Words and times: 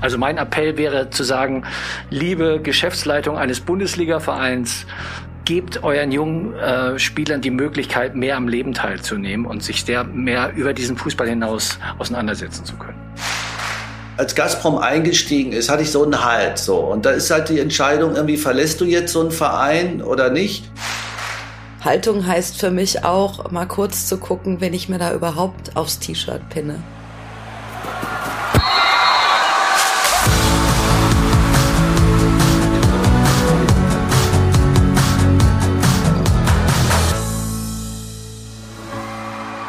Also 0.00 0.18
mein 0.18 0.38
Appell 0.38 0.76
wäre 0.76 1.10
zu 1.10 1.22
sagen, 1.22 1.64
liebe 2.10 2.60
Geschäftsleitung 2.62 3.36
eines 3.36 3.60
Bundesliga-Vereins, 3.60 4.86
gebt 5.44 5.82
euren 5.82 6.12
jungen 6.12 6.54
äh, 6.54 6.98
Spielern 6.98 7.40
die 7.40 7.50
Möglichkeit, 7.50 8.14
mehr 8.14 8.36
am 8.36 8.46
Leben 8.46 8.72
teilzunehmen 8.72 9.46
und 9.46 9.62
sich 9.62 9.84
sehr 9.84 10.04
mehr 10.04 10.52
über 10.54 10.72
diesen 10.72 10.96
Fußball 10.96 11.28
hinaus 11.28 11.78
auseinandersetzen 11.98 12.64
zu 12.64 12.76
können. 12.76 12.98
Als 14.16 14.34
Gazprom 14.34 14.78
eingestiegen 14.78 15.52
ist, 15.52 15.70
hatte 15.70 15.82
ich 15.82 15.90
so 15.90 16.04
einen 16.04 16.24
Halt. 16.24 16.58
So. 16.58 16.76
Und 16.76 17.06
da 17.06 17.10
ist 17.10 17.30
halt 17.30 17.48
die 17.48 17.58
Entscheidung, 17.58 18.14
irgendwie 18.14 18.36
verlässt 18.36 18.80
du 18.80 18.84
jetzt 18.84 19.12
so 19.12 19.20
einen 19.20 19.30
Verein 19.30 20.02
oder 20.02 20.30
nicht? 20.30 20.70
Haltung 21.82 22.26
heißt 22.26 22.60
für 22.60 22.70
mich 22.70 23.04
auch, 23.04 23.50
mal 23.50 23.66
kurz 23.66 24.06
zu 24.06 24.18
gucken, 24.18 24.60
wenn 24.60 24.74
ich 24.74 24.88
mir 24.88 24.98
da 24.98 25.14
überhaupt 25.14 25.74
aufs 25.76 25.98
T-Shirt 25.98 26.42
pinne. 26.50 26.82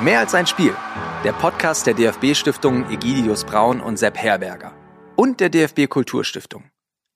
Mehr 0.01 0.17
als 0.17 0.33
ein 0.33 0.47
Spiel. 0.47 0.75
Der 1.23 1.31
Podcast 1.31 1.85
der 1.85 1.93
DFB-Stiftungen 1.93 2.89
Egidius 2.89 3.45
Braun 3.45 3.79
und 3.79 3.97
Sepp 3.97 4.17
Herberger. 4.17 4.73
Und 5.15 5.39
der 5.39 5.49
DFB 5.49 5.87
Kulturstiftung. 5.87 6.71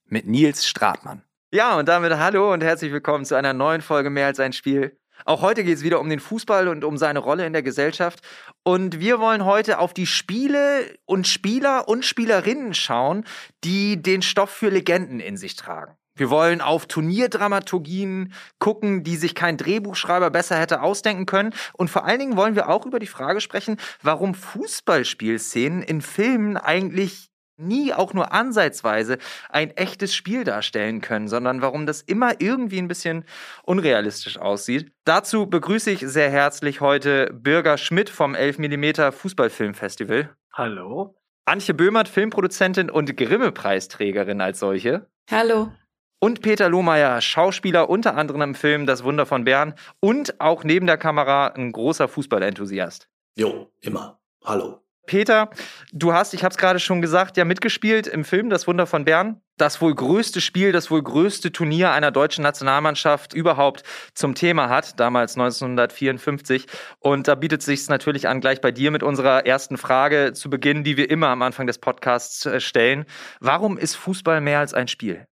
Mit 0.07 0.27
Nils 0.27 0.67
Stratmann. 0.67 1.23
Ja, 1.51 1.79
und 1.79 1.89
damit 1.89 2.15
hallo 2.15 2.53
und 2.53 2.61
herzlich 2.61 2.91
willkommen 2.91 3.25
zu 3.25 3.33
einer 3.33 3.53
neuen 3.53 3.81
Folge 3.81 4.11
Mehr 4.11 4.27
als 4.27 4.39
ein 4.39 4.53
Spiel. 4.53 4.99
Auch 5.25 5.41
heute 5.41 5.63
geht 5.63 5.77
es 5.77 5.83
wieder 5.83 5.99
um 5.99 6.09
den 6.09 6.19
Fußball 6.19 6.67
und 6.67 6.83
um 6.83 6.99
seine 6.99 7.17
Rolle 7.17 7.47
in 7.47 7.53
der 7.53 7.63
Gesellschaft. 7.63 8.19
Und 8.61 8.99
wir 8.99 9.19
wollen 9.19 9.45
heute 9.45 9.79
auf 9.79 9.95
die 9.95 10.05
Spiele 10.05 10.95
und 11.05 11.25
Spieler 11.25 11.87
und 11.87 12.05
Spielerinnen 12.05 12.75
schauen, 12.75 13.25
die 13.63 13.99
den 13.99 14.21
Stoff 14.21 14.51
für 14.51 14.69
Legenden 14.69 15.19
in 15.19 15.37
sich 15.37 15.55
tragen. 15.55 15.97
Wir 16.17 16.29
wollen 16.29 16.61
auf 16.61 16.85
Turnierdramaturgien 16.85 18.33
gucken, 18.57 19.03
die 19.03 19.17
sich 19.17 19.35
kein 19.35 19.57
Drehbuchschreiber 19.57 20.29
besser 20.29 20.57
hätte 20.57 20.81
ausdenken 20.81 21.25
können. 21.25 21.53
Und 21.73 21.89
vor 21.89 22.05
allen 22.05 22.19
Dingen 22.19 22.37
wollen 22.37 22.55
wir 22.55 22.69
auch 22.69 22.85
über 22.85 22.99
die 22.99 23.07
Frage 23.07 23.41
sprechen, 23.41 23.77
warum 24.01 24.33
Fußballspielszenen 24.33 25.81
in 25.81 26.01
Filmen 26.01 26.55
eigentlich 26.55 27.27
nie 27.57 27.93
auch 27.93 28.13
nur 28.13 28.33
ansatzweise 28.33 29.17
ein 29.49 29.71
echtes 29.71 30.13
Spiel 30.13 30.43
darstellen 30.43 31.01
können, 31.01 31.27
sondern 31.27 31.61
warum 31.61 31.85
das 31.85 32.01
immer 32.01 32.39
irgendwie 32.39 32.79
ein 32.79 32.87
bisschen 32.87 33.25
unrealistisch 33.63 34.37
aussieht. 34.37 34.91
Dazu 35.05 35.47
begrüße 35.47 35.91
ich 35.91 35.99
sehr 35.99 36.29
herzlich 36.29 36.81
heute 36.81 37.31
Bürger 37.33 37.77
Schmidt 37.77 38.09
vom 38.09 38.35
11mm 38.35 39.11
Fußballfilmfestival. 39.11 40.35
Hallo. 40.53 41.15
Antje 41.45 41.73
Böhmert, 41.73 42.07
Filmproduzentin 42.07 42.89
und 42.89 43.15
Grimme-Preisträgerin 43.15 44.41
als 44.41 44.59
solche. 44.59 45.07
Hallo 45.29 45.71
und 46.19 46.41
Peter 46.41 46.69
Lohmeier, 46.69 47.21
Schauspieler 47.21 47.89
unter 47.89 48.15
anderem 48.15 48.41
im 48.41 48.55
Film 48.55 48.85
Das 48.85 49.03
Wunder 49.03 49.25
von 49.25 49.43
Bern 49.43 49.75
und 49.99 50.39
auch 50.39 50.63
neben 50.63 50.87
der 50.87 50.97
Kamera 50.97 51.47
ein 51.47 51.71
großer 51.71 52.07
Fußballenthusiast. 52.07 53.09
Jo, 53.35 53.71
immer. 53.81 54.19
Hallo. 54.43 54.81
Peter, 55.05 55.49
du 55.91 56.13
hast, 56.13 56.33
ich 56.33 56.43
habe 56.43 56.51
es 56.51 56.57
gerade 56.57 56.79
schon 56.79 57.01
gesagt, 57.01 57.37
ja 57.37 57.45
mitgespielt 57.45 58.07
im 58.07 58.25
Film 58.25 58.49
Das 58.49 58.67
Wunder 58.67 58.87
von 58.87 59.05
Bern. 59.05 59.41
Das 59.57 59.79
wohl 59.81 59.95
größte 59.95 60.41
Spiel, 60.41 60.73
das 60.73 60.91
wohl 60.91 61.01
größte 61.01 61.51
Turnier 61.51 61.91
einer 61.91 62.11
deutschen 62.11 62.41
Nationalmannschaft 62.43 63.33
überhaupt 63.33 63.83
zum 64.13 64.35
Thema 64.35 64.67
hat, 64.67 64.99
damals 64.99 65.37
1954. 65.37 66.65
Und 66.99 67.29
da 67.29 67.35
bietet 67.35 67.61
es 67.61 67.65
sich 67.65 67.87
natürlich 67.87 68.27
an, 68.27 68.41
gleich 68.41 68.59
bei 68.59 68.71
dir 68.71 68.91
mit 68.91 69.01
unserer 69.01 69.45
ersten 69.45 69.77
Frage 69.77 70.33
zu 70.33 70.49
beginnen, 70.49 70.83
die 70.83 70.97
wir 70.97 71.09
immer 71.09 71.27
am 71.27 71.41
Anfang 71.41 71.67
des 71.67 71.77
Podcasts 71.77 72.45
äh, 72.45 72.59
stellen. 72.59 73.05
Warum 73.39 73.77
ist 73.77 73.95
Fußball 73.95 74.41
mehr 74.41 74.59
als 74.59 74.73
ein 74.73 74.89
Spiel? 74.89 75.25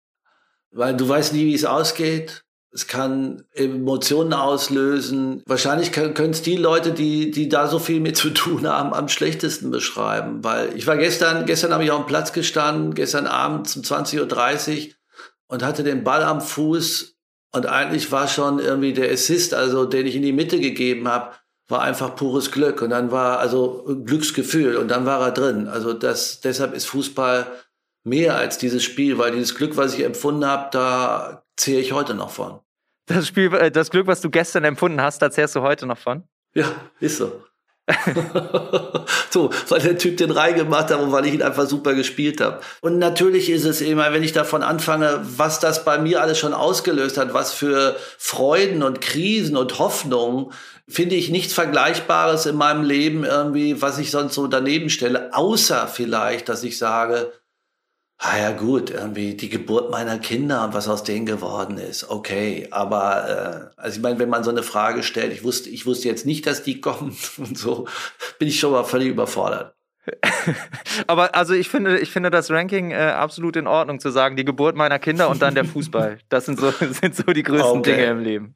Weil 0.72 0.96
du 0.96 1.08
weißt 1.08 1.32
nie, 1.32 1.46
wie 1.46 1.54
es 1.54 1.64
ausgeht. 1.64 2.44
Es 2.72 2.86
kann 2.86 3.42
Emotionen 3.52 4.32
auslösen. 4.32 5.42
Wahrscheinlich 5.46 5.90
können 5.90 6.30
es 6.30 6.42
die 6.42 6.56
Leute, 6.56 6.92
die, 6.92 7.32
die 7.32 7.48
da 7.48 7.66
so 7.66 7.80
viel 7.80 7.98
mit 7.98 8.16
zu 8.16 8.30
tun 8.30 8.68
haben, 8.68 8.94
am 8.94 9.08
schlechtesten 9.08 9.72
beschreiben. 9.72 10.44
Weil 10.44 10.76
ich 10.76 10.86
war 10.86 10.96
gestern, 10.96 11.46
gestern 11.46 11.72
habe 11.72 11.82
ich 11.82 11.90
auf 11.90 12.04
dem 12.04 12.06
Platz 12.06 12.32
gestanden, 12.32 12.94
gestern 12.94 13.26
Abend 13.26 13.74
um 13.76 13.82
20.30 13.82 14.86
Uhr 14.86 14.94
und 15.48 15.64
hatte 15.64 15.82
den 15.82 16.04
Ball 16.04 16.22
am 16.22 16.40
Fuß. 16.40 17.16
Und 17.52 17.66
eigentlich 17.66 18.12
war 18.12 18.28
schon 18.28 18.60
irgendwie 18.60 18.92
der 18.92 19.10
Assist, 19.10 19.52
also 19.52 19.84
den 19.84 20.06
ich 20.06 20.14
in 20.14 20.22
die 20.22 20.32
Mitte 20.32 20.60
gegeben 20.60 21.08
habe, 21.08 21.32
war 21.66 21.82
einfach 21.82 22.14
pures 22.14 22.52
Glück. 22.52 22.82
Und 22.82 22.90
dann 22.90 23.10
war 23.10 23.40
also 23.40 24.00
Glücksgefühl 24.04 24.76
und 24.76 24.86
dann 24.88 25.06
war 25.06 25.20
er 25.20 25.32
drin. 25.32 25.66
Also 25.66 25.92
das, 25.92 26.40
deshalb 26.40 26.74
ist 26.74 26.86
Fußball 26.86 27.48
mehr 28.04 28.36
als 28.36 28.58
dieses 28.58 28.82
Spiel, 28.82 29.18
weil 29.18 29.32
dieses 29.32 29.54
Glück, 29.54 29.76
was 29.76 29.94
ich 29.94 30.04
empfunden 30.04 30.44
habe, 30.46 30.68
da 30.72 31.44
zähle 31.56 31.80
ich 31.80 31.92
heute 31.92 32.14
noch 32.14 32.30
von. 32.30 32.60
Das 33.06 33.26
Spiel, 33.26 33.52
äh, 33.54 33.70
das 33.70 33.90
Glück, 33.90 34.06
was 34.06 34.20
du 34.20 34.30
gestern 34.30 34.64
empfunden 34.64 35.00
hast, 35.00 35.20
da 35.20 35.30
zählst 35.30 35.56
du 35.56 35.62
heute 35.62 35.86
noch 35.86 35.98
von? 35.98 36.24
Ja, 36.54 36.66
ist 37.00 37.18
so. 37.18 37.42
so, 39.30 39.50
weil 39.68 39.80
der 39.80 39.98
Typ 39.98 40.16
den 40.16 40.30
reingemacht 40.30 40.90
hat 40.90 41.00
und 41.00 41.12
weil 41.12 41.26
ich 41.26 41.34
ihn 41.34 41.42
einfach 41.42 41.66
super 41.66 41.94
gespielt 41.94 42.40
habe. 42.40 42.60
Und 42.80 42.98
natürlich 42.98 43.50
ist 43.50 43.64
es 43.64 43.80
immer, 43.80 44.12
wenn 44.12 44.22
ich 44.22 44.32
davon 44.32 44.62
anfange, 44.62 45.20
was 45.22 45.60
das 45.60 45.84
bei 45.84 45.98
mir 45.98 46.22
alles 46.22 46.38
schon 46.38 46.54
ausgelöst 46.54 47.18
hat, 47.18 47.34
was 47.34 47.52
für 47.52 47.96
Freuden 48.18 48.82
und 48.82 49.00
Krisen 49.00 49.56
und 49.56 49.78
Hoffnungen, 49.78 50.52
finde 50.88 51.14
ich 51.14 51.30
nichts 51.30 51.52
Vergleichbares 51.52 52.46
in 52.46 52.56
meinem 52.56 52.82
Leben 52.82 53.24
irgendwie, 53.24 53.80
was 53.80 53.98
ich 53.98 54.10
sonst 54.10 54.34
so 54.34 54.46
daneben 54.46 54.90
stelle, 54.90 55.34
außer 55.34 55.88
vielleicht, 55.88 56.48
dass 56.48 56.64
ich 56.64 56.78
sage, 56.78 57.32
ah 58.20 58.38
ja 58.38 58.52
gut, 58.52 58.90
irgendwie 58.90 59.34
die 59.34 59.48
Geburt 59.48 59.90
meiner 59.90 60.18
Kinder 60.18 60.64
und 60.64 60.74
was 60.74 60.88
aus 60.88 61.02
denen 61.02 61.24
geworden 61.24 61.78
ist, 61.78 62.10
okay. 62.10 62.68
Aber 62.70 63.72
äh, 63.76 63.80
also 63.80 63.96
ich 63.96 64.02
meine, 64.02 64.18
wenn 64.18 64.28
man 64.28 64.44
so 64.44 64.50
eine 64.50 64.62
Frage 64.62 65.02
stellt, 65.02 65.32
ich 65.32 65.42
wusste, 65.42 65.70
ich 65.70 65.86
wusste 65.86 66.08
jetzt 66.08 66.26
nicht, 66.26 66.46
dass 66.46 66.62
die 66.62 66.80
kommen 66.80 67.16
und 67.38 67.58
so, 67.58 67.88
bin 68.38 68.48
ich 68.48 68.60
schon 68.60 68.72
mal 68.72 68.84
völlig 68.84 69.08
überfordert. 69.08 69.74
Aber 71.06 71.34
also 71.34 71.54
ich 71.54 71.68
finde, 71.68 71.98
ich 71.98 72.10
finde 72.10 72.30
das 72.30 72.50
Ranking 72.50 72.90
äh, 72.90 72.96
absolut 72.96 73.56
in 73.56 73.66
Ordnung 73.66 74.00
zu 74.00 74.10
sagen, 74.10 74.36
die 74.36 74.44
Geburt 74.44 74.76
meiner 74.76 74.98
Kinder 74.98 75.30
und 75.30 75.40
dann 75.40 75.54
der 75.54 75.64
Fußball. 75.66 76.18
Das 76.28 76.46
sind 76.46 76.60
so, 76.60 76.70
sind 76.70 77.16
so 77.16 77.24
die 77.24 77.42
größten 77.42 77.78
okay. 77.78 77.96
Dinge 77.96 78.04
im 78.06 78.20
Leben. 78.20 78.54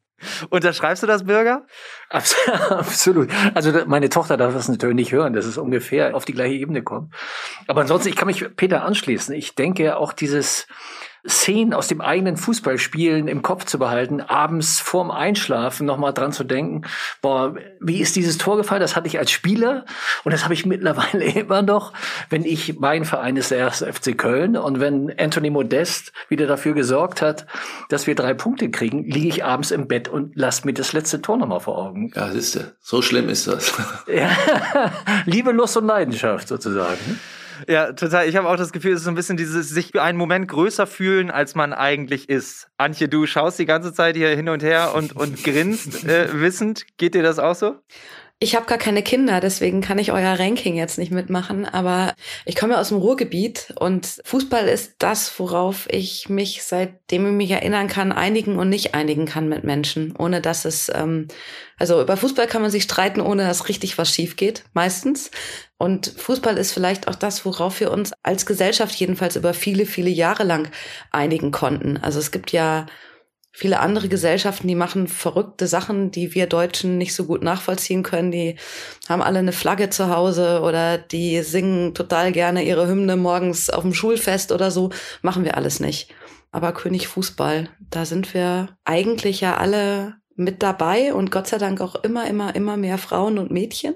Unterschreibst 0.50 1.02
du 1.02 1.06
das, 1.06 1.24
Bürger? 1.24 1.66
Absolut. 2.70 3.28
Also 3.54 3.72
meine 3.86 4.08
Tochter 4.08 4.36
darf 4.36 4.54
das 4.54 4.68
natürlich 4.68 4.94
nicht 4.94 5.12
hören, 5.12 5.32
dass 5.32 5.44
es 5.44 5.58
ungefähr 5.58 6.14
auf 6.14 6.24
die 6.24 6.32
gleiche 6.32 6.54
Ebene 6.54 6.82
kommt. 6.82 7.12
Aber 7.66 7.80
ansonsten, 7.80 8.08
ich 8.08 8.16
kann 8.16 8.26
mich 8.26 8.44
Peter 8.56 8.84
anschließen. 8.84 9.34
Ich 9.34 9.54
denke 9.54 9.96
auch 9.96 10.12
dieses 10.12 10.66
Szenen 11.26 11.72
aus 11.72 11.88
dem 11.88 12.02
eigenen 12.02 12.36
Fußballspielen 12.36 13.28
im 13.28 13.42
Kopf 13.42 13.64
zu 13.64 13.78
behalten, 13.78 14.20
abends 14.20 14.78
vorm 14.78 15.10
Einschlafen 15.10 15.86
nochmal 15.86 16.12
dran 16.12 16.32
zu 16.32 16.44
denken, 16.44 16.82
boah, 17.22 17.54
wie 17.80 18.00
ist 18.00 18.16
dieses 18.16 18.36
Tor 18.36 18.58
gefallen? 18.58 18.82
Das 18.82 18.94
hatte 18.94 19.06
ich 19.06 19.18
als 19.18 19.30
Spieler 19.30 19.86
und 20.24 20.32
das 20.32 20.44
habe 20.44 20.52
ich 20.52 20.66
mittlerweile 20.66 21.24
immer 21.24 21.62
noch, 21.62 21.94
wenn 22.28 22.44
ich, 22.44 22.78
mein 22.78 23.06
Verein 23.06 23.36
ist 23.36 23.50
der 23.50 23.58
erste 23.58 23.90
FC 23.90 24.18
Köln 24.18 24.56
und 24.56 24.80
wenn 24.80 25.12
Anthony 25.18 25.48
Modest 25.48 26.12
wieder 26.28 26.46
dafür 26.46 26.74
gesorgt 26.74 27.22
hat, 27.22 27.46
dass 27.88 28.06
wir 28.06 28.14
drei 28.14 28.34
Punkte 28.34 28.70
kriegen, 28.70 29.04
liege 29.04 29.28
ich 29.28 29.44
abends 29.44 29.70
im 29.70 29.88
Bett 29.88 30.08
und 30.08 30.32
lass 30.34 30.64
mir 30.64 30.74
das 30.74 30.92
letzte 30.92 31.22
Tor 31.22 31.38
nochmal 31.38 31.60
vor 31.60 31.78
Augen. 31.78 32.03
Ja, 32.14 32.30
siehste, 32.30 32.76
so 32.80 33.02
schlimm 33.02 33.28
ist 33.28 33.46
das. 33.46 33.72
ja, 34.06 34.30
Liebe, 35.26 35.52
Lust 35.52 35.76
und 35.76 35.86
Leidenschaft 35.86 36.48
sozusagen. 36.48 37.20
Ja, 37.68 37.92
total. 37.92 38.28
Ich 38.28 38.36
habe 38.36 38.48
auch 38.48 38.56
das 38.56 38.72
Gefühl, 38.72 38.92
es 38.92 38.98
ist 38.98 39.04
so 39.04 39.10
ein 39.10 39.14
bisschen 39.14 39.36
dieses 39.36 39.68
sich 39.68 39.92
für 39.92 40.02
einen 40.02 40.18
Moment 40.18 40.48
größer 40.48 40.86
fühlen, 40.86 41.30
als 41.30 41.54
man 41.54 41.72
eigentlich 41.72 42.28
ist. 42.28 42.68
Antje, 42.78 43.08
du 43.08 43.26
schaust 43.26 43.58
die 43.58 43.66
ganze 43.66 43.92
Zeit 43.92 44.16
hier 44.16 44.28
hin 44.30 44.48
und 44.48 44.62
her 44.62 44.92
und, 44.94 45.14
und 45.14 45.42
grinst 45.44 46.04
äh, 46.04 46.40
wissend. 46.40 46.84
Geht 46.96 47.14
dir 47.14 47.22
das 47.22 47.38
auch 47.38 47.54
so? 47.54 47.76
Ich 48.40 48.56
habe 48.56 48.66
gar 48.66 48.78
keine 48.78 49.02
Kinder, 49.02 49.40
deswegen 49.40 49.80
kann 49.80 49.98
ich 49.98 50.12
euer 50.12 50.38
Ranking 50.38 50.74
jetzt 50.74 50.98
nicht 50.98 51.12
mitmachen, 51.12 51.64
aber 51.64 52.14
ich 52.44 52.56
komme 52.56 52.78
aus 52.78 52.88
dem 52.88 52.98
Ruhrgebiet 52.98 53.72
und 53.78 54.20
Fußball 54.24 54.66
ist 54.66 54.96
das, 54.98 55.38
worauf 55.38 55.86
ich 55.90 56.28
mich, 56.28 56.62
seitdem 56.64 57.26
ich 57.26 57.32
mich 57.32 57.50
erinnern 57.52 57.86
kann, 57.86 58.12
einigen 58.12 58.58
und 58.58 58.68
nicht 58.68 58.94
einigen 58.94 59.24
kann 59.24 59.48
mit 59.48 59.62
Menschen, 59.62 60.14
ohne 60.18 60.40
dass 60.40 60.64
es, 60.64 60.90
ähm, 60.92 61.28
also 61.78 62.02
über 62.02 62.16
Fußball 62.16 62.48
kann 62.48 62.60
man 62.60 62.72
sich 62.72 62.82
streiten, 62.82 63.20
ohne 63.20 63.46
dass 63.46 63.68
richtig 63.68 63.96
was 63.98 64.10
schief 64.12 64.36
geht, 64.36 64.64
meistens. 64.74 65.30
Und 65.78 66.08
Fußball 66.08 66.58
ist 66.58 66.72
vielleicht 66.72 67.08
auch 67.08 67.14
das, 67.14 67.44
worauf 67.46 67.78
wir 67.78 67.92
uns 67.92 68.12
als 68.24 68.46
Gesellschaft 68.46 68.94
jedenfalls 68.96 69.36
über 69.36 69.54
viele, 69.54 69.86
viele 69.86 70.10
Jahre 70.10 70.42
lang 70.42 70.70
einigen 71.12 71.52
konnten. 71.52 71.98
Also 71.98 72.18
es 72.18 72.32
gibt 72.32 72.50
ja 72.52 72.86
viele 73.56 73.78
andere 73.78 74.08
Gesellschaften, 74.08 74.66
die 74.66 74.74
machen 74.74 75.06
verrückte 75.06 75.68
Sachen, 75.68 76.10
die 76.10 76.34
wir 76.34 76.48
Deutschen 76.48 76.98
nicht 76.98 77.14
so 77.14 77.24
gut 77.24 77.44
nachvollziehen 77.44 78.02
können. 78.02 78.32
Die 78.32 78.56
haben 79.08 79.22
alle 79.22 79.38
eine 79.38 79.52
Flagge 79.52 79.90
zu 79.90 80.10
Hause 80.10 80.60
oder 80.60 80.98
die 80.98 81.40
singen 81.42 81.94
total 81.94 82.32
gerne 82.32 82.64
ihre 82.64 82.88
Hymne 82.88 83.16
morgens 83.16 83.70
auf 83.70 83.82
dem 83.82 83.94
Schulfest 83.94 84.50
oder 84.50 84.72
so. 84.72 84.90
Machen 85.22 85.44
wir 85.44 85.56
alles 85.56 85.78
nicht. 85.78 86.12
Aber 86.50 86.72
König 86.72 87.06
Fußball, 87.06 87.68
da 87.90 88.04
sind 88.04 88.34
wir 88.34 88.76
eigentlich 88.84 89.40
ja 89.40 89.56
alle 89.56 90.16
mit 90.34 90.64
dabei 90.64 91.14
und 91.14 91.30
Gott 91.30 91.46
sei 91.46 91.58
Dank 91.58 91.80
auch 91.80 91.94
immer, 91.94 92.26
immer, 92.26 92.56
immer 92.56 92.76
mehr 92.76 92.98
Frauen 92.98 93.38
und 93.38 93.52
Mädchen. 93.52 93.94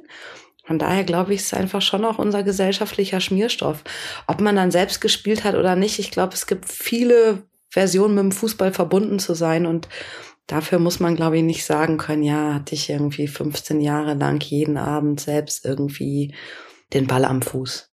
Von 0.65 0.79
daher 0.79 1.03
glaube 1.03 1.35
ich, 1.35 1.41
ist 1.41 1.55
einfach 1.55 1.83
schon 1.83 2.05
auch 2.05 2.19
unser 2.19 2.45
gesellschaftlicher 2.45 3.21
Schmierstoff. 3.21 3.83
Ob 4.29 4.41
man 4.41 4.55
dann 4.55 4.71
selbst 4.71 5.01
gespielt 5.01 5.43
hat 5.43 5.57
oder 5.57 5.75
nicht, 5.75 5.99
ich 5.99 6.13
glaube, 6.13 6.35
es 6.35 6.47
gibt 6.47 6.67
viele 6.67 7.43
Versionen 7.71 8.15
mit 8.15 8.23
dem 8.25 8.33
Fußball 8.33 8.73
verbunden 8.73 9.19
zu 9.19 9.35
sein 9.35 9.67
und 9.67 9.89
dafür 10.47 10.79
muss 10.79 11.01
man, 11.01 11.17
glaube 11.17 11.39
ich, 11.39 11.43
nicht 11.43 11.65
sagen 11.65 11.99
können, 11.99 12.23
ja, 12.23 12.55
hatte 12.55 12.75
ich 12.75 12.89
irgendwie 12.89 13.29
15 13.29 13.81
Jahre 13.81 14.15
lang 14.15 14.43
jeden 14.43 14.77
Abend 14.77 15.21
selbst 15.21 15.65
irgendwie 15.65 16.35
den 16.93 17.07
Ball 17.07 17.25
am 17.25 17.43
Fuß. 17.43 17.93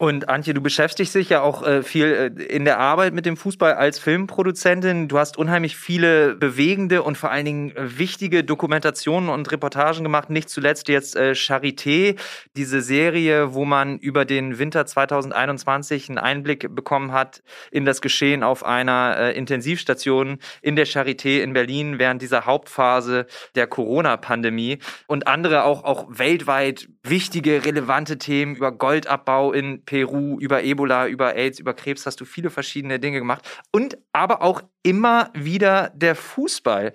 Und 0.00 0.30
Antje, 0.30 0.54
du 0.54 0.62
beschäftigst 0.62 1.14
dich 1.14 1.28
ja 1.28 1.42
auch 1.42 1.62
äh, 1.62 1.82
viel 1.82 2.06
äh, 2.38 2.42
in 2.44 2.64
der 2.64 2.78
Arbeit 2.78 3.12
mit 3.12 3.26
dem 3.26 3.36
Fußball 3.36 3.74
als 3.74 3.98
Filmproduzentin. 3.98 5.08
Du 5.08 5.18
hast 5.18 5.36
unheimlich 5.36 5.76
viele 5.76 6.36
bewegende 6.36 7.02
und 7.02 7.18
vor 7.18 7.30
allen 7.30 7.44
Dingen 7.44 7.76
äh, 7.76 7.98
wichtige 7.98 8.42
Dokumentationen 8.42 9.28
und 9.28 9.52
Reportagen 9.52 10.02
gemacht. 10.02 10.30
Nicht 10.30 10.48
zuletzt 10.48 10.88
jetzt 10.88 11.16
äh, 11.16 11.32
Charité, 11.32 12.18
diese 12.56 12.80
Serie, 12.80 13.52
wo 13.52 13.66
man 13.66 13.98
über 13.98 14.24
den 14.24 14.58
Winter 14.58 14.86
2021 14.86 16.08
einen 16.08 16.16
Einblick 16.16 16.74
bekommen 16.74 17.12
hat 17.12 17.42
in 17.70 17.84
das 17.84 18.00
Geschehen 18.00 18.42
auf 18.42 18.64
einer 18.64 19.18
äh, 19.18 19.36
Intensivstation 19.36 20.38
in 20.62 20.76
der 20.76 20.86
Charité 20.86 21.42
in 21.42 21.52
Berlin 21.52 21.98
während 21.98 22.22
dieser 22.22 22.46
Hauptphase 22.46 23.26
der 23.54 23.66
Corona-Pandemie 23.66 24.78
und 25.08 25.26
andere 25.26 25.64
auch, 25.64 25.84
auch 25.84 26.06
weltweit 26.08 26.88
wichtige, 27.02 27.64
relevante 27.64 28.18
Themen 28.18 28.56
über 28.56 28.72
Goldabbau 28.72 29.52
in 29.52 29.84
Peru, 29.84 30.38
über 30.38 30.62
Ebola, 30.62 31.06
über 31.06 31.34
AIDS, 31.34 31.58
über 31.58 31.74
Krebs 31.74 32.06
hast 32.06 32.20
du 32.20 32.24
viele 32.24 32.50
verschiedene 32.50 33.00
Dinge 33.00 33.18
gemacht. 33.18 33.48
Und 33.72 33.98
aber 34.12 34.42
auch 34.42 34.62
immer 34.82 35.30
wieder 35.34 35.90
der 35.94 36.14
Fußball. 36.14 36.92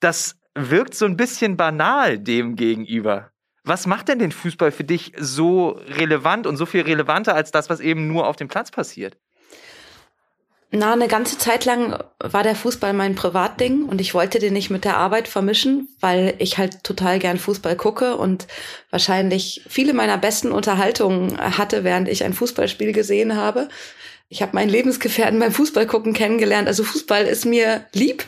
Das 0.00 0.38
wirkt 0.54 0.94
so 0.94 1.04
ein 1.04 1.16
bisschen 1.16 1.56
banal 1.56 2.18
dem 2.18 2.56
gegenüber. 2.56 3.30
Was 3.64 3.86
macht 3.86 4.08
denn 4.08 4.18
den 4.18 4.32
Fußball 4.32 4.70
für 4.70 4.84
dich 4.84 5.12
so 5.18 5.70
relevant 5.70 6.46
und 6.46 6.56
so 6.56 6.66
viel 6.66 6.82
relevanter 6.82 7.34
als 7.34 7.50
das, 7.50 7.68
was 7.68 7.80
eben 7.80 8.06
nur 8.06 8.26
auf 8.26 8.36
dem 8.36 8.48
Platz 8.48 8.70
passiert? 8.70 9.18
Na, 10.72 10.92
eine 10.92 11.06
ganze 11.06 11.38
Zeit 11.38 11.64
lang 11.64 12.02
war 12.18 12.42
der 12.42 12.56
Fußball 12.56 12.92
mein 12.92 13.14
Privatding 13.14 13.84
und 13.84 14.00
ich 14.00 14.14
wollte 14.14 14.40
den 14.40 14.52
nicht 14.52 14.68
mit 14.68 14.84
der 14.84 14.96
Arbeit 14.96 15.28
vermischen, 15.28 15.88
weil 16.00 16.34
ich 16.38 16.58
halt 16.58 16.82
total 16.82 17.20
gern 17.20 17.38
Fußball 17.38 17.76
gucke 17.76 18.16
und 18.16 18.48
wahrscheinlich 18.90 19.62
viele 19.68 19.94
meiner 19.94 20.18
besten 20.18 20.50
Unterhaltungen 20.50 21.38
hatte, 21.38 21.84
während 21.84 22.08
ich 22.08 22.24
ein 22.24 22.34
Fußballspiel 22.34 22.92
gesehen 22.92 23.36
habe. 23.36 23.68
Ich 24.28 24.42
habe 24.42 24.52
meinen 24.54 24.68
Lebensgefährten 24.68 25.38
beim 25.38 25.52
Fußballgucken 25.52 26.12
kennengelernt. 26.12 26.66
Also 26.66 26.82
Fußball 26.82 27.26
ist 27.26 27.44
mir 27.44 27.86
lieb. 27.92 28.24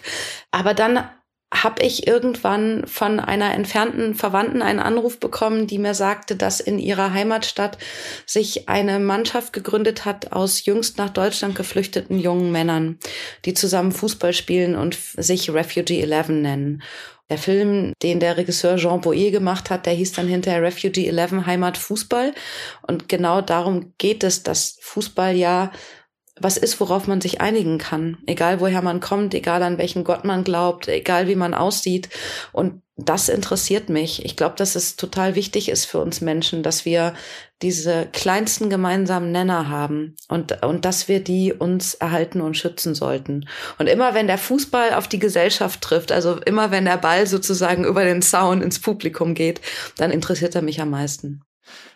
Aber 0.53 0.75
dann 0.75 1.09
habe 1.53 1.83
ich 1.83 2.07
irgendwann 2.07 2.87
von 2.87 3.21
einer 3.21 3.55
entfernten 3.55 4.15
Verwandten 4.15 4.61
einen 4.61 4.81
Anruf 4.81 5.19
bekommen, 5.19 5.67
die 5.67 5.79
mir 5.79 5.95
sagte, 5.95 6.37
dass 6.37 6.61
in 6.61 6.79
ihrer 6.79 7.13
Heimatstadt 7.15 7.79
sich 8.27 8.69
eine 8.69 8.99
Mannschaft 8.99 9.53
gegründet 9.53 10.05
hat 10.05 10.33
aus 10.33 10.67
jüngst 10.67 10.99
nach 10.99 11.11
Deutschland 11.11 11.55
geflüchteten 11.55 12.19
jungen 12.19 12.53
Männern, 12.53 12.99
die 13.47 13.55
zusammen 13.55 13.93
Fußball 13.93 14.35
spielen 14.35 14.77
und 14.77 14.95
sich 15.17 15.51
Refugee 15.51 16.03
11 16.03 16.29
nennen. 16.29 16.83
Der 17.31 17.39
Film, 17.39 17.93
den 18.03 18.21
der 18.21 18.39
Regisseur 18.39 18.77
Jean 18.77 19.03
Boyer 19.03 19.31
gemacht 19.31 19.69
hat, 19.69 19.85
der 19.85 19.93
hieß 19.93 20.13
dann 20.13 20.29
hinterher 20.29 20.63
Refugee 20.63 21.09
11 21.09 21.45
Heimat 21.45 21.77
Fußball. 21.77 22.33
Und 22.87 23.09
genau 23.09 23.43
darum 23.43 23.93
geht 23.99 24.25
es, 24.25 24.43
dass 24.43 24.79
Fußball 24.81 25.37
ja 25.37 25.71
was 26.41 26.57
ist, 26.57 26.81
worauf 26.81 27.07
man 27.07 27.21
sich 27.21 27.41
einigen 27.41 27.79
kann. 27.79 28.19
Egal 28.27 28.61
woher 28.61 28.83
man 28.83 29.01
kommt, 29.01 29.35
egal 29.35 29.63
an 29.63 29.79
welchen 29.79 30.05
Gott 30.05 30.25
man 30.25 30.45
glaubt, 30.45 30.89
egal 30.89 31.29
wie 31.29 31.35
man 31.35 31.55
aussieht. 31.55 32.09
Und 32.53 32.83
das 32.97 33.29
interessiert 33.29 33.89
mich. 33.89 34.25
Ich 34.25 34.37
glaube, 34.37 34.57
dass 34.57 34.75
es 34.75 34.97
total 34.97 35.37
wichtig 35.37 35.69
ist 35.69 35.85
für 35.85 36.01
uns 36.01 36.21
Menschen, 36.21 36.65
dass 36.65 36.85
wir 36.85 37.15
diese 37.63 38.07
kleinsten 38.13 38.71
gemeinsamen 38.71 39.31
Nenner 39.31 39.69
haben 39.69 40.17
und, 40.29 40.65
und 40.65 40.85
dass 40.85 41.07
wir 41.07 41.23
die 41.23 41.53
uns 41.53 41.95
erhalten 41.95 42.41
und 42.41 42.57
schützen 42.57 42.95
sollten. 42.95 43.49
Und 43.79 43.87
immer 43.87 44.15
wenn 44.15 44.27
der 44.27 44.39
Fußball 44.39 44.95
auf 44.95 45.07
die 45.07 45.21
Gesellschaft 45.21 45.81
trifft, 45.81 46.11
also 46.11 46.41
immer 46.41 46.73
wenn 46.73 46.85
der 46.85 46.99
Ball 46.99 47.27
sozusagen 47.27 47.85
über 47.85 48.05
den 48.05 48.21
Zaun 48.21 48.63
ins 48.63 48.81
Publikum 48.81 49.35
geht, 49.35 49.61
dann 49.97 50.11
interessiert 50.11 50.57
er 50.57 50.63
mich 50.63 50.81
am 50.81 50.91
meisten. 50.91 51.43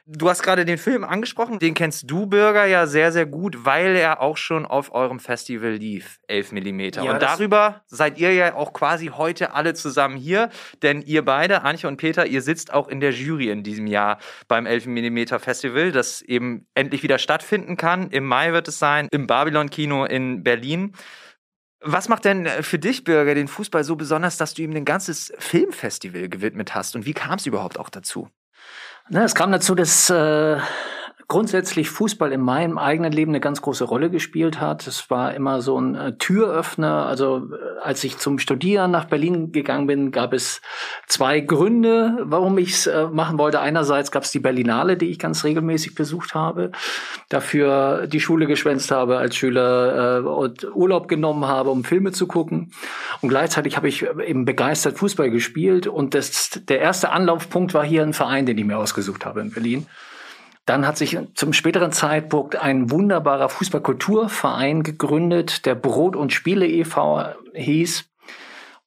Du 0.05 0.29
hast 0.29 0.43
gerade 0.43 0.65
den 0.65 0.79
Film 0.79 1.05
angesprochen, 1.05 1.61
den 1.61 1.75
kennst 1.75 2.11
du, 2.11 2.27
Bürger, 2.27 2.65
ja 2.65 2.89
sehr, 2.89 3.13
sehr 3.13 3.25
gut, 3.25 3.65
weil 3.65 3.95
er 3.95 4.21
auch 4.21 4.37
schon 4.37 4.67
auf 4.67 4.93
eurem 4.93 5.21
Festival 5.21 5.71
lief, 5.75 6.19
11 6.27 6.51
mm. 6.51 6.81
Ja, 7.05 7.13
und 7.13 7.23
darüber 7.23 7.85
seid 7.87 8.19
ihr 8.19 8.35
ja 8.35 8.57
auch 8.57 8.73
quasi 8.73 9.13
heute 9.15 9.55
alle 9.55 9.75
zusammen 9.75 10.17
hier, 10.17 10.49
denn 10.83 11.03
ihr 11.03 11.25
beide, 11.25 11.63
Antje 11.63 11.89
und 11.89 11.99
Peter, 11.99 12.27
ihr 12.27 12.43
sitzt 12.43 12.73
auch 12.73 12.89
in 12.89 12.99
der 12.99 13.13
Jury 13.13 13.51
in 13.51 13.63
diesem 13.63 13.87
Jahr 13.87 14.19
beim 14.49 14.67
11 14.67 14.87
mm 14.87 15.39
Festival, 15.39 15.93
das 15.93 16.21
eben 16.21 16.67
endlich 16.75 17.05
wieder 17.05 17.19
stattfinden 17.19 17.77
kann. 17.77 18.11
Im 18.11 18.27
Mai 18.27 18.53
wird 18.53 18.67
es 18.67 18.81
sein, 18.81 19.07
im 19.13 19.29
Babylon 19.29 19.71
Kino 19.71 20.05
in 20.05 20.43
Berlin. 20.43 20.97
Was 21.81 22.09
macht 22.09 22.25
denn 22.25 22.49
für 22.49 22.81
dich, 22.81 23.05
Bürger, 23.05 23.37
den 23.37 23.47
Fußball 23.47 23.85
so 23.85 23.95
besonders, 23.95 24.37
dass 24.37 24.55
du 24.55 24.63
ihm 24.63 24.75
ein 24.75 24.85
ganzes 24.85 25.33
Filmfestival 25.39 26.29
gewidmet 26.29 26.75
hast? 26.75 26.97
Und 26.97 27.07
wie 27.07 27.13
kam 27.13 27.39
es 27.39 27.47
überhaupt 27.47 27.79
auch 27.79 27.89
dazu? 27.89 28.29
Na, 29.13 29.25
es 29.25 29.35
kam 29.35 29.53
dazu, 29.53 29.75
dass 29.75 30.09
äh, 30.09 30.57
grundsätzlich 31.33 31.89
Fußball 31.89 32.31
in 32.31 32.43
meinem 32.43 32.77
eigenen 32.77 33.11
Leben 33.11 33.31
eine 33.31 33.41
ganz 33.41 33.63
große 33.63 33.85
Rolle 33.85 34.11
gespielt 34.11 34.61
hat. 34.61 34.87
Es 34.87 35.09
war 35.09 35.33
immer 35.33 35.63
so 35.63 35.81
ein 35.81 35.95
äh, 35.95 36.13
Türöffner. 36.19 37.07
Also 37.07 37.49
äh, 37.51 37.81
als 37.83 38.05
ich 38.05 38.19
zum 38.19 38.39
Studieren 38.39 38.91
nach 38.91 39.07
Berlin 39.07 39.51
gegangen 39.51 39.87
bin, 39.87 40.11
gab 40.11 40.35
es 40.35 40.61
zwei 41.07 41.41
Gründe, 41.41 42.19
warum 42.21 42.59
ich 42.59 42.73
es 42.73 42.87
äh, 42.87 43.07
machen 43.07 43.39
wollte. 43.39 43.61
Einerseits 43.61 44.11
gab 44.11 44.25
es 44.25 44.31
die 44.31 44.41
Berlinale, 44.41 44.99
die 44.99 45.07
ich 45.07 45.19
ganz 45.19 45.43
regelmäßig 45.43 45.95
besucht 45.95 46.35
habe, 46.35 46.71
dafür 47.31 48.07
die 48.07 48.21
Schule 48.21 48.47
geschwänzt 48.47 48.91
habe 48.91 49.17
als 49.17 49.35
Schüler 49.35 50.37
und 50.37 50.67
Urlaub 50.75 51.09
genommen 51.09 51.47
habe, 51.47 51.71
um 51.71 51.83
Filme 51.83 52.13
zu 52.13 52.27
gucken. 52.27 52.73
Und 53.23 53.31
gleichzeitig 53.31 53.79
habe 53.79 53.89
ich 53.89 54.07
eben 54.27 54.45
begeistert 54.45 54.99
Fußball 54.99 55.31
gespielt. 55.31 55.87
Und 55.87 56.13
das, 56.13 56.61
der 56.69 56.81
erste 56.81 57.11
Anlaufpunkt 57.11 57.73
war 57.73 57.85
hier 57.85 58.03
ein 58.03 58.13
Verein, 58.13 58.45
den 58.45 58.59
ich 58.59 58.67
mir 58.67 58.77
ausgesucht 58.77 59.25
habe 59.25 59.41
in 59.41 59.51
Berlin. 59.51 59.87
Dann 60.65 60.87
hat 60.87 60.97
sich 60.97 61.19
zum 61.35 61.53
späteren 61.53 61.91
Zeitpunkt 61.93 62.57
ein 62.57 62.91
wunderbarer 62.91 63.49
Fußballkulturverein 63.49 64.83
gegründet, 64.83 65.67
der 65.67 65.75
Brot 65.75 66.15
und 66.15 66.33
Spiele 66.33 66.67
e.V. 66.67 67.25
hieß. 67.55 68.05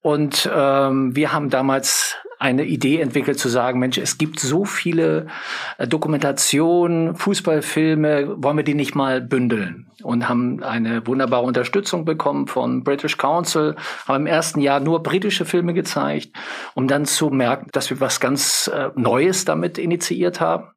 Und 0.01 0.50
ähm, 0.54 1.16
wir 1.16 1.33
haben 1.33 1.50
damals 1.50 2.18
eine 2.46 2.64
Idee 2.66 3.02
entwickelt 3.02 3.40
zu 3.40 3.50
sagen, 3.50 3.80
Mensch, 3.80 3.98
es 3.98 4.20
gibt 4.20 4.40
so 4.40 4.66
viele 4.66 5.26
äh, 5.80 5.88
Dokumentationen, 5.88 7.16
Fußballfilme, 7.16 8.36
wollen 8.38 8.58
wir 8.58 8.64
die 8.64 8.76
nicht 8.76 8.94
mal 8.94 9.20
bündeln? 9.20 9.88
und 10.06 10.30
haben 10.30 10.62
eine 10.62 11.06
wunderbare 11.08 11.44
Unterstützung 11.44 12.06
bekommen 12.06 12.48
von 12.48 12.84
British 12.84 13.18
Council, 13.18 13.75
haben 14.08 14.22
im 14.22 14.28
ersten 14.28 14.62
Jahr 14.62 14.80
nur 14.80 15.02
britische 15.02 15.46
Filme 15.46 15.74
gezeigt, 15.74 16.30
um 16.75 16.88
dann 16.88 17.06
zu 17.06 17.30
merken, 17.32 17.70
dass 17.72 17.90
wir 17.90 18.00
was 18.00 18.20
ganz 18.20 18.70
äh, 18.74 18.90
Neues 18.96 19.46
damit 19.46 19.80
initiiert 19.80 20.40
haben. 20.40 20.68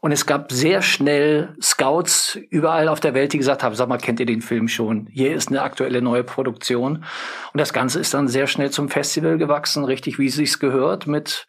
Und 0.00 0.12
es 0.12 0.26
gab 0.26 0.52
sehr 0.52 0.82
schnell 0.82 1.56
Scouts 1.60 2.38
überall 2.50 2.88
auf 2.88 3.00
der 3.00 3.14
Welt, 3.14 3.32
die 3.32 3.38
gesagt 3.38 3.64
haben, 3.64 3.74
sag 3.74 3.88
mal, 3.88 3.98
kennt 3.98 4.20
ihr 4.20 4.26
den 4.26 4.42
Film 4.42 4.68
schon? 4.68 5.08
Hier 5.10 5.34
ist 5.34 5.48
eine 5.48 5.62
aktuelle 5.62 6.00
neue 6.00 6.22
Produktion. 6.22 7.04
Und 7.52 7.60
das 7.60 7.72
Ganze 7.72 7.98
ist 7.98 8.14
dann 8.14 8.28
sehr 8.28 8.46
schnell 8.46 8.70
zum 8.70 8.88
Festival 8.88 9.38
gewachsen, 9.38 9.84
richtig 9.84 10.20
wie 10.20 10.26
es 10.26 10.36
sich 10.36 10.58
gehört, 10.60 11.07
mit 11.08 11.46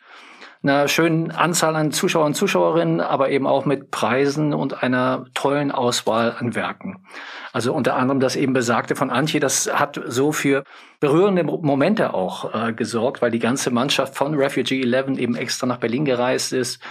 einer 0.61 0.89
schönen 0.89 1.31
Anzahl 1.31 1.75
an 1.75 1.91
Zuschauern 1.91 2.27
und 2.27 2.33
Zuschauerinnen, 2.33 2.99
aber 2.99 3.29
eben 3.29 3.47
auch 3.47 3.65
mit 3.65 3.91
Preisen 3.91 4.53
und 4.53 4.83
einer 4.83 5.25
tollen 5.33 5.71
Auswahl 5.71 6.35
an 6.37 6.53
Werken. 6.53 7.05
Also 7.53 7.73
unter 7.73 7.95
anderem 7.95 8.19
das 8.19 8.35
eben 8.35 8.51
besagte 8.51 8.95
von 8.95 9.09
Antje, 9.09 9.39
das 9.39 9.71
hat 9.73 10.01
so 10.05 10.33
für 10.33 10.65
berührende 10.99 11.43
Momente 11.45 12.13
auch 12.13 12.53
äh, 12.53 12.73
gesorgt, 12.73 13.21
weil 13.21 13.31
die 13.31 13.39
ganze 13.39 13.71
Mannschaft 13.71 14.15
von 14.15 14.35
Refugee 14.35 14.81
11 14.81 15.17
eben 15.17 15.35
extra 15.35 15.65
nach 15.65 15.77
Berlin 15.77 16.03
gereist 16.03 16.51
ist. 16.51 16.81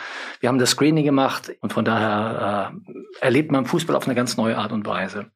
Wir 0.40 0.48
haben 0.48 0.58
das 0.58 0.70
Screening 0.70 1.04
gemacht 1.04 1.52
und 1.60 1.72
von 1.72 1.84
daher 1.84 2.72
äh, 2.72 3.24
erlebt 3.24 3.52
man 3.52 3.66
Fußball 3.66 3.96
auf 3.96 4.06
eine 4.06 4.14
ganz 4.14 4.38
neue 4.38 4.56
Art 4.56 4.72
und 4.72 4.86
Weise. 4.86 5.30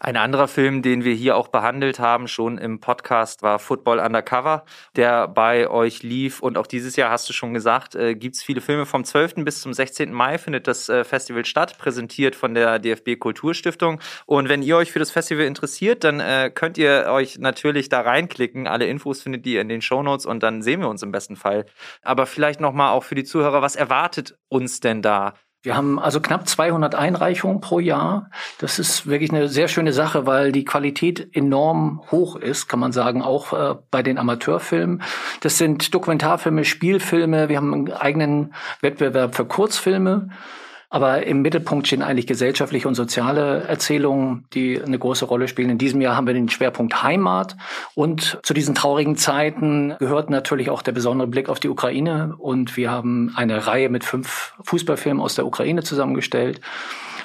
Ein 0.00 0.16
anderer 0.16 0.48
Film, 0.48 0.82
den 0.82 1.04
wir 1.04 1.14
hier 1.14 1.36
auch 1.36 1.48
behandelt 1.48 1.98
haben, 1.98 2.28
schon 2.28 2.58
im 2.58 2.80
Podcast, 2.80 3.42
war 3.42 3.58
Football 3.58 3.98
Undercover, 3.98 4.64
der 4.96 5.28
bei 5.28 5.68
euch 5.68 6.02
lief. 6.02 6.40
Und 6.40 6.58
auch 6.58 6.66
dieses 6.66 6.96
Jahr, 6.96 7.10
hast 7.10 7.28
du 7.28 7.32
schon 7.32 7.54
gesagt, 7.54 7.94
äh, 7.94 8.14
gibt 8.14 8.36
es 8.36 8.42
viele 8.42 8.60
Filme. 8.60 8.86
Vom 8.86 9.04
12. 9.04 9.44
bis 9.44 9.60
zum 9.60 9.72
16. 9.72 10.12
Mai 10.12 10.38
findet 10.38 10.66
das 10.66 10.88
äh, 10.88 11.04
Festival 11.04 11.44
statt, 11.44 11.78
präsentiert 11.78 12.36
von 12.36 12.54
der 12.54 12.78
DFB 12.78 13.18
Kulturstiftung. 13.18 14.00
Und 14.26 14.48
wenn 14.48 14.62
ihr 14.62 14.76
euch 14.76 14.92
für 14.92 14.98
das 14.98 15.10
Festival 15.10 15.44
interessiert, 15.44 16.04
dann 16.04 16.20
äh, 16.20 16.50
könnt 16.54 16.78
ihr 16.78 17.06
euch 17.08 17.38
natürlich 17.38 17.88
da 17.88 18.00
reinklicken. 18.00 18.66
Alle 18.66 18.86
Infos 18.86 19.22
findet 19.22 19.46
ihr 19.46 19.60
in 19.60 19.68
den 19.68 19.82
Shownotes 19.82 20.26
und 20.26 20.42
dann 20.42 20.62
sehen 20.62 20.80
wir 20.80 20.88
uns 20.88 21.02
im 21.02 21.12
besten 21.12 21.36
Fall. 21.36 21.66
Aber 22.02 22.26
vielleicht 22.26 22.60
nochmal 22.60 22.92
auch 22.92 23.04
für 23.04 23.14
die 23.14 23.24
Zuhörer, 23.24 23.62
was 23.62 23.76
erwartet 23.76 24.38
uns 24.48 24.80
denn 24.80 25.02
da 25.02 25.34
Wir 25.62 25.76
haben 25.76 25.98
also 25.98 26.20
knapp 26.20 26.48
200 26.48 26.94
Einreichungen 26.94 27.60
pro 27.60 27.80
Jahr. 27.80 28.30
Das 28.58 28.78
ist 28.78 29.08
wirklich 29.08 29.32
eine 29.32 29.48
sehr 29.48 29.66
schöne 29.66 29.92
Sache, 29.92 30.24
weil 30.24 30.52
die 30.52 30.64
Qualität 30.64 31.34
enorm 31.34 32.00
hoch 32.12 32.36
ist, 32.36 32.68
kann 32.68 32.78
man 32.78 32.92
sagen, 32.92 33.22
auch 33.22 33.52
äh, 33.52 33.74
bei 33.90 34.04
den 34.04 34.18
Amateurfilmen. 34.18 35.02
Das 35.40 35.58
sind 35.58 35.92
Dokumentarfilme, 35.92 36.64
Spielfilme. 36.64 37.48
Wir 37.48 37.56
haben 37.56 37.74
einen 37.74 37.92
eigenen 37.92 38.54
Wettbewerb 38.82 39.34
für 39.34 39.46
Kurzfilme. 39.46 40.28
Aber 40.90 41.26
im 41.26 41.42
Mittelpunkt 41.42 41.86
stehen 41.86 42.02
eigentlich 42.02 42.26
gesellschaftliche 42.26 42.88
und 42.88 42.94
soziale 42.94 43.64
Erzählungen, 43.64 44.46
die 44.54 44.80
eine 44.80 44.98
große 44.98 45.26
Rolle 45.26 45.46
spielen. 45.46 45.68
In 45.68 45.78
diesem 45.78 46.00
Jahr 46.00 46.16
haben 46.16 46.26
wir 46.26 46.32
den 46.32 46.48
Schwerpunkt 46.48 47.02
Heimat. 47.02 47.56
Und 47.94 48.38
zu 48.42 48.54
diesen 48.54 48.74
traurigen 48.74 49.16
Zeiten 49.16 49.94
gehört 49.98 50.30
natürlich 50.30 50.70
auch 50.70 50.80
der 50.80 50.92
besondere 50.92 51.28
Blick 51.28 51.50
auf 51.50 51.60
die 51.60 51.68
Ukraine. 51.68 52.34
Und 52.38 52.76
wir 52.78 52.90
haben 52.90 53.32
eine 53.36 53.66
Reihe 53.66 53.90
mit 53.90 54.02
fünf 54.02 54.54
Fußballfilmen 54.64 55.22
aus 55.22 55.34
der 55.34 55.46
Ukraine 55.46 55.82
zusammengestellt. 55.82 56.60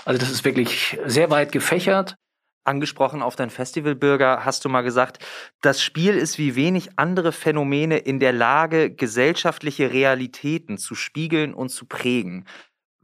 Also 0.04 0.20
das 0.20 0.30
ist 0.30 0.44
wirklich 0.44 0.98
sehr 1.06 1.30
weit 1.30 1.54
gefächert 1.54 2.18
angesprochen 2.66 3.22
auf 3.22 3.36
dein 3.36 3.50
Festivalbürger, 3.50 4.46
hast 4.46 4.64
du 4.64 4.70
mal 4.70 4.82
gesagt, 4.82 5.24
das 5.62 5.82
Spiel 5.82 6.16
ist 6.16 6.38
wie 6.38 6.56
wenig 6.56 6.92
andere 6.96 7.32
Phänomene 7.32 7.98
in 7.98 8.20
der 8.20 8.34
Lage, 8.34 8.90
gesellschaftliche 8.90 9.92
Realitäten 9.92 10.78
zu 10.78 10.96
spiegeln 10.96 11.54
und 11.54 11.70
zu 11.70 11.86
prägen. 11.86 12.46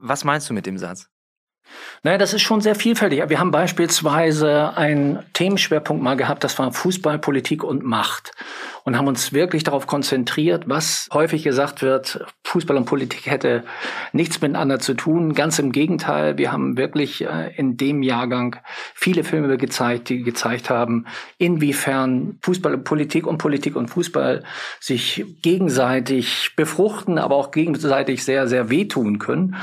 Was 0.01 0.23
meinst 0.23 0.49
du 0.49 0.53
mit 0.53 0.65
dem 0.65 0.77
Satz? 0.77 1.09
Naja, 2.03 2.17
das 2.17 2.33
ist 2.33 2.43
schon 2.43 2.61
sehr 2.61 2.75
vielfältig. 2.75 3.21
Wir 3.27 3.39
haben 3.39 3.51
beispielsweise 3.51 4.77
einen 4.77 5.19
Themenschwerpunkt 5.33 6.01
mal 6.01 6.15
gehabt, 6.15 6.43
das 6.43 6.57
war 6.57 6.71
Fußball, 6.71 7.19
Politik 7.19 7.63
und 7.63 7.83
Macht. 7.83 8.31
Und 8.85 8.97
haben 8.97 9.07
uns 9.07 9.33
wirklich 9.33 9.63
darauf 9.63 9.85
konzentriert, 9.85 10.63
was 10.67 11.09
häufig 11.13 11.43
gesagt 11.43 11.81
wird, 11.81 12.25
Fußball 12.45 12.77
und 12.77 12.85
Politik 12.85 13.29
hätte 13.29 13.63
nichts 14.13 14.41
miteinander 14.41 14.79
zu 14.79 14.93
tun. 14.93 15.33
Ganz 15.33 15.59
im 15.59 15.71
Gegenteil, 15.71 16.37
wir 16.37 16.51
haben 16.51 16.77
wirklich 16.77 17.23
äh, 17.25 17.53
in 17.55 17.75
dem 17.75 18.01
Jahrgang 18.01 18.55
viele 18.95 19.23
Filme 19.23 19.57
gezeigt, 19.57 20.09
die 20.09 20.23
gezeigt 20.23 20.69
haben, 20.69 21.05
inwiefern 21.37 22.39
Fußball 22.41 22.73
und 22.73 22.83
Politik 22.85 23.27
und 23.27 23.37
Politik 23.37 23.75
und 23.75 23.89
Fußball 23.89 24.43
sich 24.79 25.25
gegenseitig 25.41 26.53
befruchten, 26.55 27.19
aber 27.19 27.35
auch 27.35 27.51
gegenseitig 27.51 28.23
sehr, 28.23 28.47
sehr 28.47 28.69
wehtun 28.69 29.19
können. 29.19 29.57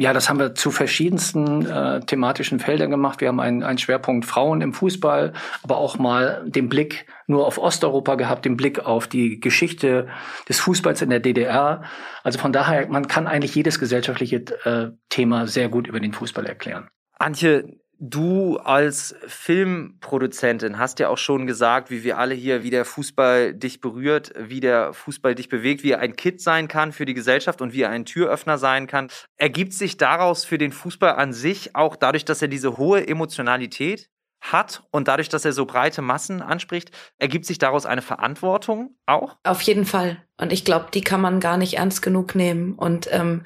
Ja, 0.00 0.12
das 0.12 0.28
haben 0.28 0.38
wir 0.38 0.54
zu 0.54 0.70
verschiedensten 0.70 1.66
äh, 1.66 1.98
thematischen 2.00 2.60
Feldern 2.60 2.90
gemacht. 2.90 3.20
Wir 3.20 3.28
haben 3.28 3.40
einen, 3.40 3.64
einen 3.64 3.78
Schwerpunkt 3.78 4.26
Frauen 4.26 4.60
im 4.60 4.72
Fußball, 4.72 5.32
aber 5.64 5.76
auch 5.76 5.98
mal 5.98 6.44
den 6.46 6.68
Blick 6.68 7.06
nur 7.26 7.44
auf 7.44 7.58
Osteuropa 7.58 8.14
gehabt, 8.14 8.44
den 8.44 8.56
Blick 8.56 8.78
auf 8.78 9.08
die 9.08 9.40
Geschichte 9.40 10.06
des 10.48 10.60
Fußballs 10.60 11.02
in 11.02 11.10
der 11.10 11.18
DDR. 11.18 11.82
Also 12.22 12.38
von 12.38 12.52
daher, 12.52 12.86
man 12.88 13.08
kann 13.08 13.26
eigentlich 13.26 13.56
jedes 13.56 13.80
gesellschaftliche 13.80 14.36
äh, 14.64 14.92
Thema 15.08 15.48
sehr 15.48 15.68
gut 15.68 15.88
über 15.88 15.98
den 15.98 16.12
Fußball 16.12 16.46
erklären. 16.46 16.88
Antje, 17.18 17.64
Du 18.00 18.58
als 18.58 19.16
Filmproduzentin 19.26 20.78
hast 20.78 21.00
ja 21.00 21.08
auch 21.08 21.18
schon 21.18 21.48
gesagt, 21.48 21.90
wie 21.90 22.04
wir 22.04 22.16
alle 22.18 22.34
hier, 22.34 22.62
wie 22.62 22.70
der 22.70 22.84
Fußball 22.84 23.54
dich 23.54 23.80
berührt, 23.80 24.32
wie 24.38 24.60
der 24.60 24.92
Fußball 24.92 25.34
dich 25.34 25.48
bewegt, 25.48 25.82
wie 25.82 25.90
er 25.90 25.98
ein 25.98 26.14
Kit 26.14 26.40
sein 26.40 26.68
kann 26.68 26.92
für 26.92 27.06
die 27.06 27.14
Gesellschaft 27.14 27.60
und 27.60 27.72
wie 27.72 27.82
er 27.82 27.90
ein 27.90 28.04
Türöffner 28.04 28.56
sein 28.56 28.86
kann. 28.86 29.08
Ergibt 29.36 29.72
sich 29.72 29.96
daraus 29.96 30.44
für 30.44 30.58
den 30.58 30.70
Fußball 30.70 31.16
an 31.16 31.32
sich 31.32 31.74
auch 31.74 31.96
dadurch, 31.96 32.24
dass 32.24 32.40
er 32.40 32.46
diese 32.46 32.76
hohe 32.76 33.04
Emotionalität 33.08 34.08
hat 34.40 34.84
und 34.92 35.08
dadurch, 35.08 35.28
dass 35.28 35.44
er 35.44 35.52
so 35.52 35.66
breite 35.66 36.00
Massen 36.00 36.40
anspricht, 36.40 36.92
ergibt 37.18 37.46
sich 37.46 37.58
daraus 37.58 37.84
eine 37.84 38.02
Verantwortung 38.02 38.94
auch? 39.06 39.36
Auf 39.42 39.62
jeden 39.62 39.84
Fall. 39.84 40.22
Und 40.36 40.52
ich 40.52 40.64
glaube, 40.64 40.86
die 40.94 41.00
kann 41.00 41.20
man 41.20 41.40
gar 41.40 41.56
nicht 41.56 41.74
ernst 41.74 42.02
genug 42.02 42.36
nehmen. 42.36 42.74
Und 42.74 43.08
ähm, 43.10 43.42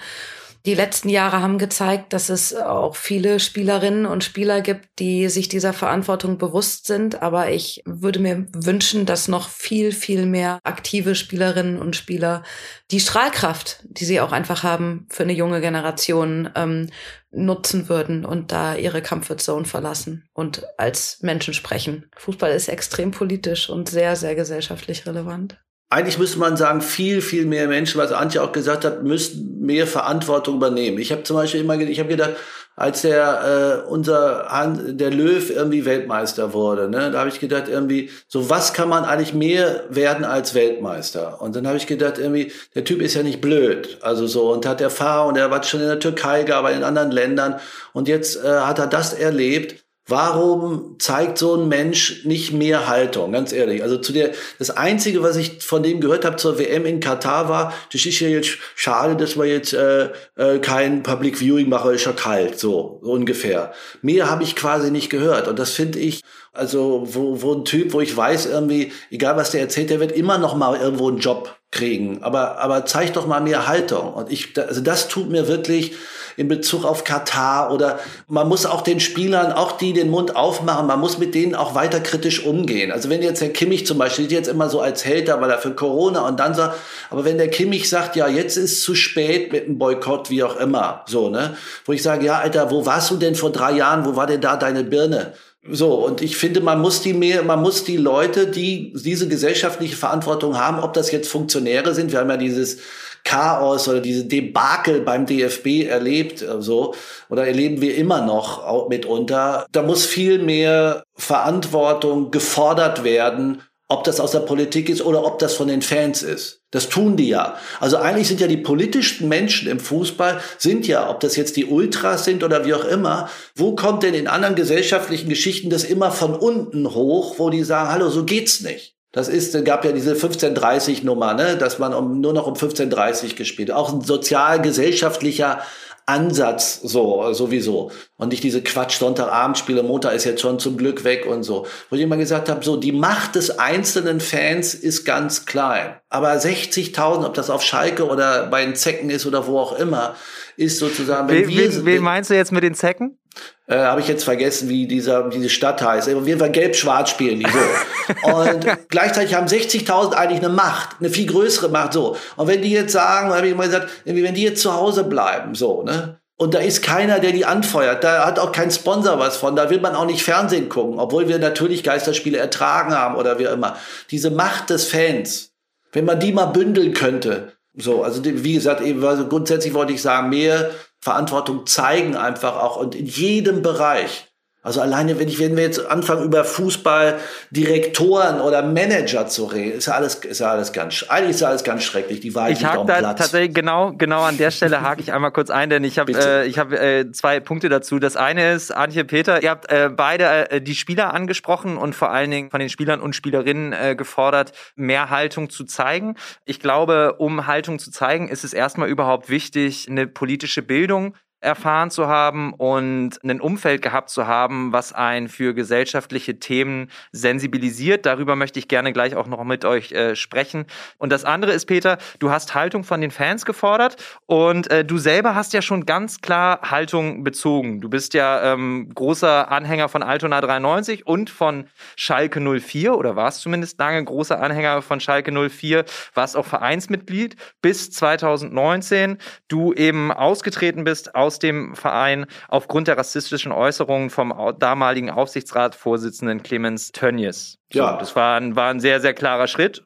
die 0.64 0.74
letzten 0.74 1.08
Jahre 1.08 1.42
haben 1.42 1.58
gezeigt, 1.58 2.12
dass 2.12 2.28
es 2.28 2.54
auch 2.54 2.94
viele 2.94 3.40
Spielerinnen 3.40 4.06
und 4.06 4.22
Spieler 4.22 4.60
gibt, 4.60 4.88
die 4.98 5.28
sich 5.28 5.48
dieser 5.48 5.72
Verantwortung 5.72 6.38
bewusst 6.38 6.86
sind. 6.86 7.20
Aber 7.20 7.50
ich 7.50 7.82
würde 7.84 8.20
mir 8.20 8.46
wünschen, 8.52 9.04
dass 9.04 9.26
noch 9.26 9.48
viel, 9.48 9.90
viel 9.90 10.26
mehr 10.26 10.60
aktive 10.62 11.14
Spielerinnen 11.14 11.78
und 11.78 11.96
Spieler 11.96 12.44
die 12.92 13.00
Strahlkraft, 13.00 13.80
die 13.84 14.04
sie 14.04 14.20
auch 14.20 14.32
einfach 14.32 14.62
haben 14.62 15.06
für 15.10 15.24
eine 15.24 15.32
junge 15.32 15.60
Generation, 15.60 16.50
ähm, 16.54 16.90
nutzen 17.34 17.88
würden 17.88 18.24
und 18.24 18.52
da 18.52 18.76
ihre 18.76 19.02
Comfortzone 19.02 19.64
verlassen 19.64 20.28
und 20.34 20.64
als 20.76 21.18
Menschen 21.22 21.54
sprechen. 21.54 22.10
Fußball 22.18 22.52
ist 22.52 22.68
extrem 22.68 23.10
politisch 23.10 23.70
und 23.70 23.88
sehr, 23.88 24.16
sehr 24.16 24.34
gesellschaftlich 24.34 25.06
relevant 25.06 25.58
eigentlich 25.92 26.18
müsste 26.18 26.38
man 26.38 26.56
sagen, 26.56 26.80
viel, 26.80 27.20
viel 27.20 27.44
mehr 27.44 27.68
Menschen, 27.68 28.00
was 28.00 28.12
Antje 28.12 28.42
auch 28.42 28.52
gesagt 28.52 28.86
hat, 28.86 29.02
müssten 29.02 29.60
mehr 29.60 29.86
Verantwortung 29.86 30.56
übernehmen. 30.56 30.98
Ich 30.98 31.12
habe 31.12 31.22
zum 31.22 31.36
Beispiel 31.36 31.60
immer, 31.60 31.78
ich 31.78 31.98
habe 31.98 32.08
gedacht, 32.08 32.32
als 32.74 33.02
der 33.02 33.84
äh, 33.84 33.90
unser 33.90 34.46
Han, 34.48 34.96
der 34.96 35.10
Löw 35.10 35.50
irgendwie 35.50 35.84
Weltmeister 35.84 36.54
wurde, 36.54 36.88
ne, 36.88 37.10
da 37.10 37.18
habe 37.18 37.28
ich 37.28 37.38
gedacht 37.38 37.68
irgendwie, 37.68 38.08
so 38.26 38.48
was 38.48 38.72
kann 38.72 38.88
man 38.88 39.04
eigentlich 39.04 39.34
mehr 39.34 39.84
werden 39.90 40.24
als 40.24 40.54
Weltmeister? 40.54 41.42
Und 41.42 41.54
dann 41.54 41.66
habe 41.66 41.76
ich 41.76 41.86
gedacht 41.86 42.16
irgendwie, 42.16 42.50
der 42.74 42.84
Typ 42.84 43.02
ist 43.02 43.12
ja 43.12 43.22
nicht 43.22 43.42
blöd, 43.42 43.98
also 44.00 44.26
so 44.26 44.50
und 44.50 44.64
hat 44.64 44.80
Erfahrung, 44.80 45.34
der 45.34 45.50
war 45.50 45.62
schon 45.62 45.80
in 45.80 45.88
der 45.88 46.00
Türkei, 46.00 46.44
gearbeitet 46.44 46.78
in 46.78 46.84
anderen 46.84 47.10
Ländern 47.10 47.60
und 47.92 48.08
jetzt 48.08 48.42
äh, 48.42 48.48
hat 48.48 48.78
er 48.78 48.86
das 48.86 49.12
erlebt 49.12 49.81
Warum 50.12 50.96
zeigt 50.98 51.38
so 51.38 51.56
ein 51.56 51.68
Mensch 51.68 52.26
nicht 52.26 52.52
mehr 52.52 52.86
Haltung? 52.86 53.32
Ganz 53.32 53.50
ehrlich. 53.50 53.82
Also 53.82 53.96
zu 53.96 54.12
der, 54.12 54.32
das 54.58 54.68
einzige, 54.68 55.22
was 55.22 55.36
ich 55.36 55.62
von 55.62 55.82
dem 55.82 56.02
gehört 56.02 56.26
habe 56.26 56.36
zur 56.36 56.58
WM 56.58 56.84
in 56.84 57.00
Katar 57.00 57.48
war, 57.48 57.72
das 57.90 58.04
ist 58.04 58.20
ja 58.20 58.28
jetzt 58.28 58.58
schade, 58.74 59.16
dass 59.16 59.38
wir 59.38 59.46
jetzt 59.46 59.72
äh, 59.72 60.10
äh, 60.36 60.58
kein 60.58 61.02
Public 61.02 61.38
Viewing 61.38 61.70
machen, 61.70 61.94
ist 61.94 62.04
ja 62.04 62.12
kalt, 62.12 62.58
so, 62.58 63.00
so 63.02 63.10
ungefähr. 63.10 63.72
Mehr 64.02 64.28
habe 64.28 64.42
ich 64.42 64.54
quasi 64.54 64.90
nicht 64.90 65.08
gehört. 65.08 65.48
Und 65.48 65.58
das 65.58 65.70
finde 65.70 65.98
ich, 65.98 66.20
also 66.52 67.04
wo, 67.06 67.40
wo 67.40 67.54
ein 67.54 67.64
Typ, 67.64 67.94
wo 67.94 68.02
ich 68.02 68.14
weiß 68.14 68.44
irgendwie, 68.44 68.92
egal 69.10 69.38
was 69.38 69.52
der 69.52 69.62
erzählt, 69.62 69.88
der 69.88 70.00
wird 70.00 70.12
immer 70.12 70.36
noch 70.36 70.54
mal 70.54 70.78
irgendwo 70.78 71.08
einen 71.08 71.20
Job 71.20 71.56
kriegen. 71.70 72.22
Aber, 72.22 72.58
aber 72.58 72.84
zeig 72.84 73.14
doch 73.14 73.26
mal 73.26 73.40
mehr 73.40 73.66
Haltung. 73.66 74.12
Und 74.12 74.30
ich, 74.30 74.58
also 74.58 74.82
das 74.82 75.08
tut 75.08 75.30
mir 75.30 75.48
wirklich 75.48 75.94
in 76.36 76.48
Bezug 76.48 76.84
auf 76.84 77.04
Katar 77.04 77.72
oder 77.72 77.98
man 78.28 78.48
muss 78.48 78.66
auch 78.66 78.82
den 78.82 79.00
Spielern, 79.00 79.52
auch 79.52 79.72
die 79.72 79.92
den 79.92 80.10
Mund 80.10 80.36
aufmachen, 80.36 80.86
man 80.86 81.00
muss 81.00 81.18
mit 81.18 81.34
denen 81.34 81.54
auch 81.54 81.74
weiter 81.74 82.00
kritisch 82.00 82.44
umgehen. 82.44 82.92
Also 82.92 83.10
wenn 83.10 83.22
jetzt 83.22 83.40
der 83.40 83.52
Kimmich 83.52 83.86
zum 83.86 83.98
Beispiel, 83.98 84.30
jetzt 84.30 84.48
immer 84.48 84.68
so 84.68 84.80
als 84.80 85.04
Held 85.04 85.28
da, 85.28 85.40
weil 85.40 85.50
er 85.50 85.58
für 85.58 85.74
Corona 85.74 86.26
und 86.26 86.40
dann 86.40 86.54
sagt, 86.54 86.76
aber 87.10 87.24
wenn 87.24 87.38
der 87.38 87.48
Kimmich 87.48 87.88
sagt, 87.88 88.16
ja, 88.16 88.28
jetzt 88.28 88.56
ist 88.56 88.82
zu 88.82 88.94
spät 88.94 89.52
mit 89.52 89.66
dem 89.66 89.78
Boykott, 89.78 90.30
wie 90.30 90.42
auch 90.42 90.56
immer, 90.56 91.04
so, 91.06 91.28
ne, 91.28 91.56
wo 91.84 91.92
ich 91.92 92.02
sage, 92.02 92.26
ja, 92.26 92.38
Alter, 92.38 92.70
wo 92.70 92.86
warst 92.86 93.10
du 93.10 93.16
denn 93.16 93.34
vor 93.34 93.50
drei 93.50 93.72
Jahren, 93.72 94.04
wo 94.04 94.16
war 94.16 94.26
denn 94.26 94.40
da 94.40 94.56
deine 94.56 94.84
Birne? 94.84 95.34
So, 95.70 95.94
und 95.94 96.22
ich 96.22 96.36
finde, 96.36 96.60
man 96.60 96.80
muss 96.80 97.02
die 97.02 97.12
mehr, 97.12 97.44
man 97.44 97.62
muss 97.62 97.84
die 97.84 97.96
Leute, 97.96 98.48
die 98.48 98.92
diese 98.96 99.28
gesellschaftliche 99.28 99.94
Verantwortung 99.96 100.58
haben, 100.58 100.80
ob 100.80 100.92
das 100.92 101.12
jetzt 101.12 101.28
Funktionäre 101.28 101.94
sind, 101.94 102.10
wir 102.10 102.18
haben 102.18 102.30
ja 102.30 102.36
dieses 102.36 102.78
Chaos 103.24 103.88
oder 103.88 104.00
diese 104.00 104.24
Debakel 104.24 105.00
beim 105.00 105.26
DFB 105.26 105.86
erlebt, 105.88 106.42
äh, 106.42 106.60
so, 106.60 106.94
oder 107.28 107.46
erleben 107.46 107.80
wir 107.80 107.96
immer 107.96 108.22
noch 108.22 108.88
mitunter. 108.88 109.66
Da 109.72 109.82
muss 109.82 110.04
viel 110.06 110.38
mehr 110.38 111.04
Verantwortung 111.14 112.30
gefordert 112.30 113.04
werden, 113.04 113.62
ob 113.92 114.04
das 114.04 114.20
aus 114.20 114.30
der 114.30 114.40
Politik 114.40 114.88
ist 114.88 115.02
oder 115.02 115.24
ob 115.24 115.38
das 115.38 115.54
von 115.54 115.68
den 115.68 115.82
Fans 115.82 116.22
ist. 116.22 116.62
Das 116.70 116.88
tun 116.88 117.16
die 117.16 117.28
ja. 117.28 117.58
Also 117.78 117.98
eigentlich 117.98 118.28
sind 118.28 118.40
ja 118.40 118.46
die 118.46 118.56
politischsten 118.56 119.28
Menschen 119.28 119.68
im 119.68 119.78
Fußball, 119.78 120.40
sind 120.56 120.86
ja, 120.86 121.10
ob 121.10 121.20
das 121.20 121.36
jetzt 121.36 121.56
die 121.56 121.66
Ultras 121.66 122.24
sind 122.24 122.42
oder 122.42 122.64
wie 122.64 122.72
auch 122.72 122.86
immer, 122.86 123.28
wo 123.54 123.74
kommt 123.74 124.02
denn 124.02 124.14
in 124.14 124.28
anderen 124.28 124.54
gesellschaftlichen 124.54 125.28
Geschichten 125.28 125.68
das 125.68 125.84
immer 125.84 126.10
von 126.10 126.34
unten 126.34 126.94
hoch, 126.94 127.38
wo 127.38 127.50
die 127.50 127.64
sagen, 127.64 127.90
hallo, 127.90 128.08
so 128.08 128.24
geht's 128.24 128.62
nicht. 128.62 128.96
Das 129.12 129.28
ist, 129.28 129.64
gab 129.64 129.84
ja 129.84 129.92
diese 129.92 130.12
1530 130.12 131.04
Nummer, 131.04 131.34
ne, 131.34 131.56
dass 131.58 131.78
man 131.78 131.92
um, 131.92 132.20
nur 132.20 132.32
noch 132.32 132.46
um 132.46 132.54
1530 132.54 133.36
gespielt. 133.36 133.70
Auch 133.70 133.92
ein 133.92 134.00
sozial-gesellschaftlicher 134.00 135.60
Ansatz 136.06 136.80
so 136.82 137.32
sowieso. 137.32 137.92
Und 138.16 138.30
nicht 138.30 138.42
diese 138.42 138.62
Quatsch 138.62 138.98
Sonntagabendspiele 138.98 139.82
Montag 139.82 140.14
ist 140.14 140.24
jetzt 140.24 140.40
schon 140.40 140.58
zum 140.58 140.76
Glück 140.76 141.04
weg 141.04 141.26
und 141.26 141.44
so. 141.44 141.66
Wo 141.90 141.96
ich 141.96 142.02
immer 142.02 142.16
gesagt 142.16 142.48
habe 142.48 142.64
so 142.64 142.76
die 142.76 142.92
Macht 142.92 143.36
des 143.36 143.58
einzelnen 143.58 144.20
Fans 144.20 144.74
ist 144.74 145.04
ganz 145.04 145.46
klein. 145.46 145.94
Aber 146.08 146.32
60.000 146.32 147.24
ob 147.24 147.34
das 147.34 147.50
auf 147.50 147.62
Schalke 147.62 148.06
oder 148.08 148.46
bei 148.46 148.64
den 148.64 148.74
Zecken 148.74 149.10
ist 149.10 149.26
oder 149.26 149.46
wo 149.46 149.58
auch 149.58 149.78
immer 149.78 150.16
ist 150.56 150.78
sozusagen 150.78 151.28
wenn 151.28 151.48
we, 151.48 151.48
wir, 151.48 151.84
wen 151.84 152.02
meinst 152.02 152.30
du 152.30 152.34
jetzt 152.34 152.52
mit 152.52 152.64
den 152.64 152.74
Zecken 152.74 153.18
äh, 153.66 153.76
habe 153.76 154.00
ich 154.00 154.08
jetzt 154.08 154.24
vergessen, 154.24 154.68
wie 154.68 154.86
dieser, 154.86 155.28
diese 155.28 155.48
Stadt 155.48 155.82
heißt. 155.82 156.12
Auf 156.14 156.26
jeden 156.26 156.40
Fall 156.40 156.50
gelb-schwarz 156.50 157.10
spielen 157.10 157.40
die 157.40 157.46
so. 157.46 158.28
und 158.34 158.66
gleichzeitig 158.88 159.34
haben 159.34 159.46
60.000 159.46 160.12
eigentlich 160.12 160.40
eine 160.40 160.52
Macht, 160.52 160.96
eine 161.00 161.10
viel 161.10 161.26
größere 161.26 161.68
Macht 161.68 161.92
so. 161.92 162.16
Und 162.36 162.48
wenn 162.48 162.62
die 162.62 162.70
jetzt 162.70 162.92
sagen, 162.92 163.32
habe 163.32 163.46
ich 163.46 163.52
immer 163.52 163.64
gesagt, 163.64 163.88
wenn 164.04 164.34
die 164.34 164.42
jetzt 164.42 164.62
zu 164.62 164.74
Hause 164.74 165.04
bleiben, 165.04 165.54
so, 165.54 165.82
ne? 165.82 166.18
Und 166.36 166.54
da 166.54 166.58
ist 166.58 166.82
keiner, 166.82 167.20
der 167.20 167.30
die 167.30 167.44
anfeuert. 167.44 168.02
Da 168.02 168.26
hat 168.26 168.40
auch 168.40 168.50
kein 168.50 168.72
Sponsor 168.72 169.16
was 169.20 169.36
von. 169.36 169.54
Da 169.54 169.70
will 169.70 169.80
man 169.80 169.94
auch 169.94 170.06
nicht 170.06 170.24
Fernsehen 170.24 170.68
gucken, 170.68 170.98
obwohl 170.98 171.28
wir 171.28 171.38
natürlich 171.38 171.84
Geisterspiele 171.84 172.36
ertragen 172.36 172.92
haben 172.92 173.14
oder 173.14 173.38
wie 173.38 173.44
immer. 173.44 173.76
Diese 174.10 174.30
Macht 174.30 174.70
des 174.70 174.88
Fans, 174.88 175.52
wenn 175.92 176.04
man 176.04 176.18
die 176.18 176.32
mal 176.32 176.46
bündeln 176.46 176.94
könnte. 176.94 177.52
So, 177.76 178.02
also 178.02 178.24
wie 178.24 178.54
gesagt, 178.54 178.80
eben, 178.80 179.04
also 179.04 179.28
grundsätzlich 179.28 179.72
wollte 179.72 179.92
ich 179.92 180.02
sagen, 180.02 180.30
mehr 180.30 180.72
Verantwortung 181.02 181.66
zeigen 181.66 182.16
einfach 182.16 182.56
auch 182.56 182.76
und 182.76 182.94
in 182.94 183.06
jedem 183.06 183.60
Bereich. 183.60 184.31
Also 184.64 184.80
alleine, 184.80 185.18
wenn 185.18 185.26
ich, 185.26 185.40
wenn 185.40 185.56
wir 185.56 185.64
jetzt 185.64 185.84
anfangen 185.84 186.22
über 186.22 186.44
Fußballdirektoren 186.44 188.40
oder 188.40 188.62
Manager 188.62 189.26
zu 189.26 189.46
reden, 189.46 189.72
ist 189.78 189.86
ja 189.86 189.94
alles, 189.94 190.14
ist 190.14 190.38
ja 190.38 190.52
alles 190.52 190.72
ganz, 190.72 191.04
eigentlich 191.08 191.30
ist 191.30 191.40
ja 191.40 191.48
alles 191.48 191.64
ganz 191.64 191.82
schrecklich. 191.82 192.20
Die 192.20 192.32
Wahrheit 192.36 192.58
ich 192.58 192.64
hake 192.64 192.86
da 192.86 192.98
Platz. 192.98 193.18
tatsächlich 193.18 193.54
genau, 193.54 193.92
genau 193.92 194.22
an 194.22 194.38
der 194.38 194.52
Stelle 194.52 194.82
hake 194.82 195.00
ich 195.00 195.12
einmal 195.12 195.32
kurz 195.32 195.50
ein, 195.50 195.68
denn 195.68 195.82
ich 195.82 195.98
habe, 195.98 196.12
äh, 196.12 196.46
ich 196.46 196.60
habe 196.60 196.78
äh, 196.78 197.10
zwei 197.10 197.40
Punkte 197.40 197.68
dazu. 197.70 197.98
Das 197.98 198.14
eine 198.16 198.52
ist, 198.52 198.70
Antje 198.70 199.04
Peter, 199.04 199.42
ihr 199.42 199.50
habt 199.50 199.68
äh, 199.68 199.90
beide 199.92 200.52
äh, 200.52 200.60
die 200.60 200.76
Spieler 200.76 201.12
angesprochen 201.12 201.76
und 201.76 201.96
vor 201.96 202.12
allen 202.12 202.30
Dingen 202.30 202.50
von 202.50 202.60
den 202.60 202.68
Spielern 202.68 203.00
und 203.00 203.16
Spielerinnen 203.16 203.72
äh, 203.72 203.96
gefordert, 203.96 204.52
mehr 204.76 205.10
Haltung 205.10 205.50
zu 205.50 205.64
zeigen. 205.64 206.14
Ich 206.44 206.60
glaube, 206.60 207.14
um 207.18 207.48
Haltung 207.48 207.80
zu 207.80 207.90
zeigen, 207.90 208.28
ist 208.28 208.44
es 208.44 208.52
erstmal 208.52 208.88
überhaupt 208.88 209.28
wichtig, 209.28 209.88
eine 209.90 210.06
politische 210.06 210.62
Bildung 210.62 211.16
erfahren 211.42 211.90
zu 211.90 212.06
haben 212.06 212.54
und 212.54 213.18
ein 213.22 213.40
Umfeld 213.40 213.82
gehabt 213.82 214.10
zu 214.10 214.26
haben, 214.26 214.72
was 214.72 214.92
einen 214.92 215.28
für 215.28 215.54
gesellschaftliche 215.54 216.38
Themen 216.38 216.88
sensibilisiert. 217.10 218.06
Darüber 218.06 218.36
möchte 218.36 218.58
ich 218.58 218.68
gerne 218.68 218.92
gleich 218.92 219.16
auch 219.16 219.26
noch 219.26 219.42
mit 219.44 219.64
euch 219.64 219.92
äh, 219.92 220.14
sprechen. 220.16 220.66
Und 220.98 221.10
das 221.10 221.24
andere 221.24 221.52
ist, 221.52 221.66
Peter, 221.66 221.98
du 222.20 222.30
hast 222.30 222.54
Haltung 222.54 222.84
von 222.84 223.00
den 223.00 223.10
Fans 223.10 223.44
gefordert 223.44 223.96
und 224.26 224.70
äh, 224.70 224.84
du 224.84 224.98
selber 224.98 225.34
hast 225.34 225.52
ja 225.52 225.62
schon 225.62 225.84
ganz 225.84 226.20
klar 226.20 226.70
Haltung 226.70 227.24
bezogen. 227.24 227.80
Du 227.80 227.88
bist 227.88 228.14
ja 228.14 228.52
ähm, 228.52 228.90
großer 228.94 229.50
Anhänger 229.50 229.88
von 229.88 230.02
Altona 230.02 230.40
93 230.40 231.06
und 231.06 231.28
von 231.28 231.66
Schalke 231.96 232.40
04 232.40 232.96
oder 232.96 233.16
warst 233.16 233.40
zumindest 233.40 233.78
lange 233.78 234.04
großer 234.04 234.40
Anhänger 234.40 234.82
von 234.82 235.00
Schalke 235.00 235.32
04, 235.32 235.84
warst 236.14 236.36
auch 236.36 236.46
Vereinsmitglied 236.46 237.36
bis 237.60 237.90
2019 237.90 239.18
du 239.48 239.72
eben 239.72 240.12
ausgetreten 240.12 240.84
bist 240.84 241.14
aus 241.14 241.31
aus 241.32 241.38
dem 241.38 241.74
Verein 241.74 242.26
aufgrund 242.48 242.88
der 242.88 242.98
rassistischen 242.98 243.52
Äußerungen 243.52 244.10
vom 244.10 244.34
damaligen 244.58 245.10
Aufsichtsratsvorsitzenden 245.10 246.42
Clemens 246.42 246.92
Tönnies. 246.92 247.58
So, 247.72 247.80
ja. 247.80 247.96
Das 247.96 248.14
war 248.14 248.38
ein, 248.38 248.54
war 248.54 248.68
ein 248.68 248.80
sehr, 248.80 249.00
sehr 249.00 249.14
klarer 249.14 249.46
Schritt. 249.46 249.84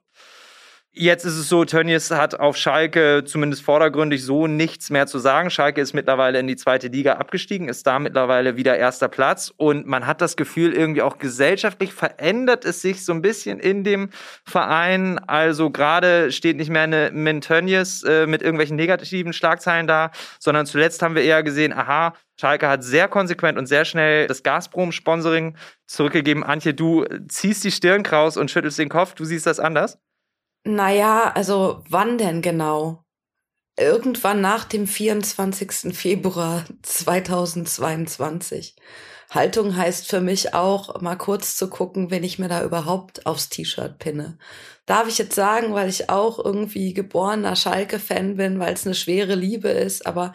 Jetzt 0.98 1.26
ist 1.26 1.36
es 1.36 1.50
so, 1.50 1.66
Tönnies 1.66 2.10
hat 2.10 2.40
auf 2.40 2.56
Schalke 2.56 3.22
zumindest 3.26 3.62
vordergründig 3.62 4.24
so 4.24 4.46
nichts 4.46 4.88
mehr 4.88 5.06
zu 5.06 5.18
sagen. 5.18 5.50
Schalke 5.50 5.82
ist 5.82 5.92
mittlerweile 5.92 6.38
in 6.38 6.46
die 6.46 6.56
zweite 6.56 6.88
Liga 6.88 7.16
abgestiegen, 7.16 7.68
ist 7.68 7.86
da 7.86 7.98
mittlerweile 7.98 8.56
wieder 8.56 8.78
erster 8.78 9.08
Platz 9.08 9.52
und 9.58 9.86
man 9.86 10.06
hat 10.06 10.22
das 10.22 10.38
Gefühl, 10.38 10.72
irgendwie 10.72 11.02
auch 11.02 11.18
gesellschaftlich 11.18 11.92
verändert 11.92 12.64
es 12.64 12.80
sich 12.80 13.04
so 13.04 13.12
ein 13.12 13.20
bisschen 13.20 13.60
in 13.60 13.84
dem 13.84 14.08
Verein. 14.46 15.18
Also 15.18 15.68
gerade 15.68 16.32
steht 16.32 16.56
nicht 16.56 16.70
mehr 16.70 16.84
eine 16.84 17.10
Min 17.12 17.42
Tönnies 17.42 18.02
äh, 18.02 18.26
mit 18.26 18.40
irgendwelchen 18.40 18.76
negativen 18.76 19.34
Schlagzeilen 19.34 19.86
da, 19.86 20.12
sondern 20.38 20.64
zuletzt 20.64 21.02
haben 21.02 21.14
wir 21.14 21.24
eher 21.24 21.42
gesehen, 21.42 21.74
aha, 21.74 22.14
Schalke 22.40 22.68
hat 22.70 22.82
sehr 22.82 23.08
konsequent 23.08 23.58
und 23.58 23.66
sehr 23.66 23.84
schnell 23.84 24.28
das 24.28 24.42
Gazprom-Sponsoring 24.42 25.58
zurückgegeben. 25.86 26.42
Antje, 26.42 26.72
du 26.72 27.04
ziehst 27.28 27.64
die 27.64 27.70
Stirn 27.70 28.02
kraus 28.02 28.38
und 28.38 28.50
schüttelst 28.50 28.78
den 28.78 28.88
Kopf. 28.88 29.12
Du 29.12 29.26
siehst 29.26 29.46
das 29.46 29.60
anders? 29.60 29.98
Naja, 30.68 31.30
also 31.32 31.84
wann 31.88 32.18
denn 32.18 32.42
genau? 32.42 33.04
Irgendwann 33.78 34.40
nach 34.40 34.64
dem 34.64 34.88
24. 34.88 35.96
Februar 35.96 36.64
2022. 36.82 38.74
Haltung 39.30 39.76
heißt 39.76 40.08
für 40.08 40.20
mich 40.20 40.54
auch, 40.54 41.00
mal 41.00 41.14
kurz 41.14 41.56
zu 41.56 41.70
gucken, 41.70 42.10
wenn 42.10 42.24
ich 42.24 42.40
mir 42.40 42.48
da 42.48 42.64
überhaupt 42.64 43.26
aufs 43.26 43.48
T-Shirt 43.48 44.00
pinne. 44.00 44.38
Darf 44.86 45.06
ich 45.06 45.18
jetzt 45.18 45.36
sagen, 45.36 45.72
weil 45.72 45.88
ich 45.88 46.10
auch 46.10 46.44
irgendwie 46.44 46.94
geborener 46.94 47.54
Schalke-Fan 47.54 48.34
bin, 48.34 48.58
weil 48.58 48.74
es 48.74 48.86
eine 48.86 48.96
schwere 48.96 49.36
Liebe 49.36 49.68
ist, 49.68 50.04
aber 50.04 50.32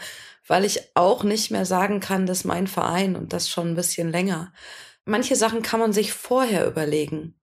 weil 0.48 0.64
ich 0.64 0.92
auch 0.94 1.26
nicht 1.26 1.52
mehr 1.52 1.66
sagen 1.66 2.00
kann, 2.00 2.26
dass 2.26 2.46
mein 2.46 2.68
Verein 2.68 3.18
und 3.18 3.34
das 3.34 3.50
schon 3.50 3.72
ein 3.72 3.76
bisschen 3.76 4.10
länger. 4.10 4.54
Manche 5.04 5.36
Sachen 5.36 5.62
kann 5.62 5.82
man 5.82 5.92
sich 5.92 6.14
vorher 6.14 6.66
überlegen. 6.66 7.41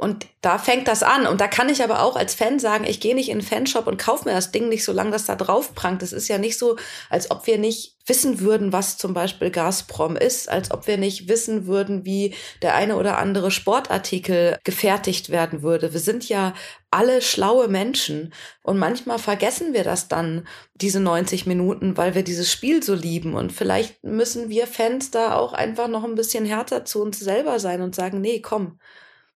Und 0.00 0.26
da 0.40 0.56
fängt 0.56 0.88
das 0.88 1.02
an. 1.02 1.26
Und 1.26 1.42
da 1.42 1.46
kann 1.46 1.68
ich 1.68 1.84
aber 1.84 2.02
auch 2.02 2.16
als 2.16 2.32
Fan 2.32 2.58
sagen, 2.58 2.84
ich 2.86 3.00
gehe 3.00 3.14
nicht 3.14 3.28
in 3.28 3.40
den 3.40 3.46
Fanshop 3.46 3.86
und 3.86 3.98
kaufe 3.98 4.26
mir 4.26 4.34
das 4.34 4.50
Ding 4.50 4.70
nicht, 4.70 4.82
solange 4.82 5.10
das 5.10 5.26
da 5.26 5.36
drauf 5.36 5.74
prangt. 5.74 6.02
Es 6.02 6.14
ist 6.14 6.26
ja 6.26 6.38
nicht 6.38 6.56
so, 6.56 6.76
als 7.10 7.30
ob 7.30 7.46
wir 7.46 7.58
nicht 7.58 7.96
wissen 8.06 8.40
würden, 8.40 8.72
was 8.72 8.96
zum 8.96 9.12
Beispiel 9.12 9.50
Gazprom 9.50 10.16
ist, 10.16 10.48
als 10.48 10.70
ob 10.70 10.86
wir 10.86 10.96
nicht 10.96 11.28
wissen 11.28 11.66
würden, 11.66 12.06
wie 12.06 12.34
der 12.62 12.76
eine 12.76 12.96
oder 12.96 13.18
andere 13.18 13.50
Sportartikel 13.50 14.56
gefertigt 14.64 15.28
werden 15.28 15.60
würde. 15.60 15.92
Wir 15.92 16.00
sind 16.00 16.26
ja 16.30 16.54
alle 16.90 17.20
schlaue 17.20 17.68
Menschen. 17.68 18.32
Und 18.62 18.78
manchmal 18.78 19.18
vergessen 19.18 19.74
wir 19.74 19.84
das 19.84 20.08
dann, 20.08 20.48
diese 20.76 21.00
90 21.00 21.44
Minuten, 21.44 21.98
weil 21.98 22.14
wir 22.14 22.24
dieses 22.24 22.50
Spiel 22.50 22.82
so 22.82 22.94
lieben. 22.94 23.34
Und 23.34 23.52
vielleicht 23.52 24.02
müssen 24.02 24.48
wir 24.48 24.66
Fans 24.66 25.10
da 25.10 25.36
auch 25.36 25.52
einfach 25.52 25.88
noch 25.88 26.04
ein 26.04 26.14
bisschen 26.14 26.46
härter 26.46 26.86
zu 26.86 27.02
uns 27.02 27.20
selber 27.20 27.60
sein 27.60 27.82
und 27.82 27.94
sagen, 27.94 28.22
nee, 28.22 28.40
komm 28.40 28.78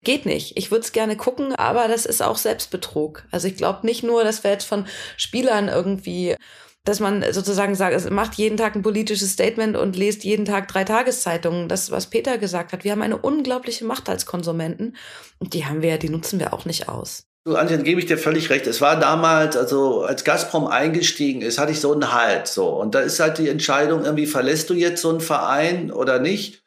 geht 0.04 0.26
nicht. 0.26 0.56
Ich 0.56 0.70
würde 0.70 0.84
es 0.84 0.92
gerne 0.92 1.16
gucken, 1.16 1.54
aber 1.54 1.88
das 1.88 2.06
ist 2.06 2.22
auch 2.22 2.36
Selbstbetrug. 2.36 3.24
Also 3.30 3.48
ich 3.48 3.56
glaube 3.56 3.86
nicht 3.86 4.02
nur, 4.02 4.24
dass 4.24 4.44
wir 4.44 4.50
jetzt 4.50 4.66
von 4.66 4.86
Spielern 5.16 5.68
irgendwie 5.68 6.36
dass 6.84 7.00
man 7.00 7.24
sozusagen 7.32 7.74
sagt, 7.74 7.94
es 7.94 8.08
macht 8.10 8.34
jeden 8.34 8.58
Tag 8.58 8.76
ein 8.76 8.82
politisches 8.82 9.32
Statement 9.32 9.76
und 9.76 9.96
lest 9.96 10.22
jeden 10.22 10.44
Tag 10.44 10.68
drei 10.68 10.84
Tageszeitungen. 10.84 11.68
Das, 11.68 11.90
was 11.90 12.10
Peter 12.10 12.36
gesagt 12.36 12.72
hat. 12.72 12.84
Wir 12.84 12.92
haben 12.92 13.02
eine 13.02 13.16
unglaubliche 13.16 13.86
Macht 13.86 14.08
als 14.10 14.26
Konsumenten 14.26 14.94
und 15.38 15.54
die 15.54 15.64
haben 15.64 15.80
wir, 15.80 15.96
die 15.96 16.10
nutzen 16.10 16.38
wir 16.38 16.52
auch 16.52 16.66
nicht 16.66 16.88
aus. 16.88 17.24
Du, 17.46 17.56
Antje, 17.56 17.78
gebe 17.82 18.00
ich 18.00 18.06
dir 18.06 18.16
völlig 18.16 18.48
recht. 18.48 18.66
Es 18.66 18.80
war 18.80 18.98
damals, 18.98 19.56
also 19.56 20.02
als 20.02 20.24
Gazprom 20.24 20.66
eingestiegen 20.66 21.42
ist, 21.42 21.58
hatte 21.58 21.72
ich 21.72 21.80
so 21.80 21.92
einen 21.92 22.12
Halt, 22.12 22.48
so. 22.48 22.68
Und 22.68 22.94
da 22.94 23.00
ist 23.00 23.20
halt 23.20 23.36
die 23.36 23.48
Entscheidung, 23.48 24.04
irgendwie 24.04 24.26
verlässt 24.26 24.70
du 24.70 24.74
jetzt 24.74 25.02
so 25.02 25.10
einen 25.10 25.20
Verein 25.20 25.90
oder 25.90 26.20
nicht? 26.20 26.63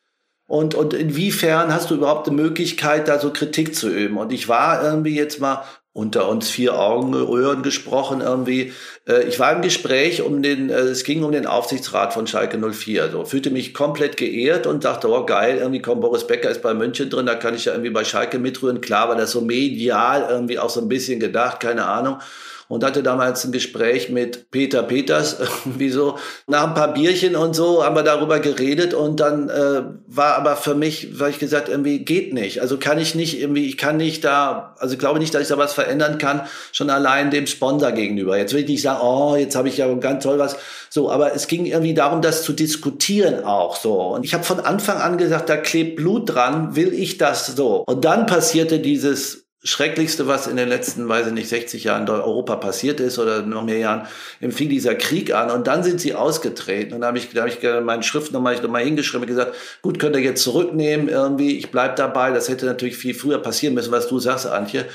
Und, 0.47 0.75
und 0.75 0.93
inwiefern 0.93 1.73
hast 1.73 1.91
du 1.91 1.95
überhaupt 1.95 2.27
eine 2.27 2.41
Möglichkeit, 2.41 3.09
da 3.09 3.19
so 3.19 3.31
Kritik 3.31 3.75
zu 3.75 3.89
üben? 3.89 4.17
Und 4.17 4.31
ich 4.31 4.47
war 4.47 4.81
irgendwie 4.81 5.15
jetzt 5.15 5.41
mal 5.41 5.63
unter 5.91 6.29
uns 6.29 6.49
vier 6.49 6.79
Augenröhren 6.79 7.63
gesprochen 7.63 8.21
irgendwie. 8.21 8.71
Äh, 9.07 9.23
ich 9.23 9.39
war 9.39 9.51
im 9.51 9.61
Gespräch 9.61 10.21
um 10.21 10.43
den, 10.43 10.69
äh, 10.69 10.79
es 10.81 11.03
ging 11.03 11.23
um 11.23 11.31
den 11.31 11.47
Aufsichtsrat 11.47 12.13
von 12.13 12.27
Schalke 12.27 12.57
04. 12.59 13.09
So 13.11 13.25
fühlte 13.25 13.49
mich 13.49 13.73
komplett 13.73 14.15
geehrt 14.15 14.67
und 14.67 14.85
dachte, 14.85 15.09
oh 15.09 15.25
geil, 15.25 15.57
irgendwie 15.57 15.81
kommt 15.81 16.01
Boris 16.01 16.27
Becker 16.27 16.51
ist 16.51 16.61
bei 16.61 16.75
München 16.75 17.09
drin, 17.09 17.25
da 17.25 17.35
kann 17.35 17.55
ich 17.55 17.65
ja 17.65 17.73
irgendwie 17.73 17.89
bei 17.89 18.05
Schalke 18.05 18.37
mitrühren. 18.37 18.79
Klar 18.79 19.09
war 19.09 19.15
das 19.15 19.31
so 19.31 19.41
medial 19.41 20.27
irgendwie 20.29 20.59
auch 20.59 20.69
so 20.69 20.79
ein 20.79 20.87
bisschen 20.87 21.19
gedacht, 21.19 21.59
keine 21.59 21.85
Ahnung 21.87 22.19
und 22.67 22.83
hatte 22.83 23.03
damals 23.03 23.45
ein 23.45 23.51
Gespräch 23.51 24.09
mit 24.09 24.51
Peter 24.51 24.83
Peters, 24.83 25.37
irgendwie 25.65 25.89
so, 25.89 26.17
nach 26.47 26.67
ein 26.67 26.73
paar 26.73 26.93
Bierchen 26.93 27.35
und 27.35 27.55
so 27.55 27.83
haben 27.83 27.95
wir 27.95 28.03
darüber 28.03 28.39
geredet 28.39 28.93
und 28.93 29.19
dann 29.19 29.49
äh, 29.49 29.83
war 30.07 30.35
aber 30.35 30.55
für 30.55 30.75
mich, 30.75 31.19
weil 31.19 31.31
ich 31.31 31.39
gesagt, 31.39 31.69
irgendwie 31.69 31.99
geht 31.99 32.33
nicht. 32.33 32.61
Also 32.61 32.77
kann 32.77 32.99
ich 32.99 33.15
nicht 33.15 33.39
irgendwie, 33.39 33.65
ich 33.65 33.77
kann 33.77 33.97
nicht 33.97 34.23
da, 34.23 34.75
also 34.79 34.97
glaube 34.97 35.19
nicht, 35.19 35.33
dass 35.33 35.43
ich 35.43 35.47
da 35.47 35.57
was 35.57 35.73
verändern 35.73 36.17
kann, 36.17 36.41
schon 36.71 36.89
allein 36.89 37.31
dem 37.31 37.47
Sponsor 37.47 37.91
gegenüber. 37.91 38.37
Jetzt 38.37 38.53
will 38.53 38.61
ich 38.61 38.67
nicht 38.67 38.81
sagen, 38.81 39.01
oh, 39.01 39.35
jetzt 39.35 39.55
habe 39.55 39.69
ich 39.69 39.77
ja 39.77 39.93
ganz 39.95 40.23
toll 40.23 40.39
was, 40.39 40.57
so, 40.89 41.11
aber 41.11 41.33
es 41.33 41.47
ging 41.47 41.65
irgendwie 41.65 41.93
darum, 41.93 42.21
das 42.21 42.43
zu 42.43 42.53
diskutieren 42.53 43.43
auch 43.43 43.75
so. 43.75 43.93
Und 43.93 44.23
ich 44.23 44.33
habe 44.33 44.43
von 44.43 44.59
Anfang 44.59 44.97
an 44.97 45.17
gesagt, 45.17 45.49
da 45.49 45.57
klebt 45.57 45.97
Blut 45.97 46.33
dran, 46.33 46.75
will 46.75 46.93
ich 46.93 47.17
das 47.17 47.47
so. 47.47 47.83
Und 47.85 48.05
dann 48.05 48.25
passierte 48.25 48.79
dieses 48.79 49.46
Schrecklichste, 49.67 50.27
was 50.27 50.47
in 50.47 50.57
den 50.57 50.69
letzten, 50.69 51.07
weiß 51.07 51.27
ich 51.27 51.33
nicht, 51.33 51.49
60 51.49 51.83
Jahren 51.83 52.03
in 52.03 52.09
Europa 52.09 52.55
passiert 52.55 52.99
ist 52.99 53.19
oder 53.19 53.41
noch 53.41 53.63
mehr 53.63 53.77
Jahren, 53.77 54.07
fing 54.49 54.69
dieser 54.69 54.95
Krieg 54.95 55.33
an 55.33 55.51
und 55.51 55.67
dann 55.67 55.83
sind 55.83 55.99
sie 56.01 56.15
ausgetreten 56.15 56.93
und 56.93 57.01
da 57.01 57.07
habe 57.07 57.17
ich, 57.17 57.29
da 57.29 57.41
habe 57.41 57.49
ich 57.49 57.59
meine 57.83 58.03
Schrift 58.03 58.31
nochmal 58.31 58.55
noch 58.61 58.69
mal 58.69 58.83
hingeschrieben 58.83 59.23
und 59.23 59.27
gesagt, 59.27 59.53
gut, 59.81 59.99
könnt 59.99 60.15
ihr 60.15 60.21
jetzt 60.21 60.43
zurücknehmen 60.43 61.09
irgendwie, 61.09 61.57
ich 61.57 61.69
bleib 61.69 61.97
dabei, 61.97 62.31
das 62.31 62.49
hätte 62.49 62.65
natürlich 62.65 62.97
viel 62.97 63.13
früher 63.13 63.39
passieren 63.39 63.73
müssen, 63.73 63.91
was 63.91 64.07
du 64.07 64.19
sagst, 64.19 64.47
Antje. 64.47 64.85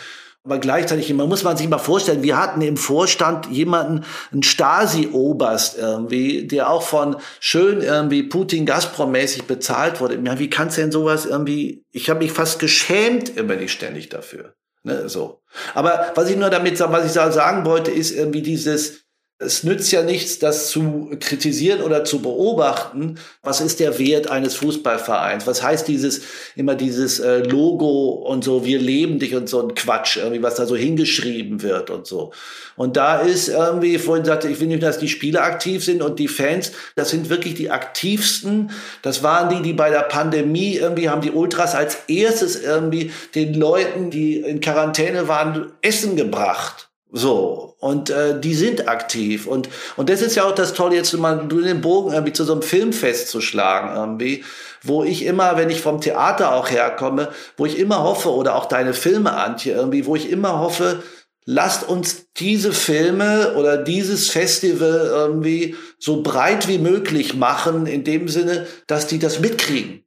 Aber 0.45 0.59
gleichzeitig, 0.59 1.13
man 1.15 1.29
muss 1.29 1.45
man 1.45 1.57
sich 1.57 1.69
mal 1.69 1.79
vorstellen, 1.79 2.25
wir 2.25 2.37
hatten 2.37 2.63
im 2.63 2.77
Vorstand 2.77 3.47
jemanden, 3.47 4.05
einen 4.33 4.43
Stasi-Oberst 4.43 5.79
irgendwie, 5.79 6.49
der 6.49 6.69
auch 6.69 6.83
von 6.83 7.17
schön 7.39 7.81
irgendwie 7.81 8.25
Putin-Gazprom-mäßig 8.25 9.45
bezahlt 9.45 10.01
wurde. 10.01 10.21
Ja, 10.25 10.41
wie 10.41 10.51
kannst 10.51 10.79
du 10.79 10.81
denn 10.81 10.91
sowas 10.91 11.27
irgendwie, 11.27 11.85
ich 11.93 12.11
habe 12.11 12.25
mich 12.25 12.33
fast 12.33 12.59
geschämt 12.59 13.37
immer 13.37 13.55
nicht 13.55 13.71
ständig 13.71 14.09
dafür. 14.09 14.55
Ne, 14.85 15.09
so. 15.09 15.43
Aber 15.75 16.13
was 16.15 16.29
ich 16.29 16.37
nur 16.37 16.51
damit 16.51 16.77
was 16.93 17.07
ich 17.07 17.13
sagen 17.13 17.65
wollte, 17.65 17.91
ist 17.91 18.11
irgendwie 18.11 18.43
dieses, 18.43 19.02
es 19.45 19.65
nützt 19.65 19.93
ja 19.93 20.03
nichts, 20.03 20.39
das 20.39 20.71
zu 20.71 21.11
kritisieren 21.21 21.83
oder 21.83 22.05
zu 22.05 22.21
beobachten. 22.21 23.17
Was 23.43 23.61
ist 23.61 23.81
der 23.81 23.99
Wert 23.99 24.31
eines 24.31 24.55
Fußballvereins? 24.55 25.47
Was 25.47 25.63
heißt 25.63 25.89
dieses, 25.89 26.23
immer 26.57 26.75
dieses 26.75 27.21
äh, 27.21 27.39
Logo 27.39 28.11
und 28.27 28.45
so, 28.45 28.65
wir 28.65 28.79
leben 28.79 29.19
dich 29.19 29.35
und 29.35 29.49
so 29.49 29.61
ein 29.61 29.75
Quatsch, 29.75 30.17
irgendwie, 30.17 30.43
was 30.43 30.55
da 30.55 30.67
so 30.67 30.77
hingeschrieben 30.77 31.63
wird 31.63 31.91
und 31.91 32.07
so. 32.07 32.33
Und 32.77 32.97
da 32.97 33.21
ist 33.21 33.49
irgendwie, 33.49 33.99
vorhin 33.99 34.25
sagte 34.25 34.49
ich 34.49 34.61
will 34.61 34.69
nicht, 34.69 34.83
dass 34.83 34.99
die 34.99 35.09
Spieler 35.09 35.43
aktiv 35.43 35.85
sind 35.85 36.03
und 36.03 36.19
die 36.19 36.29
Fans, 36.29 36.73
das 36.97 37.11
sind 37.11 37.29
wirklich 37.29 37.55
die 37.55 37.71
aktivsten. 37.71 38.71
Das 39.03 39.23
waren 39.23 39.55
die, 39.55 39.63
die 39.63 39.75
bei 39.75 39.91
der 39.91 40.03
Pandemie 40.03 40.77
irgendwie 40.77 41.09
haben 41.09 41.21
die 41.21 41.33
Ultras 41.33 41.75
als 41.75 41.99
erstes 42.09 42.63
irgendwie 42.63 43.11
den 43.35 43.55
Leuten, 43.55 44.11
die 44.11 44.37
in 44.37 44.61
Quarantäne 44.61 45.29
waren, 45.29 45.73
Essen 45.83 46.17
gebracht 46.17 46.92
So, 47.15 47.77
und 47.79 48.09
äh, 48.09 48.41
die 48.41 48.55
sind 48.55 48.89
aktiv. 48.89 49.47
Und, 49.47 49.69
und 49.97 50.09
das 50.09 50.23
ist 50.23 50.35
ja 50.35 50.45
auch 50.45 50.55
das 50.55 50.73
Tolle, 50.73 50.97
jetzt 50.97 51.13
mal 51.13 51.47
den 51.47 51.83
Bogen 51.83 52.13
irgendwie 52.13 52.33
zu 52.33 52.45
so 52.45 52.55
einem 52.55 52.63
Filmfest 52.63 53.29
zu 53.29 53.43
schlagen, 53.43 53.95
irgendwie, 53.95 54.45
wo 54.83 55.05
ich 55.05 55.27
immer, 55.27 55.59
wenn 55.59 55.69
ich 55.69 55.83
vom 55.83 56.01
Theater 56.01 56.55
auch 56.55 56.71
herkomme, 56.71 57.29
wo 57.59 57.67
ich 57.67 57.79
immer 57.79 58.03
hoffe, 58.03 58.31
oder 58.31 58.57
auch 58.57 58.65
deine 58.65 58.95
Filme, 58.95 59.35
Antje, 59.35 59.75
irgendwie, 59.75 60.07
wo 60.07 60.17
ich 60.17 60.31
immer 60.31 60.59
hoffe, 60.59 61.03
lasst 61.45 61.87
uns 61.87 62.29
diese 62.39 62.73
Filme 62.73 63.57
oder 63.57 63.77
dieses 63.77 64.31
Festival 64.31 65.11
irgendwie 65.13 65.77
so 65.99 66.23
breit 66.23 66.67
wie 66.67 66.79
möglich 66.79 67.35
machen, 67.35 67.87
in 67.87 68.05
dem 68.05 68.29
Sinne, 68.29 68.67
dass 68.87 69.07
die 69.07 69.19
das 69.19 69.39
mitkriegen 69.39 70.03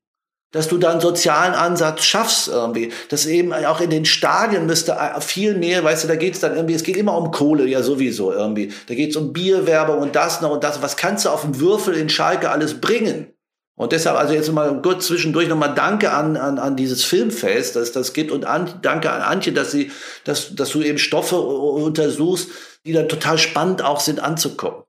dass 0.56 0.70
du 0.70 0.78
da 0.78 0.91
einen 0.91 1.02
sozialen 1.02 1.54
Ansatz 1.54 2.06
schaffst 2.06 2.48
irgendwie. 2.48 2.94
Das 3.10 3.26
eben 3.26 3.52
auch 3.52 3.82
in 3.82 3.89
den 3.89 4.06
Stadien 4.06 4.65
müsste 4.65 4.96
viel 5.20 5.54
mehr, 5.54 5.84
weißt 5.84 6.06
du, 6.06 6.08
da 6.08 6.15
geht 6.15 6.36
es 6.36 6.39
dann 6.39 6.56
irgendwie, 6.56 6.76
es 6.76 6.84
geht 6.84 6.96
immer 6.96 7.18
um 7.18 7.32
Kohle, 7.32 7.68
ja 7.68 7.84
sowieso 7.84 8.32
irgendwie. 8.32 8.72
Da 8.88 8.96
geht 8.96 9.10
es 9.10 9.18
um 9.18 9.34
Bierwerbung 9.34 10.00
und 10.00 10.15
das 10.15 10.39
noch 10.39 10.52
und 10.52 10.63
das. 10.63 10.82
Was 10.82 10.96
kannst 10.96 11.26
du 11.26 11.30
auf 11.30 11.41
dem 11.41 11.60
Würfel 11.60 11.94
in 11.96 12.08
Schalke 12.08 12.52
alles 12.52 12.80
bringen? 12.80 13.34
Und 13.78 13.91
deshalb, 13.91 14.18
also 14.18 14.34
jetzt 14.34 14.50
mal 14.54 14.82
kurz 14.82 15.08
zwischendurch 15.08 15.50
nochmal 15.50 15.76
Danke 15.76 16.12
an, 16.12 16.38
an, 16.38 16.58
an 16.58 16.78
dieses 16.78 17.04
Filmfest, 17.04 17.76
dass 17.76 17.91
das 17.91 18.13
gibt 18.13 18.32
und 18.32 18.46
an, 18.46 18.80
danke 18.82 19.12
an 19.12 19.22
Antje, 19.22 19.52
dass 19.52 19.72
sie, 19.72 19.91
dass, 20.24 20.56
dass 20.56 20.70
du 20.70 20.82
eben 20.82 21.00
Stoffe 21.00 21.38
untersuchst, 21.38 22.48
die 22.86 22.94
dann 22.94 23.10
total 23.10 23.38
spannend 23.38 23.84
auch 23.84 24.00
sind 24.00 24.22
anzukommen. 24.22 24.85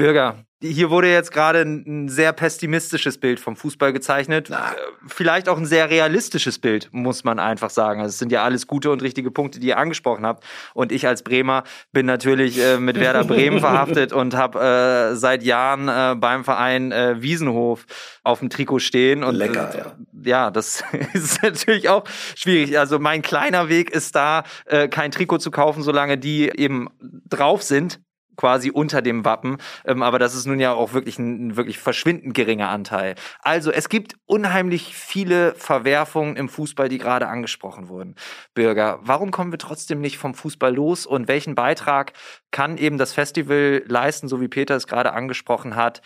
Bürger, 0.00 0.44
hier 0.62 0.90
wurde 0.90 1.10
jetzt 1.10 1.32
gerade 1.32 1.62
ein 1.62 2.08
sehr 2.08 2.34
pessimistisches 2.34 3.16
Bild 3.18 3.40
vom 3.40 3.56
Fußball 3.56 3.94
gezeichnet. 3.94 4.48
Na. 4.50 4.72
Äh, 4.72 4.76
vielleicht 5.06 5.48
auch 5.48 5.56
ein 5.56 5.64
sehr 5.64 5.88
realistisches 5.88 6.58
Bild, 6.58 6.90
muss 6.92 7.24
man 7.24 7.38
einfach 7.38 7.70
sagen. 7.70 8.00
Also 8.00 8.10
es 8.10 8.18
sind 8.18 8.30
ja 8.30 8.44
alles 8.44 8.66
gute 8.66 8.90
und 8.90 9.00
richtige 9.00 9.30
Punkte, 9.30 9.58
die 9.58 9.68
ihr 9.68 9.78
angesprochen 9.78 10.26
habt. 10.26 10.44
Und 10.74 10.92
ich 10.92 11.06
als 11.06 11.22
Bremer 11.22 11.64
bin 11.92 12.04
natürlich 12.04 12.60
äh, 12.60 12.78
mit 12.78 13.00
Werder 13.00 13.24
Bremen 13.24 13.60
verhaftet 13.60 14.12
und 14.12 14.36
habe 14.36 15.12
äh, 15.12 15.16
seit 15.16 15.42
Jahren 15.42 15.88
äh, 15.88 16.14
beim 16.16 16.44
Verein 16.44 16.92
äh, 16.92 17.22
Wiesenhof 17.22 17.86
auf 18.22 18.40
dem 18.40 18.50
Trikot 18.50 18.80
stehen. 18.80 19.24
Und, 19.24 19.36
Lecker, 19.36 19.72
ja. 19.74 19.92
Ja, 20.22 20.50
das 20.50 20.84
ist 21.14 21.42
natürlich 21.42 21.88
auch 21.88 22.04
schwierig. 22.36 22.78
Also 22.78 22.98
mein 22.98 23.22
kleiner 23.22 23.70
Weg 23.70 23.90
ist 23.90 24.14
da, 24.14 24.44
äh, 24.66 24.88
kein 24.88 25.10
Trikot 25.10 25.38
zu 25.38 25.50
kaufen, 25.50 25.82
solange 25.82 26.18
die 26.18 26.50
eben 26.54 26.90
drauf 27.00 27.62
sind 27.62 27.98
quasi 28.40 28.70
unter 28.70 29.02
dem 29.02 29.26
Wappen. 29.26 29.58
Ähm, 29.84 30.02
aber 30.02 30.18
das 30.18 30.34
ist 30.34 30.46
nun 30.46 30.60
ja 30.60 30.72
auch 30.72 30.94
wirklich 30.94 31.18
ein, 31.18 31.48
ein 31.48 31.56
wirklich 31.56 31.78
verschwindend 31.78 32.32
geringer 32.32 32.70
Anteil. 32.70 33.14
Also 33.40 33.70
es 33.70 33.90
gibt 33.90 34.14
unheimlich 34.24 34.96
viele 34.96 35.54
Verwerfungen 35.56 36.36
im 36.36 36.48
Fußball, 36.48 36.88
die 36.88 36.96
gerade 36.96 37.28
angesprochen 37.28 37.88
wurden. 37.88 38.14
Bürger, 38.54 38.98
warum 39.02 39.30
kommen 39.30 39.52
wir 39.52 39.58
trotzdem 39.58 40.00
nicht 40.00 40.16
vom 40.16 40.32
Fußball 40.32 40.74
los 40.74 41.04
und 41.04 41.28
welchen 41.28 41.54
Beitrag 41.54 42.14
kann 42.50 42.78
eben 42.78 42.96
das 42.96 43.12
Festival 43.12 43.82
leisten, 43.86 44.26
so 44.26 44.40
wie 44.40 44.48
Peter 44.48 44.74
es 44.74 44.86
gerade 44.86 45.12
angesprochen 45.12 45.76
hat, 45.76 46.00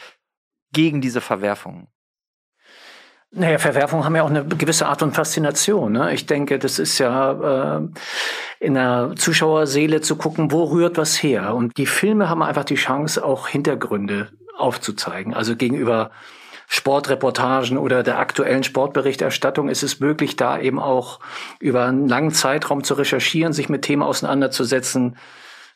gegen 0.72 1.00
diese 1.00 1.20
Verwerfungen? 1.20 1.93
Naja, 3.36 3.58
Verwerfungen 3.58 4.04
haben 4.04 4.14
ja 4.14 4.22
auch 4.22 4.30
eine 4.30 4.44
gewisse 4.44 4.86
Art 4.86 5.02
und 5.02 5.12
Faszination. 5.12 5.92
Ne? 5.92 6.14
Ich 6.14 6.26
denke, 6.26 6.60
das 6.60 6.78
ist 6.78 6.98
ja 6.98 7.78
äh, 7.78 7.88
in 8.60 8.74
der 8.74 9.12
Zuschauerseele 9.16 10.00
zu 10.00 10.14
gucken, 10.14 10.52
wo 10.52 10.64
rührt 10.64 10.96
was 10.98 11.20
her. 11.20 11.54
Und 11.54 11.76
die 11.76 11.86
Filme 11.86 12.28
haben 12.28 12.42
einfach 12.42 12.64
die 12.64 12.76
Chance, 12.76 13.24
auch 13.24 13.48
Hintergründe 13.48 14.28
aufzuzeigen. 14.56 15.34
Also 15.34 15.56
gegenüber 15.56 16.12
Sportreportagen 16.68 17.76
oder 17.76 18.04
der 18.04 18.18
aktuellen 18.18 18.62
Sportberichterstattung 18.62 19.68
ist 19.68 19.82
es 19.82 19.98
möglich, 19.98 20.36
da 20.36 20.58
eben 20.58 20.78
auch 20.78 21.18
über 21.58 21.86
einen 21.86 22.08
langen 22.08 22.30
Zeitraum 22.30 22.84
zu 22.84 22.94
recherchieren, 22.94 23.52
sich 23.52 23.68
mit 23.68 23.82
Themen 23.82 24.02
auseinanderzusetzen, 24.02 25.16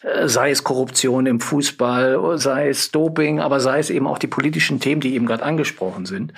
äh, 0.03 0.29
sei 0.29 0.51
es 0.51 0.63
Korruption 0.63 1.27
im 1.27 1.41
Fußball, 1.41 2.39
sei 2.39 2.69
es 2.69 2.93
Doping, 2.93 3.41
aber 3.41 3.59
sei 3.59 3.81
es 3.81 3.91
eben 3.91 4.07
auch 4.07 4.19
die 4.19 4.29
politischen 4.29 4.79
Themen, 4.79 5.01
die 5.01 5.15
eben 5.15 5.27
gerade 5.27 5.43
angesprochen 5.43 6.07
sind. 6.07 6.33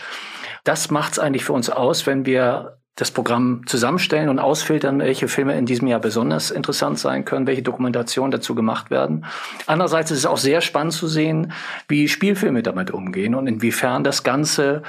Das 0.65 0.91
macht 0.91 1.13
es 1.13 1.19
eigentlich 1.19 1.45
für 1.45 1.53
uns 1.53 1.71
aus, 1.71 2.07
wenn 2.07 2.27
wir 2.27 2.81
das 3.01 3.11
Programm 3.11 3.63
zusammenstellen 3.67 4.29
und 4.29 4.39
ausfiltern, 4.39 4.99
welche 4.99 5.27
Filme 5.27 5.57
in 5.57 5.65
diesem 5.65 5.89
Jahr 5.89 6.01
besonders 6.01 6.51
interessant 6.51 6.99
sein 6.99 7.25
können, 7.25 7.47
welche 7.47 7.63
Dokumentationen 7.63 8.31
dazu 8.31 8.55
gemacht 8.55 8.91
werden. 8.91 9.25
Andererseits 9.67 10.11
ist 10.11 10.19
es 10.19 10.27
auch 10.27 10.37
sehr 10.37 10.61
spannend 10.61 10.93
zu 10.93 11.09
sehen, 11.09 11.53
wie 11.89 12.09
Spielfilme 12.09 12.63
damit 12.63 12.91
umgehen 12.91 13.35
und 13.35 13.47
inwiefern 13.47 14.05
das 14.05 14.23
Ganze 14.23 14.83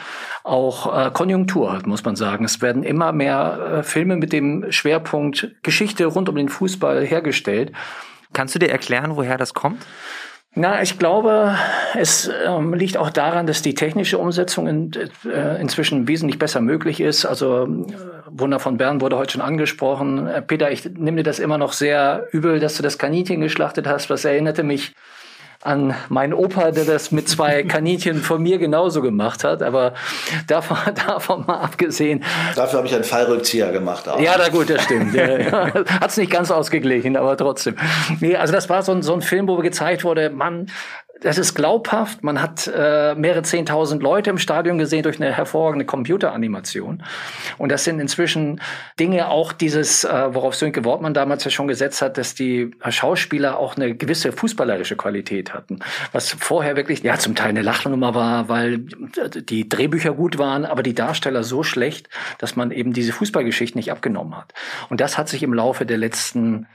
auch 0.44 1.08
äh, 1.08 1.12
Konjunktur 1.12 1.72
hat, 1.72 1.88
muss 1.88 2.04
man 2.04 2.18
sagen. 2.18 2.44
Es 2.44 2.62
werden 2.62 2.84
immer 2.84 3.14
mehr 3.14 3.78
äh, 3.80 3.84
Filme 3.84 4.18
mit 4.18 4.34
dem 4.34 4.72
Schwerpunkt 4.72 5.56
Geschichte 5.64 6.06
rund 6.06 6.28
um 6.28 6.36
den 6.36 6.50
Fußball 6.50 7.06
hergestellt. 7.06 7.72
Kannst 8.34 8.56
du 8.56 8.60
dir 8.60 8.70
erklären, 8.70 9.16
woher 9.16 9.38
das 9.38 9.54
kommt? 9.54 9.86
Na, 10.54 10.82
ich 10.82 11.00
glaube, 11.00 11.56
es 11.96 12.30
ähm, 12.46 12.74
liegt 12.74 12.98
auch 12.98 13.10
daran, 13.10 13.48
dass 13.48 13.62
die 13.62 13.74
technische 13.74 14.18
Umsetzung 14.18 14.68
in, 14.68 14.92
äh, 15.26 15.62
inzwischen 15.62 16.10
wesentlich 16.10 16.40
besser 16.40 16.60
möglich 16.60 17.00
ist. 17.00 17.26
Also 17.26 17.64
äh, 17.64 17.94
Wunder 18.28 18.60
von 18.60 18.76
Bern 18.76 19.00
wurde 19.00 19.18
heute 19.18 19.32
schon 19.34 19.42
angesprochen. 19.42 20.28
Äh, 20.28 20.42
Peter, 20.42 20.70
ich 20.70 20.84
nehme 20.84 21.18
dir 21.18 21.24
das 21.24 21.40
immer 21.40 21.58
noch 21.58 21.72
sehr 21.72 22.28
übel, 22.34 22.60
dass 22.60 22.76
du 22.76 22.84
das 22.84 22.98
Kaninchen 22.98 23.40
geschlachtet 23.40 23.88
hast. 23.88 24.10
Was 24.10 24.26
erinnerte 24.26 24.64
mich 24.64 24.94
an 25.62 25.94
meinen 26.10 26.34
Opa, 26.34 26.72
der 26.72 26.86
das 26.86 27.12
mit 27.12 27.30
zwei 27.30 27.64
Kaninchen 27.68 28.22
von 28.22 28.42
mir 28.42 28.58
genauso 28.58 29.02
gemacht 29.02 29.44
hat. 29.44 29.62
Aber 29.62 29.94
davon, 30.48 30.78
davon 31.08 31.46
mal 31.46 31.60
abgesehen. 31.60 32.24
Dafür 32.56 32.80
habe 32.80 32.88
ich 32.88 32.96
einen 32.96 33.04
Fallrückzieher 33.04 33.72
gemacht. 33.72 34.10
Auch. 34.10 34.20
Ja, 34.20 34.36
na 34.38 34.50
gut, 34.50 34.70
das 34.70 34.84
stimmt. 34.84 35.16
Hat 35.16 36.10
es 36.10 36.18
nicht 36.18 36.32
ganz 36.32 36.52
ausgeglichen, 36.52 37.16
aber 37.16 37.38
trotzdem. 37.38 37.76
Nee, 38.20 38.36
also 38.36 38.54
das 38.54 38.70
war 38.70 38.82
so 38.84 38.92
ein, 38.92 39.04
so 39.04 39.14
ein 39.14 39.22
Film, 39.22 39.48
wo 39.48 39.58
gezeigt 39.58 40.04
wurde, 40.04 40.30
Mann, 40.30 40.68
das 41.22 41.38
ist 41.38 41.54
glaubhaft. 41.54 42.24
Man 42.24 42.42
hat 42.42 42.68
äh, 42.68 43.16
mehrere 43.16 43.44
zehntausend 43.44 44.02
Leute 44.02 44.32
im 44.32 44.40
Stadion 44.40 44.78
gesehen 44.78 45.04
durch 45.04 45.22
eine 45.22 45.32
hervorragende 45.32 45.86
Computeranimation. 45.86 47.04
Und 47.58 47.72
das 47.72 47.84
sind 47.84 48.00
inzwischen 48.00 48.60
Dinge, 49.00 49.30
auch 49.30 49.54
dieses, 49.54 50.04
äh, 50.04 50.34
worauf 50.34 50.56
Sönke 50.56 50.84
Wortmann 50.84 51.14
damals 51.14 51.44
ja 51.44 51.52
schon 51.52 51.68
gesetzt 51.68 52.02
hat, 52.02 52.18
dass 52.18 52.34
die 52.34 52.72
Schauspieler 52.90 53.60
auch 53.60 53.76
eine 53.76 53.96
gewisse 53.96 54.32
fußballerische 54.32 54.96
Qualität 54.96 55.54
hatten. 55.54 55.80
Was 56.12 56.32
vorher 56.32 56.76
wirklich, 56.76 57.04
ja, 57.04 57.18
zum 57.18 57.36
Teil 57.36 57.50
eine 57.50 57.62
Lachnummer 57.62 58.16
war, 58.16 58.50
weil 58.50 58.80
die 58.80 59.70
Drehbücher 59.70 60.14
gut 60.14 60.40
waren, 60.40 60.66
aber 60.66 60.82
die 60.82 60.96
Darsteller 60.96 61.44
so 61.44 61.62
schlecht, 61.62 62.10
dass 62.40 62.56
man 62.56 62.72
eben 62.72 62.94
diese 62.94 63.14
Fußballgeschichte 63.14 63.78
nicht 63.78 63.92
abgenommen 63.92 64.36
hat. 64.36 64.54
Und 64.90 65.00
das 65.02 65.20
hat 65.20 65.30
sich 65.30 65.44
im 65.44 65.54
Laufe 65.54 65.86
der 65.86 65.98
letzten 65.98 66.66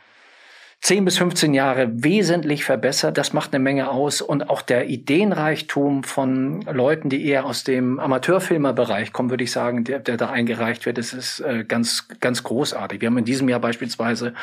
10 0.83 1.05
bis 1.05 1.19
15 1.19 1.53
Jahre 1.53 1.89
wesentlich 1.93 2.65
verbessert. 2.65 3.19
Das 3.19 3.33
macht 3.33 3.53
eine 3.53 3.63
Menge 3.63 3.91
aus. 3.91 4.21
Und 4.21 4.49
auch 4.49 4.63
der 4.63 4.89
Ideenreichtum 4.89 6.05
von 6.05 6.61
Leuten, 6.63 7.09
die 7.09 7.27
eher 7.27 7.45
aus 7.45 7.65
dem 7.65 7.99
Amateurfilmerbereich 7.99 9.13
kommen, 9.13 9.31
würde 9.31 9.43
ich 9.43 9.51
sagen, 9.51 9.83
der, 9.83 9.99
der 9.99 10.17
da 10.17 10.31
eingereicht 10.31 10.87
wird, 10.87 10.99
das 10.99 11.13
ist 11.13 11.41
äh, 11.41 11.65
ganz, 11.65 12.07
ganz 12.21 12.45
großartig. 12.45 13.01
Wir 13.01 13.09
haben 13.09 13.19
in 13.19 13.25
diesem 13.25 13.49
Jahr 13.49 13.59
beispielsweise 13.59 14.35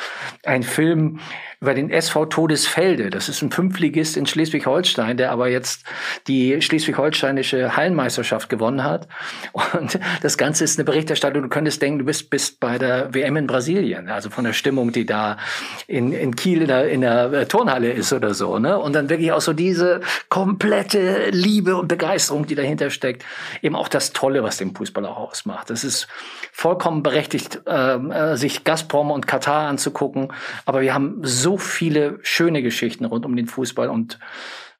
einen 0.44 0.64
Film 0.64 1.20
über 1.62 1.72
den 1.72 1.88
SV 1.88 2.26
Todesfelde. 2.26 3.08
Das 3.08 3.30
ist 3.30 3.40
ein 3.40 3.50
Fünftligist 3.50 4.18
in 4.18 4.26
Schleswig-Holstein, 4.26 5.16
der 5.16 5.32
aber 5.32 5.48
jetzt 5.48 5.84
die 6.28 6.60
schleswig-holsteinische 6.60 7.74
Hallenmeisterschaft 7.74 8.50
gewonnen 8.50 8.84
hat. 8.84 9.08
Und 9.52 9.98
das 10.20 10.36
Ganze 10.36 10.64
ist 10.64 10.78
eine 10.78 10.84
Berichterstattung. 10.84 11.42
Du 11.42 11.48
könntest 11.48 11.80
denken, 11.80 12.00
du 12.00 12.04
bist, 12.04 12.28
bist 12.28 12.60
bei 12.60 12.76
der 12.76 13.14
WM 13.14 13.38
in 13.38 13.46
Brasilien. 13.46 14.10
Also 14.10 14.28
von 14.28 14.44
der 14.44 14.52
Stimmung, 14.52 14.92
die 14.92 15.06
da 15.06 15.38
in, 15.86 16.12
in 16.24 16.34
Kiel 16.34 16.62
in 16.62 16.68
der, 16.68 16.88
in 16.88 17.00
der 17.02 17.32
äh, 17.32 17.46
Turnhalle 17.46 17.92
ist 17.92 18.12
oder 18.12 18.34
so. 18.34 18.58
Ne? 18.58 18.78
Und 18.78 18.94
dann 18.94 19.08
wirklich 19.08 19.30
auch 19.30 19.40
so 19.40 19.52
diese 19.52 20.00
komplette 20.28 21.30
Liebe 21.30 21.76
und 21.76 21.86
Begeisterung, 21.86 22.46
die 22.46 22.54
dahinter 22.54 22.90
steckt. 22.90 23.24
Eben 23.62 23.76
auch 23.76 23.88
das 23.88 24.12
Tolle, 24.12 24.42
was 24.42 24.56
den 24.56 24.74
Fußball 24.74 25.06
auch 25.06 25.30
ausmacht. 25.30 25.70
Das 25.70 25.84
ist 25.84 26.08
vollkommen 26.50 27.02
berechtigt, 27.02 27.60
ähm, 27.66 28.10
äh, 28.10 28.36
sich 28.36 28.64
Gazprom 28.64 29.10
und 29.10 29.26
Katar 29.26 29.68
anzugucken. 29.68 30.32
Aber 30.64 30.80
wir 30.80 30.94
haben 30.94 31.20
so 31.22 31.58
viele 31.58 32.18
schöne 32.22 32.62
Geschichten 32.62 33.04
rund 33.04 33.24
um 33.24 33.36
den 33.36 33.46
Fußball 33.46 33.88
und 33.88 34.18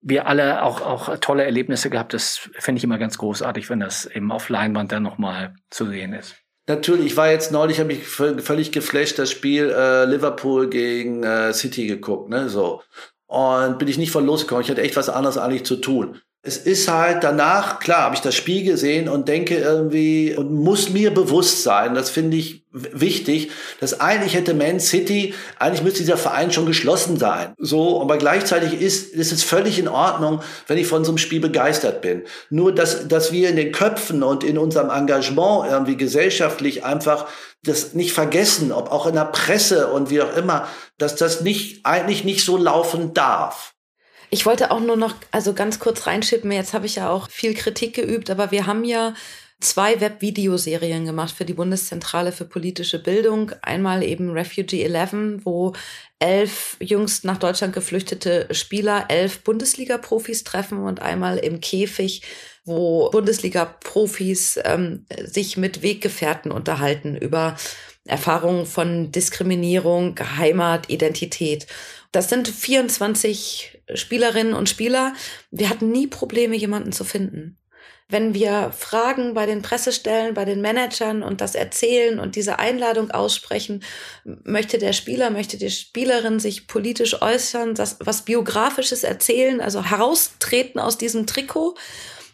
wir 0.00 0.26
alle 0.26 0.62
auch, 0.62 0.80
auch 0.82 1.16
tolle 1.18 1.44
Erlebnisse 1.44 1.90
gehabt. 1.90 2.12
Das 2.12 2.50
finde 2.58 2.78
ich 2.78 2.84
immer 2.84 2.98
ganz 2.98 3.18
großartig, 3.18 3.70
wenn 3.70 3.80
das 3.80 4.06
eben 4.06 4.32
auf 4.32 4.48
Leinwand 4.48 4.92
dann 4.92 5.02
nochmal 5.02 5.54
zu 5.70 5.86
sehen 5.86 6.12
ist. 6.12 6.43
Natürlich, 6.66 7.06
ich 7.06 7.16
war 7.16 7.30
jetzt 7.30 7.52
neulich, 7.52 7.78
habe 7.78 7.92
ich 7.92 8.06
völlig 8.06 8.72
geflasht 8.72 9.18
das 9.18 9.30
Spiel 9.30 9.70
äh, 9.70 10.06
Liverpool 10.06 10.70
gegen 10.70 11.22
äh, 11.22 11.52
City 11.52 11.86
geguckt, 11.86 12.30
ne, 12.30 12.48
so. 12.48 12.82
Und 13.26 13.78
bin 13.78 13.88
ich 13.88 13.98
nicht 13.98 14.12
von 14.12 14.24
losgekommen. 14.24 14.64
Ich 14.64 14.70
hatte 14.70 14.82
echt 14.82 14.96
was 14.96 15.08
anderes 15.08 15.36
eigentlich 15.38 15.64
zu 15.64 15.76
tun. 15.76 16.20
Es 16.46 16.58
ist 16.58 16.88
halt 16.88 17.24
danach, 17.24 17.78
klar, 17.78 18.02
habe 18.02 18.14
ich 18.14 18.20
das 18.20 18.34
Spiel 18.34 18.64
gesehen 18.64 19.08
und 19.08 19.28
denke 19.28 19.56
irgendwie 19.56 20.34
und 20.36 20.52
muss 20.52 20.90
mir 20.90 21.12
bewusst 21.12 21.62
sein, 21.62 21.94
das 21.94 22.10
finde 22.10 22.36
ich 22.36 22.64
wichtig, 22.70 23.50
dass 23.80 24.00
eigentlich 24.00 24.34
hätte 24.34 24.52
Man 24.52 24.78
City, 24.78 25.32
eigentlich 25.58 25.82
müsste 25.82 26.00
dieser 26.00 26.18
Verein 26.18 26.52
schon 26.52 26.66
geschlossen 26.66 27.16
sein. 27.16 27.54
So, 27.56 28.02
aber 28.02 28.18
gleichzeitig 28.18 28.78
ist, 28.78 29.14
ist 29.14 29.32
es 29.32 29.42
völlig 29.42 29.78
in 29.78 29.88
Ordnung, 29.88 30.42
wenn 30.66 30.76
ich 30.76 30.86
von 30.86 31.02
so 31.04 31.12
einem 31.12 31.18
Spiel 31.18 31.40
begeistert 31.40 32.02
bin. 32.02 32.24
Nur, 32.50 32.74
dass, 32.74 33.08
dass 33.08 33.32
wir 33.32 33.48
in 33.48 33.56
den 33.56 33.72
Köpfen 33.72 34.22
und 34.22 34.44
in 34.44 34.58
unserem 34.58 34.90
Engagement 34.90 35.70
irgendwie 35.70 35.96
gesellschaftlich 35.96 36.84
einfach 36.84 37.26
das 37.62 37.94
nicht 37.94 38.12
vergessen, 38.12 38.70
ob 38.70 38.92
auch 38.92 39.06
in 39.06 39.14
der 39.14 39.24
Presse 39.24 39.86
und 39.86 40.10
wie 40.10 40.20
auch 40.20 40.36
immer, 40.36 40.68
dass 40.98 41.16
das 41.16 41.40
nicht, 41.40 41.86
eigentlich 41.86 42.24
nicht 42.24 42.44
so 42.44 42.58
laufen 42.58 43.14
darf. 43.14 43.73
Ich 44.34 44.46
wollte 44.46 44.72
auch 44.72 44.80
nur 44.80 44.96
noch, 44.96 45.14
also 45.30 45.52
ganz 45.52 45.78
kurz 45.78 46.08
reinschippen, 46.08 46.50
jetzt 46.50 46.72
habe 46.72 46.86
ich 46.86 46.96
ja 46.96 47.08
auch 47.08 47.30
viel 47.30 47.54
Kritik 47.54 47.94
geübt, 47.94 48.30
aber 48.30 48.50
wir 48.50 48.66
haben 48.66 48.82
ja 48.82 49.14
zwei 49.60 50.00
Webvideoserien 50.00 51.04
gemacht 51.04 51.32
für 51.32 51.44
die 51.44 51.54
Bundeszentrale 51.54 52.32
für 52.32 52.44
politische 52.44 53.00
Bildung. 53.00 53.52
Einmal 53.62 54.02
eben 54.02 54.32
Refugee 54.32 54.82
11, 54.82 55.44
wo 55.44 55.72
elf 56.18 56.76
jüngst 56.80 57.24
nach 57.24 57.36
Deutschland 57.36 57.74
geflüchtete 57.74 58.48
Spieler 58.50 59.04
elf 59.06 59.44
Bundesliga-Profis 59.44 60.42
treffen 60.42 60.78
und 60.78 61.00
einmal 61.00 61.38
im 61.38 61.60
Käfig, 61.60 62.22
wo 62.64 63.10
Bundesliga-Profis 63.10 64.58
ähm, 64.64 65.06
sich 65.22 65.56
mit 65.56 65.80
Weggefährten 65.82 66.50
unterhalten 66.50 67.16
über 67.16 67.56
Erfahrungen 68.04 68.66
von 68.66 69.12
Diskriminierung, 69.12 70.18
Heimat, 70.36 70.90
Identität. 70.90 71.68
Das 72.14 72.28
sind 72.28 72.46
24 72.46 73.82
Spielerinnen 73.94 74.54
und 74.54 74.68
Spieler. 74.68 75.14
Wir 75.50 75.68
hatten 75.68 75.90
nie 75.90 76.06
Probleme, 76.06 76.54
jemanden 76.54 76.92
zu 76.92 77.02
finden. 77.02 77.58
Wenn 78.08 78.34
wir 78.34 78.70
Fragen 78.70 79.34
bei 79.34 79.46
den 79.46 79.62
Pressestellen, 79.62 80.32
bei 80.32 80.44
den 80.44 80.60
Managern 80.60 81.24
und 81.24 81.40
das 81.40 81.56
erzählen 81.56 82.20
und 82.20 82.36
diese 82.36 82.60
Einladung 82.60 83.10
aussprechen, 83.10 83.82
möchte 84.24 84.78
der 84.78 84.92
Spieler, 84.92 85.30
möchte 85.30 85.56
die 85.56 85.70
Spielerin 85.70 86.38
sich 86.38 86.68
politisch 86.68 87.20
äußern, 87.20 87.74
das, 87.74 87.96
was 87.98 88.24
biografisches 88.24 89.02
erzählen, 89.02 89.60
also 89.60 89.84
heraustreten 89.84 90.80
aus 90.80 90.96
diesem 90.96 91.26
Trikot 91.26 91.74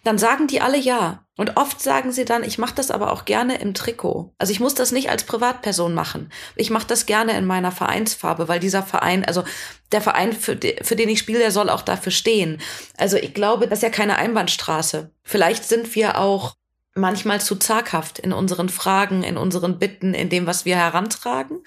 dann 0.05 0.19
sagen 0.19 0.47
die 0.47 0.61
alle 0.61 0.79
ja. 0.79 1.25
Und 1.37 1.57
oft 1.57 1.81
sagen 1.81 2.13
sie 2.13 2.27
dann, 2.27 2.45
ich 2.45 2.59
mache 2.59 2.75
das 2.75 2.91
aber 2.91 3.13
auch 3.13 3.25
gerne 3.25 3.61
im 3.61 3.73
Trikot. 3.73 4.35
Also 4.39 4.53
ich 4.53 4.61
muss 4.61 4.75
das 4.75 4.93
nicht 4.93 5.09
als 5.09 5.25
Privatperson 5.25 5.95
machen. 5.95 6.31
Ich 6.55 6.71
mache 6.71 6.87
das 6.87 7.07
gerne 7.07 7.37
in 7.37 7.47
meiner 7.47 7.73
Vereinsfarbe, 7.73 8.47
weil 8.49 8.61
dieser 8.61 8.83
Verein, 8.83 9.25
also 9.25 9.45
der 9.93 10.03
Verein, 10.03 10.35
für, 10.35 10.59
für 10.83 10.97
den 10.97 11.09
ich 11.09 11.19
spiele, 11.19 11.39
der 11.39 11.51
soll 11.51 11.71
auch 11.71 11.83
dafür 11.83 12.13
stehen. 12.13 12.61
Also 12.99 13.17
ich 13.17 13.33
glaube, 13.33 13.69
das 13.69 13.79
ist 13.79 13.83
ja 13.83 13.89
keine 13.89 14.17
Einbahnstraße. 14.17 15.13
Vielleicht 15.23 15.65
sind 15.65 15.95
wir 15.95 16.19
auch 16.19 16.57
manchmal 16.95 17.41
zu 17.41 17.57
zaghaft 17.57 18.19
in 18.19 18.33
unseren 18.33 18.69
Fragen, 18.69 19.23
in 19.23 19.37
unseren 19.37 19.79
Bitten, 19.79 20.13
in 20.13 20.29
dem, 20.29 20.47
was 20.47 20.65
wir 20.65 20.77
herantragen. 20.77 21.63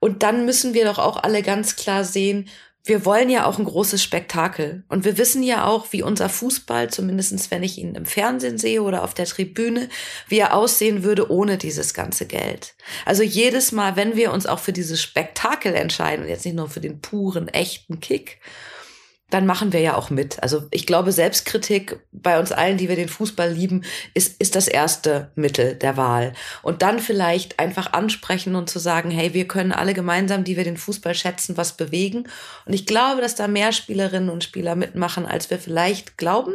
Und 0.00 0.22
dann 0.22 0.44
müssen 0.44 0.74
wir 0.74 0.84
doch 0.84 0.98
auch 0.98 1.22
alle 1.22 1.42
ganz 1.42 1.76
klar 1.76 2.04
sehen, 2.04 2.50
wir 2.86 3.06
wollen 3.06 3.30
ja 3.30 3.46
auch 3.46 3.58
ein 3.58 3.64
großes 3.64 4.02
Spektakel. 4.02 4.84
Und 4.88 5.06
wir 5.06 5.16
wissen 5.16 5.42
ja 5.42 5.64
auch, 5.64 5.92
wie 5.92 6.02
unser 6.02 6.28
Fußball, 6.28 6.90
zumindestens 6.90 7.50
wenn 7.50 7.62
ich 7.62 7.78
ihn 7.78 7.94
im 7.94 8.04
Fernsehen 8.04 8.58
sehe 8.58 8.82
oder 8.82 9.02
auf 9.02 9.14
der 9.14 9.24
Tribüne, 9.24 9.88
wie 10.28 10.38
er 10.38 10.54
aussehen 10.54 11.02
würde 11.02 11.30
ohne 11.30 11.56
dieses 11.56 11.94
ganze 11.94 12.26
Geld. 12.26 12.74
Also 13.06 13.22
jedes 13.22 13.72
Mal, 13.72 13.96
wenn 13.96 14.16
wir 14.16 14.32
uns 14.32 14.44
auch 14.44 14.58
für 14.58 14.74
dieses 14.74 15.00
Spektakel 15.00 15.74
entscheiden, 15.74 16.28
jetzt 16.28 16.44
nicht 16.44 16.56
nur 16.56 16.68
für 16.68 16.80
den 16.80 17.00
puren, 17.00 17.48
echten 17.48 18.00
Kick, 18.00 18.38
dann 19.34 19.46
machen 19.46 19.72
wir 19.72 19.80
ja 19.80 19.96
auch 19.96 20.10
mit. 20.10 20.40
Also 20.44 20.62
ich 20.70 20.86
glaube, 20.86 21.10
Selbstkritik 21.10 21.98
bei 22.12 22.38
uns 22.38 22.52
allen, 22.52 22.76
die 22.76 22.88
wir 22.88 22.94
den 22.94 23.08
Fußball 23.08 23.50
lieben, 23.50 23.82
ist, 24.14 24.40
ist 24.40 24.54
das 24.54 24.68
erste 24.68 25.32
Mittel 25.34 25.74
der 25.74 25.96
Wahl. 25.96 26.34
Und 26.62 26.82
dann 26.82 27.00
vielleicht 27.00 27.58
einfach 27.58 27.92
ansprechen 27.94 28.54
und 28.54 28.70
zu 28.70 28.78
sagen, 28.78 29.10
hey, 29.10 29.34
wir 29.34 29.48
können 29.48 29.72
alle 29.72 29.92
gemeinsam, 29.92 30.44
die 30.44 30.56
wir 30.56 30.62
den 30.62 30.76
Fußball 30.76 31.16
schätzen, 31.16 31.56
was 31.56 31.76
bewegen. 31.76 32.28
Und 32.64 32.74
ich 32.74 32.86
glaube, 32.86 33.22
dass 33.22 33.34
da 33.34 33.48
mehr 33.48 33.72
Spielerinnen 33.72 34.30
und 34.30 34.44
Spieler 34.44 34.76
mitmachen, 34.76 35.26
als 35.26 35.50
wir 35.50 35.58
vielleicht 35.58 36.16
glauben. 36.16 36.54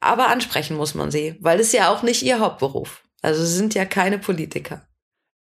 Aber 0.00 0.28
ansprechen 0.28 0.76
muss 0.76 0.94
man 0.94 1.10
sie, 1.10 1.36
weil 1.40 1.58
es 1.58 1.72
ja 1.72 1.90
auch 1.90 2.02
nicht 2.02 2.22
ihr 2.22 2.38
Hauptberuf. 2.38 3.02
Also 3.22 3.42
sie 3.42 3.56
sind 3.56 3.74
ja 3.74 3.86
keine 3.86 4.18
Politiker. 4.18 4.86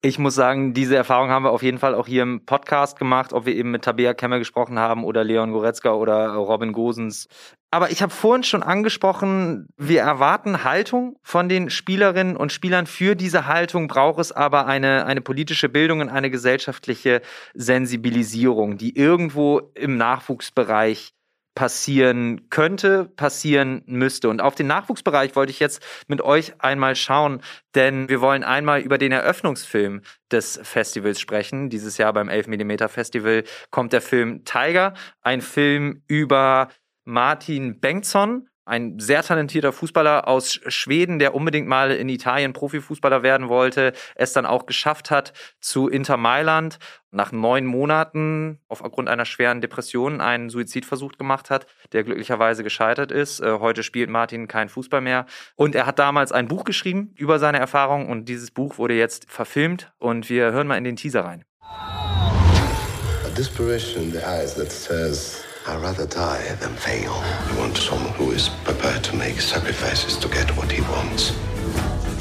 Ich 0.02 0.20
muss 0.20 0.36
sagen, 0.36 0.76
diese 0.76 0.96
Erfahrung 0.96 1.30
haben 1.30 1.46
wir 1.46 1.52
auf 1.52 1.64
jeden 1.64 1.80
Fall 1.80 1.96
auch 1.96 2.06
hier 2.06 2.22
im 2.22 2.46
Podcast 2.46 3.00
gemacht, 3.00 3.34
ob 3.34 3.48
wir 3.48 3.56
eben 3.56 3.72
mit 3.72 3.84
Tabea 3.84 4.14
Kemmer 4.14 4.38
gesprochen 4.38 4.78
haben 4.78 5.04
oder 5.04 5.24
Leon 5.24 5.52
Goretzka 5.52 5.94
oder 5.94 6.36
Robin 6.36 6.74
Gosens. 6.74 7.28
Aber 7.72 7.90
ich 7.90 8.02
habe 8.02 8.14
vorhin 8.14 8.44
schon 8.44 8.64
angesprochen, 8.64 9.68
wir 9.78 10.02
erwarten 10.02 10.64
Haltung 10.64 11.18
von 11.24 11.50
den 11.50 11.70
Spielerinnen 11.70 12.38
und 12.38 12.52
Spielern. 12.52 12.86
Für 12.86 13.16
diese 13.16 13.48
Haltung 13.48 13.88
braucht 13.88 14.20
es 14.20 14.32
aber 14.32 14.68
eine, 14.68 15.06
eine 15.08 15.22
politische 15.22 15.70
Bildung 15.70 16.02
und 16.02 16.10
eine 16.10 16.30
gesellschaftliche 16.30 17.22
Sensibilisierung, 17.54 18.78
die 18.78 18.96
irgendwo 18.96 19.72
im 19.74 19.98
Nachwuchsbereich 19.98 21.16
passieren 21.56 22.50
könnte, 22.50 23.06
passieren 23.06 23.82
müsste. 23.88 24.30
Und 24.30 24.42
auf 24.42 24.56
den 24.56 24.68
Nachwuchsbereich 24.68 25.36
wollte 25.36 25.52
ich 25.52 25.60
jetzt 25.60 25.82
mit 26.08 26.22
euch 26.22 26.54
einmal 26.60 26.96
schauen, 26.96 27.42
denn 27.74 28.10
wir 28.10 28.22
wollen 28.22 28.44
einmal 28.44 28.82
über 28.82 28.98
den 28.98 29.14
Eröffnungsfilm 29.14 30.02
des 30.32 30.60
Festivals 30.62 31.20
sprechen. 31.20 31.70
Dieses 31.70 31.98
Jahr 31.98 32.14
beim 32.14 32.30
11mm 32.30 32.90
Festival 32.90 33.44
kommt 33.72 33.94
der 33.94 34.02
Film 34.02 34.44
Tiger, 34.44 34.94
ein 35.22 35.42
Film 35.42 36.04
über 36.08 36.68
Martin 37.06 37.80
Bengtsson, 37.80 38.50
ein 38.66 39.00
sehr 39.00 39.22
talentierter 39.22 39.72
Fußballer 39.72 40.28
aus 40.28 40.60
Schweden, 40.68 41.20
der 41.20 41.36
unbedingt 41.36 41.68
mal 41.68 41.92
in 41.92 42.10
Italien 42.10 42.54
Profifußballer 42.54 43.24
werden 43.24 43.48
wollte, 43.48 43.94
es 44.16 44.34
dann 44.34 44.46
auch 44.46 44.66
geschafft 44.66 45.12
hat 45.12 45.34
zu 45.60 45.88
Inter 45.88 46.18
Mailand, 46.18 46.80
nach 47.12 47.32
neun 47.32 47.66
Monaten 47.66 48.60
aufgrund 48.68 49.08
einer 49.08 49.26
schweren 49.26 49.62
Depression 49.62 50.20
einen 50.20 50.50
Suizidversuch 50.50 51.14
gemacht 51.14 51.50
hat, 51.50 51.66
der 51.94 52.04
glücklicherweise 52.04 52.64
gescheitert 52.64 53.12
ist. 53.12 53.40
Äh, 53.40 53.60
heute 53.60 53.84
spielt 53.84 54.10
Martin 54.10 54.48
kein 54.48 54.68
Fußball 54.68 55.00
mehr. 55.00 55.26
Und 55.56 55.76
er 55.76 55.86
hat 55.86 55.98
damals 55.98 56.34
ein 56.34 56.48
Buch 56.48 56.66
geschrieben 56.66 57.14
über 57.16 57.40
seine 57.40 57.60
Erfahrungen 57.60 58.10
und 58.10 58.26
dieses 58.26 58.52
Buch 58.52 58.78
wurde 58.78 58.96
jetzt 58.96 59.32
verfilmt 59.32 59.94
und 59.98 60.30
wir 60.30 60.52
hören 60.52 60.68
mal 60.68 60.78
in 60.78 60.84
den 60.84 60.98
Teaser 60.98 61.24
rein. 61.24 61.46
A 61.64 63.30
desperation 63.38 64.04
in 64.04 64.12
the 64.12 64.20
eyes 64.20 64.56
that 64.56 64.72
says 64.72 65.45
I'd 65.68 65.82
rather 65.82 66.06
die 66.06 66.54
than 66.62 66.76
fail. 66.76 67.12
I 67.12 67.56
want 67.58 67.76
someone 67.76 68.14
who 68.14 68.30
is 68.30 68.50
prepared 68.64 69.04
to 69.06 69.16
make 69.16 69.42
sacrifices 69.42 70.16
to 70.18 70.28
get 70.28 70.56
what 70.56 70.72
he 70.72 70.82
wants. 70.84 71.36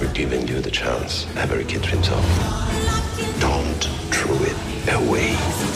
We're 0.00 0.10
giving 0.14 0.48
you 0.48 0.60
the 0.60 0.70
chance. 0.70 1.26
Every 1.36 1.64
kid 1.66 1.82
dreams 1.82 2.08
of. 2.08 2.24
Don't 3.40 3.84
throw 4.14 4.34
it 4.40 4.56
away. 4.94 5.73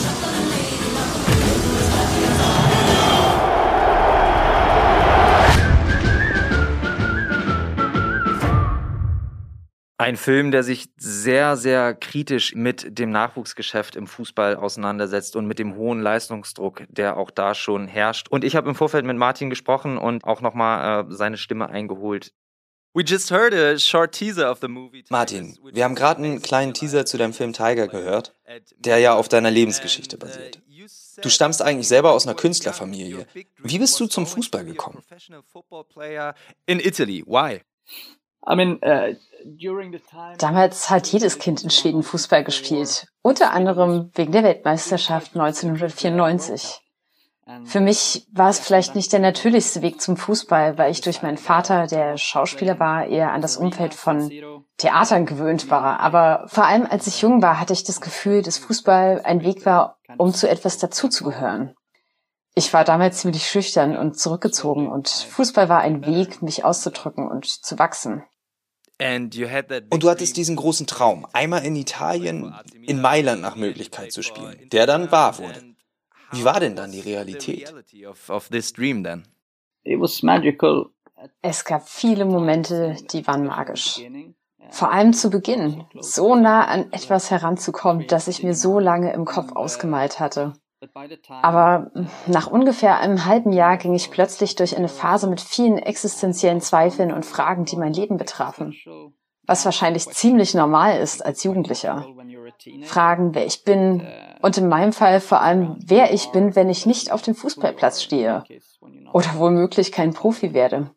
Ein 9.99 10.15
Film, 10.15 10.51
der 10.51 10.63
sich 10.63 10.87
sehr, 10.95 11.57
sehr 11.57 11.93
kritisch 11.93 12.55
mit 12.55 12.97
dem 12.97 13.11
Nachwuchsgeschäft 13.11 13.97
im 13.97 14.07
Fußball 14.07 14.55
auseinandersetzt 14.55 15.35
und 15.35 15.45
mit 15.45 15.59
dem 15.59 15.75
hohen 15.75 15.99
Leistungsdruck, 16.01 16.83
der 16.87 17.17
auch 17.17 17.29
da 17.31 17.53
schon 17.53 17.89
herrscht. 17.89 18.29
Und 18.29 18.45
ich 18.45 18.55
habe 18.55 18.69
im 18.69 18.75
Vorfeld 18.75 19.03
mit 19.03 19.17
Martin 19.17 19.49
gesprochen 19.49 19.97
und 19.97 20.23
auch 20.23 20.39
nochmal 20.39 21.03
äh, 21.03 21.13
seine 21.13 21.35
Stimme 21.35 21.69
eingeholt. 21.69 22.31
Martin, 25.09 25.59
wir 25.73 25.83
haben 25.83 25.95
gerade 25.95 26.23
einen 26.23 26.41
kleinen 26.41 26.73
Teaser 26.73 27.05
zu 27.05 27.17
deinem 27.17 27.33
Film 27.33 27.51
Tiger 27.51 27.89
gehört, 27.89 28.33
der 28.77 28.99
ja 28.99 29.15
auf 29.15 29.27
deiner 29.27 29.51
Lebensgeschichte 29.51 30.17
basiert. 30.17 30.61
Du 31.21 31.27
stammst 31.27 31.61
eigentlich 31.61 31.89
selber 31.89 32.13
aus 32.13 32.25
einer 32.25 32.37
Künstlerfamilie. 32.37 33.27
Wie 33.57 33.79
bist 33.79 33.99
du 33.99 34.07
zum 34.07 34.25
Fußball 34.25 34.63
gekommen? 34.63 35.03
In 36.65 36.79
Italy, 36.79 37.25
why? 37.27 37.59
I 38.47 38.55
mean, 38.55 38.79
uh, 38.83 39.15
Damals 40.37 40.89
hat 40.89 41.07
jedes 41.07 41.39
Kind 41.39 41.63
in 41.63 41.69
Schweden 41.69 42.03
Fußball 42.03 42.43
gespielt, 42.43 43.07
unter 43.21 43.51
anderem 43.51 44.11
wegen 44.15 44.31
der 44.31 44.43
Weltmeisterschaft 44.43 45.35
1994. 45.35 46.81
Für 47.63 47.79
mich 47.79 48.27
war 48.31 48.49
es 48.49 48.59
vielleicht 48.59 48.93
nicht 48.93 49.11
der 49.11 49.19
natürlichste 49.19 49.81
Weg 49.81 50.01
zum 50.01 50.17
Fußball, 50.17 50.77
weil 50.77 50.91
ich 50.91 51.01
durch 51.01 51.23
meinen 51.23 51.37
Vater, 51.37 51.87
der 51.87 52.17
Schauspieler 52.17 52.79
war, 52.79 53.07
eher 53.07 53.31
an 53.31 53.41
das 53.41 53.57
Umfeld 53.57 53.95
von 53.95 54.31
Theatern 54.77 55.25
gewöhnt 55.25 55.71
war. 55.71 55.99
Aber 55.99 56.45
vor 56.47 56.65
allem 56.65 56.85
als 56.87 57.07
ich 57.07 57.21
jung 57.21 57.41
war, 57.41 57.59
hatte 57.59 57.73
ich 57.73 57.83
das 57.83 58.01
Gefühl, 58.01 58.43
dass 58.43 58.59
Fußball 58.59 59.21
ein 59.23 59.43
Weg 59.43 59.65
war, 59.65 59.97
um 60.17 60.31
zu 60.31 60.47
etwas 60.47 60.77
dazuzugehören. 60.77 61.75
Ich 62.53 62.71
war 62.73 62.83
damals 62.83 63.19
ziemlich 63.19 63.47
schüchtern 63.47 63.97
und 63.97 64.19
zurückgezogen 64.19 64.87
und 64.87 65.07
Fußball 65.07 65.69
war 65.69 65.79
ein 65.79 66.05
Weg, 66.05 66.41
mich 66.41 66.65
auszudrücken 66.65 67.27
und 67.27 67.45
zu 67.45 67.79
wachsen. 67.79 68.23
Und 69.01 70.03
du 70.03 70.09
hattest 70.09 70.35
diesen 70.37 70.55
großen 70.55 70.85
Traum, 70.85 71.25
einmal 71.31 71.65
in 71.65 71.75
Italien, 71.75 72.53
in 72.81 73.01
Mailand 73.01 73.41
nach 73.41 73.55
Möglichkeit 73.55 74.11
zu 74.11 74.21
spielen, 74.21 74.57
der 74.71 74.85
dann 74.85 75.11
wahr 75.11 75.37
wurde. 75.37 75.63
Wie 76.31 76.43
war 76.43 76.59
denn 76.59 76.75
dann 76.75 76.91
die 76.91 76.99
Realität? 76.99 77.73
Es 81.41 81.65
gab 81.65 81.87
viele 81.89 82.25
Momente, 82.25 82.95
die 83.11 83.25
waren 83.25 83.45
magisch. 83.45 84.01
Vor 84.69 84.91
allem 84.91 85.13
zu 85.13 85.29
Beginn, 85.29 85.85
so 85.99 86.35
nah 86.35 86.65
an 86.65 86.91
etwas 86.91 87.31
heranzukommen, 87.31 88.05
das 88.07 88.27
ich 88.27 88.43
mir 88.43 88.53
so 88.53 88.79
lange 88.79 89.13
im 89.13 89.25
Kopf 89.25 89.53
ausgemalt 89.53 90.19
hatte. 90.19 90.53
Aber 91.41 91.91
nach 92.27 92.47
ungefähr 92.47 92.99
einem 92.99 93.25
halben 93.25 93.51
Jahr 93.51 93.77
ging 93.77 93.93
ich 93.93 94.11
plötzlich 94.11 94.55
durch 94.55 94.77
eine 94.77 94.87
Phase 94.87 95.29
mit 95.29 95.41
vielen 95.41 95.77
existenziellen 95.77 96.61
Zweifeln 96.61 97.11
und 97.11 97.25
Fragen, 97.25 97.65
die 97.65 97.75
mein 97.75 97.93
Leben 97.93 98.17
betrafen. 98.17 98.73
Was 99.45 99.65
wahrscheinlich 99.65 100.07
ziemlich 100.09 100.53
normal 100.53 100.99
ist 100.99 101.25
als 101.25 101.43
Jugendlicher. 101.43 102.05
Fragen, 102.83 103.33
wer 103.33 103.45
ich 103.45 103.63
bin 103.63 104.07
und 104.41 104.57
in 104.57 104.69
meinem 104.69 104.93
Fall 104.93 105.19
vor 105.19 105.41
allem, 105.41 105.75
wer 105.83 106.13
ich 106.13 106.31
bin, 106.31 106.55
wenn 106.55 106.69
ich 106.69 106.85
nicht 106.85 107.11
auf 107.11 107.23
dem 107.23 107.35
Fußballplatz 107.35 108.01
stehe 108.01 108.43
oder 109.11 109.27
womöglich 109.35 109.91
kein 109.91 110.13
Profi 110.13 110.53
werde. 110.53 110.91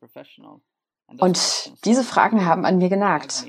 Und 1.19 1.73
diese 1.85 2.05
Fragen 2.05 2.47
haben 2.47 2.65
an 2.65 2.79
mir 2.79 2.89
genagt. 2.89 3.47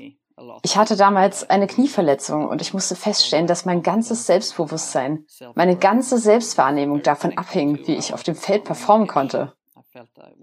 Ich 0.62 0.76
hatte 0.76 0.96
damals 0.96 1.48
eine 1.48 1.66
Knieverletzung 1.66 2.48
und 2.48 2.60
ich 2.60 2.74
musste 2.74 2.96
feststellen, 2.96 3.46
dass 3.46 3.64
mein 3.64 3.82
ganzes 3.82 4.26
Selbstbewusstsein, 4.26 5.26
meine 5.54 5.76
ganze 5.76 6.18
Selbstwahrnehmung 6.18 7.02
davon 7.02 7.38
abhing, 7.38 7.86
wie 7.86 7.94
ich 7.94 8.14
auf 8.14 8.22
dem 8.22 8.34
Feld 8.34 8.64
performen 8.64 9.06
konnte. 9.06 9.52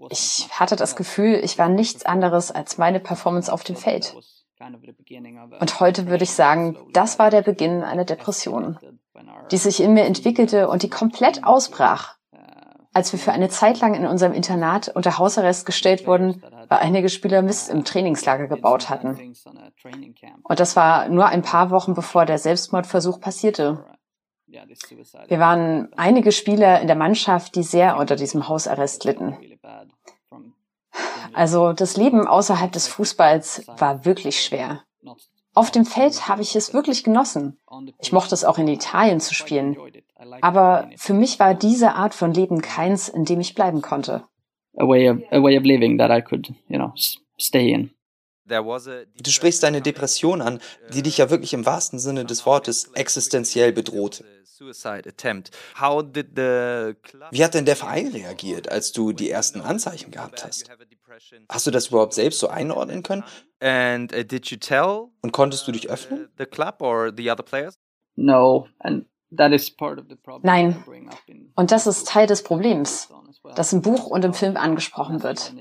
Ich 0.08 0.48
hatte 0.52 0.76
das 0.76 0.96
Gefühl, 0.96 1.40
ich 1.42 1.58
war 1.58 1.68
nichts 1.68 2.06
anderes 2.06 2.50
als 2.50 2.78
meine 2.78 3.00
Performance 3.00 3.52
auf 3.52 3.64
dem 3.64 3.76
Feld. 3.76 4.14
Und 5.60 5.80
heute 5.80 6.06
würde 6.06 6.24
ich 6.24 6.32
sagen, 6.32 6.78
das 6.92 7.18
war 7.18 7.30
der 7.30 7.42
Beginn 7.42 7.82
einer 7.82 8.04
Depression, 8.04 8.78
die 9.50 9.58
sich 9.58 9.80
in 9.80 9.92
mir 9.92 10.04
entwickelte 10.04 10.68
und 10.68 10.82
die 10.82 10.90
komplett 10.90 11.44
ausbrach, 11.44 12.16
als 12.94 13.12
wir 13.12 13.18
für 13.18 13.32
eine 13.32 13.48
Zeit 13.48 13.80
lang 13.80 13.94
in 13.94 14.06
unserem 14.06 14.32
Internat 14.32 14.88
unter 14.88 15.18
Hausarrest 15.18 15.66
gestellt 15.66 16.06
wurden, 16.06 16.42
weil 16.72 16.78
einige 16.78 17.08
Spieler 17.10 17.42
Mist 17.42 17.68
im 17.68 17.84
Trainingslager 17.84 18.46
gebaut 18.46 18.88
hatten. 18.88 19.34
Und 20.42 20.60
das 20.60 20.74
war 20.74 21.08
nur 21.08 21.26
ein 21.26 21.42
paar 21.42 21.70
Wochen 21.70 21.94
bevor 21.94 22.24
der 22.24 22.38
Selbstmordversuch 22.38 23.20
passierte. 23.20 23.84
Wir 24.46 25.38
waren 25.38 25.92
einige 25.96 26.32
Spieler 26.32 26.80
in 26.80 26.86
der 26.86 26.96
Mannschaft, 26.96 27.54
die 27.56 27.62
sehr 27.62 27.98
unter 27.98 28.16
diesem 28.16 28.48
Hausarrest 28.48 29.04
litten. 29.04 29.36
Also 31.34 31.72
das 31.72 31.96
Leben 31.96 32.26
außerhalb 32.26 32.72
des 32.72 32.88
Fußballs 32.88 33.66
war 33.78 34.04
wirklich 34.04 34.42
schwer. 34.42 34.82
Auf 35.54 35.70
dem 35.70 35.84
Feld 35.84 36.28
habe 36.28 36.40
ich 36.40 36.56
es 36.56 36.72
wirklich 36.72 37.04
genossen. 37.04 37.58
Ich 37.98 38.12
mochte 38.12 38.34
es 38.34 38.44
auch 38.44 38.58
in 38.58 38.68
Italien 38.68 39.20
zu 39.20 39.34
spielen. 39.34 39.76
Aber 40.40 40.88
für 40.96 41.12
mich 41.12 41.38
war 41.38 41.54
diese 41.54 41.94
Art 41.94 42.14
von 42.14 42.32
Leben 42.32 42.62
keins, 42.62 43.08
in 43.08 43.24
dem 43.24 43.40
ich 43.40 43.54
bleiben 43.54 43.82
konnte. 43.82 44.24
A 44.78 44.86
way 44.86 45.08
of, 45.08 45.18
a 45.30 45.42
way 45.42 45.56
of 45.56 45.64
living 45.64 45.98
that 45.98 46.10
I 46.10 46.22
could, 46.22 46.48
you 46.68 46.78
know, 46.78 46.92
stay 47.38 47.70
in. 47.70 47.90
Du 48.44 49.30
sprichst 49.30 49.62
deine 49.62 49.80
Depression 49.82 50.40
an, 50.42 50.60
die 50.92 51.02
dich 51.02 51.18
ja 51.18 51.30
wirklich 51.30 51.54
im 51.54 51.64
wahrsten 51.64 51.98
Sinne 51.98 52.24
des 52.24 52.44
Wortes 52.44 52.90
existenziell 52.94 53.72
bedroht. 53.72 54.24
Wie 57.30 57.44
hat 57.44 57.54
denn 57.54 57.64
der 57.64 57.76
Verein 57.76 58.08
reagiert, 58.08 58.70
als 58.70 58.92
du 58.92 59.12
die 59.12 59.30
ersten 59.30 59.60
Anzeichen 59.60 60.10
gehabt 60.10 60.44
hast? 60.44 60.70
Hast 61.48 61.66
du 61.66 61.70
das 61.70 61.88
überhaupt 61.88 62.14
selbst 62.14 62.40
so 62.40 62.48
einordnen 62.48 63.02
können? 63.02 63.24
Uh, 63.62 64.06
Und 65.20 65.32
konntest 65.32 65.66
du 65.68 65.72
dich 65.72 65.90
öffnen? 65.90 66.28
No, 68.16 68.68
and 68.80 69.06
Nein. 70.42 70.84
Und 71.54 71.70
das 71.70 71.86
ist 71.86 72.06
Teil 72.06 72.26
des 72.26 72.42
Problems, 72.42 73.08
das 73.54 73.72
im 73.72 73.82
Buch 73.82 74.06
und 74.06 74.24
im 74.24 74.34
Film 74.34 74.56
angesprochen 74.56 75.22
wird. 75.22 75.54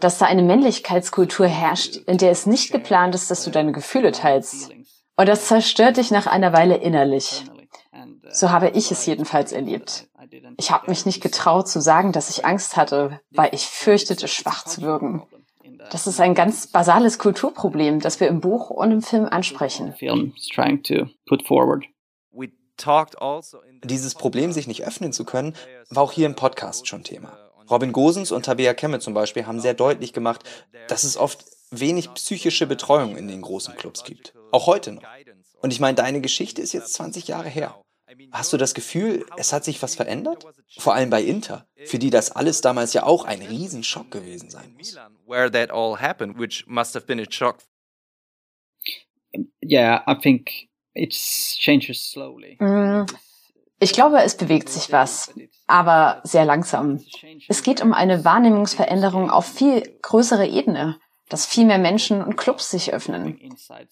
Dass 0.00 0.18
da 0.18 0.26
eine 0.26 0.42
Männlichkeitskultur 0.42 1.46
herrscht, 1.46 1.96
in 1.96 2.18
der 2.18 2.30
es 2.30 2.46
nicht 2.46 2.70
geplant 2.70 3.14
ist, 3.14 3.30
dass 3.30 3.44
du 3.44 3.50
deine 3.50 3.72
Gefühle 3.72 4.12
teilst. 4.12 4.70
Und 5.16 5.28
das 5.28 5.46
zerstört 5.46 5.96
dich 5.96 6.10
nach 6.10 6.26
einer 6.26 6.52
Weile 6.52 6.76
innerlich. 6.76 7.44
So 8.30 8.50
habe 8.50 8.70
ich 8.70 8.92
es 8.92 9.06
jedenfalls 9.06 9.52
erlebt. 9.52 10.08
Ich 10.58 10.70
habe 10.70 10.90
mich 10.90 11.06
nicht 11.06 11.22
getraut 11.22 11.68
zu 11.68 11.80
sagen, 11.80 12.12
dass 12.12 12.30
ich 12.30 12.44
Angst 12.44 12.76
hatte, 12.76 13.20
weil 13.30 13.50
ich 13.52 13.66
fürchtete, 13.66 14.28
schwach 14.28 14.64
zu 14.64 14.82
wirken. 14.82 15.22
Das 15.90 16.06
ist 16.06 16.20
ein 16.20 16.34
ganz 16.34 16.66
basales 16.66 17.18
Kulturproblem, 17.18 18.00
das 18.00 18.20
wir 18.20 18.28
im 18.28 18.40
Buch 18.40 18.70
und 18.70 18.90
im 18.90 19.02
Film 19.02 19.24
ansprechen. 19.24 19.94
Also 22.86 23.58
Dieses 23.84 24.14
Problem, 24.14 24.52
sich 24.52 24.66
nicht 24.66 24.86
öffnen 24.86 25.12
zu 25.12 25.24
können, 25.24 25.54
war 25.90 26.02
auch 26.02 26.12
hier 26.12 26.26
im 26.26 26.34
Podcast 26.34 26.86
schon 26.86 27.04
Thema. 27.04 27.38
Robin 27.70 27.92
Gosens 27.92 28.32
und 28.32 28.44
Tabea 28.44 28.74
Kemme 28.74 28.98
zum 28.98 29.14
Beispiel 29.14 29.46
haben 29.46 29.60
sehr 29.60 29.74
deutlich 29.74 30.12
gemacht, 30.12 30.42
dass 30.88 31.04
es 31.04 31.16
oft 31.16 31.44
wenig 31.70 32.12
psychische 32.14 32.66
Betreuung 32.66 33.16
in 33.16 33.28
den 33.28 33.42
großen 33.42 33.74
Clubs 33.76 34.04
gibt. 34.04 34.34
Auch 34.52 34.66
heute 34.66 34.92
noch. 34.92 35.02
Und 35.60 35.72
ich 35.72 35.80
meine, 35.80 35.96
deine 35.96 36.20
Geschichte 36.20 36.62
ist 36.62 36.72
jetzt 36.72 36.94
20 36.94 37.28
Jahre 37.28 37.48
her. 37.48 37.80
Hast 38.32 38.52
du 38.52 38.56
das 38.56 38.74
Gefühl, 38.74 39.26
es 39.36 39.52
hat 39.52 39.64
sich 39.64 39.82
was 39.82 39.94
verändert? 39.94 40.46
Vor 40.78 40.94
allem 40.94 41.10
bei 41.10 41.22
Inter, 41.22 41.66
für 41.84 41.98
die 41.98 42.10
das 42.10 42.30
alles 42.30 42.62
damals 42.62 42.94
ja 42.94 43.02
auch 43.02 43.24
ein 43.24 43.42
Riesenschock 43.42 44.10
gewesen 44.10 44.50
sein 44.50 44.74
muss. 44.76 44.96
Where 45.26 45.50
that 45.50 45.70
all 45.70 46.00
happened, 46.00 46.38
which 46.38 46.66
must 46.66 46.94
have 46.94 47.06
been 47.06 47.20
a 47.20 47.30
shock. 47.30 47.58
Yeah, 49.62 50.02
I 50.06 50.14
think 50.18 50.67
it 50.98 51.12
changes 51.12 52.10
slowly. 52.10 52.56
Mm, 52.58 53.06
ich 53.80 53.92
glaube, 53.92 54.22
es 54.22 54.36
bewegt 54.36 54.68
sich 54.68 54.90
was, 54.90 55.32
aber 55.66 56.20
sehr 56.24 56.44
langsam. 56.44 57.00
Es 57.48 57.62
geht 57.62 57.80
um 57.80 57.92
eine 57.92 58.24
Wahrnehmungsveränderung 58.24 59.30
auf 59.30 59.46
viel 59.46 59.82
größere 60.02 60.46
Ebene 60.46 60.98
dass 61.28 61.46
viel 61.46 61.66
mehr 61.66 61.78
Menschen 61.78 62.22
und 62.22 62.36
Clubs 62.36 62.70
sich 62.70 62.92
öffnen. 62.92 63.38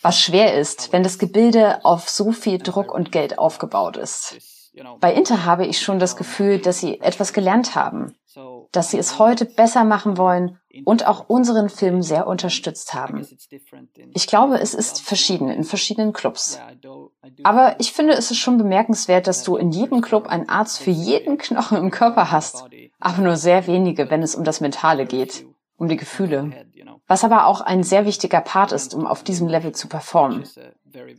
Was 0.01 0.21
schwer 0.21 0.55
ist, 0.59 0.92
wenn 0.92 1.03
das 1.03 1.19
Gebilde 1.19 1.85
auf 1.85 2.09
so 2.09 2.33
viel 2.33 2.59
Druck 2.59 2.92
und 2.92 3.12
Geld 3.12 3.38
aufgebaut 3.38 3.97
ist. 3.97 4.38
Bei 5.01 5.12
Inter 5.12 5.45
habe 5.45 5.66
ich 5.66 5.81
schon 5.81 5.99
das 5.99 6.16
Gefühl, 6.16 6.59
dass 6.59 6.81
sie 6.81 7.01
etwas 7.01 7.33
gelernt 7.33 7.75
haben, 7.75 8.14
dass 8.73 8.90
sie 8.90 8.99
es 8.99 9.19
heute 9.19 9.45
besser 9.45 9.85
machen 9.85 10.19
wollen 10.19 10.59
und 10.85 11.07
auch 11.07 11.29
unseren 11.29 11.69
Film 11.69 12.03
sehr 12.03 12.27
unterstützt 12.27 12.95
haben. 12.95 13.27
Ich 14.15 14.27
glaube, 14.27 14.59
es 14.59 14.75
ist 14.75 15.01
verschieden 15.01 15.49
in 15.49 15.65
verschiedenen 15.65 16.12
Clubs. 16.12 16.61
Aber 17.43 17.77
ich 17.79 17.93
finde, 17.93 18.15
es 18.15 18.31
ist 18.31 18.39
schon 18.39 18.59
bemerkenswert, 18.59 19.27
dass 19.27 19.43
du 19.43 19.57
in 19.57 19.71
jedem 19.71 20.01
Club 20.01 20.27
einen 20.27 20.49
Arzt 20.49 20.81
für 20.81 20.91
jeden 20.91 21.39
Knochen 21.39 21.79
im 21.79 21.91
Körper 21.91 22.31
hast, 22.31 22.65
aber 23.01 23.23
nur 23.23 23.37
sehr 23.37 23.67
wenige, 23.67 24.11
wenn 24.11 24.23
es 24.23 24.35
um 24.35 24.45
das 24.45 24.61
Mentale 24.61 25.07
geht, 25.07 25.47
um 25.77 25.89
die 25.89 25.97
Gefühle 25.97 26.53
was 27.07 27.25
aber 27.25 27.47
auch 27.47 27.61
ein 27.61 27.83
sehr 27.83 28.07
wichtiger 28.07 28.41
Part 28.41 28.73
ist, 28.73 28.95
um 28.95 29.07
auf 29.07 29.23
diesem 29.23 29.49
Level 29.49 29.73
zu 29.73 29.89
performen. 29.89 30.45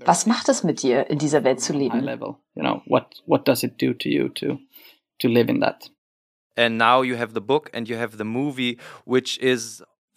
Was 0.05 0.25
macht 0.25 0.49
es 0.49 0.63
mit 0.63 0.81
dir, 0.81 1.09
in 1.09 1.19
dieser 1.19 1.43
Welt 1.43 1.61
zu 1.61 1.73
leben? 1.73 1.99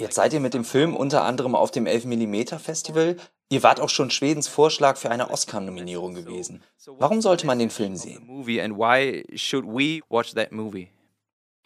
Jetzt 0.00 0.14
seid 0.14 0.32
ihr 0.32 0.40
mit 0.40 0.54
dem 0.54 0.64
Film 0.64 0.96
unter 0.96 1.24
anderem 1.24 1.54
auf 1.54 1.70
dem 1.70 1.84
11mm 1.84 2.58
Festival. 2.58 3.16
Ihr 3.50 3.62
wart 3.62 3.80
auch 3.80 3.88
schon 3.88 4.10
Schwedens 4.10 4.48
Vorschlag 4.48 4.96
für 4.96 5.10
eine 5.10 5.30
Oscar-Nominierung 5.30 6.14
gewesen. 6.14 6.62
Warum 6.98 7.20
sollte 7.20 7.46
man 7.46 7.58
den 7.58 7.70
Film 7.70 7.96
sehen? 7.96 8.26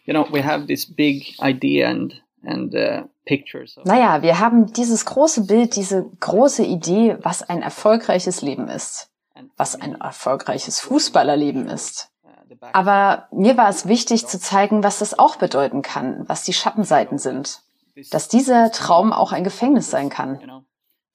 You 0.03 0.13
know, 0.13 0.27
we 0.31 0.43
have 0.43 0.67
this 0.67 0.85
big 0.85 1.35
idea 1.41 1.89
and 1.89 2.21
and 2.43 2.75
uh, 2.75 3.07
naja, 3.85 4.21
wir 4.21 4.39
haben 4.39 4.71
dieses 4.71 5.05
große 5.05 5.47
Bild, 5.47 5.75
diese 5.75 6.05
große 6.19 6.63
Idee, 6.63 7.17
was 7.21 7.41
ein 7.41 7.63
erfolgreiches 7.63 8.41
Leben 8.41 8.67
ist, 8.67 9.09
was 9.57 9.75
ein 9.75 9.95
erfolgreiches 9.95 10.79
Fußballerleben 10.79 11.67
ist. 11.67 12.11
Aber 12.73 13.27
mir 13.31 13.57
war 13.57 13.69
es 13.69 13.87
wichtig 13.87 14.27
zu 14.27 14.39
zeigen, 14.39 14.83
was 14.83 14.99
das 14.99 15.17
auch 15.17 15.35
bedeuten 15.35 15.81
kann, 15.81 16.23
was 16.27 16.43
die 16.43 16.53
Schattenseiten 16.53 17.17
sind, 17.17 17.61
dass 18.11 18.27
dieser 18.27 18.71
Traum 18.71 19.13
auch 19.13 19.31
ein 19.31 19.43
Gefängnis 19.43 19.89
sein 19.89 20.09
kann. 20.09 20.65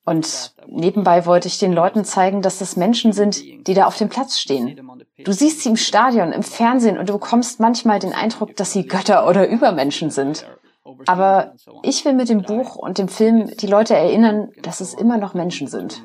Und 0.05 0.55
nebenbei 0.67 1.27
wollte 1.27 1.47
ich 1.47 1.59
den 1.59 1.73
Leuten 1.73 2.05
zeigen, 2.05 2.43
dass 2.43 2.59
das 2.59 2.77
Menschen 2.77 3.13
sind, 3.13 3.43
die 3.67 3.75
da 3.75 3.87
auf 3.87 3.97
dem 3.97 4.09
Platz 4.09 4.39
stehen. 4.39 4.81
Du 5.25 5.33
siehst 5.33 5.61
sie 5.61 5.69
im 5.69 5.77
Stadion, 5.77 6.33
im 6.33 6.43
Fernsehen 6.43 6.99
und 6.99 7.09
du 7.09 7.13
bekommst 7.13 7.61
manchmal 7.61 7.99
den 7.99 8.13
Eindruck, 8.13 8.57
dass 8.57 8.73
sie 8.73 8.87
Götter 8.87 9.29
oder 9.29 9.47
Übermenschen 9.49 10.11
sind. 10.11 10.47
Aber 11.07 11.55
ich 11.83 12.05
will 12.05 12.15
mit 12.15 12.29
dem 12.29 12.43
Buch 12.43 12.77
und 12.77 12.99
dem 12.99 13.09
Film 13.09 13.51
die 13.59 13.67
Leute 13.67 13.95
erinnern, 13.95 14.51
dass 14.63 14.81
es 14.81 14.95
immer 14.95 15.19
noch 15.19 15.35
Menschen 15.35 15.69
sind. 15.69 16.03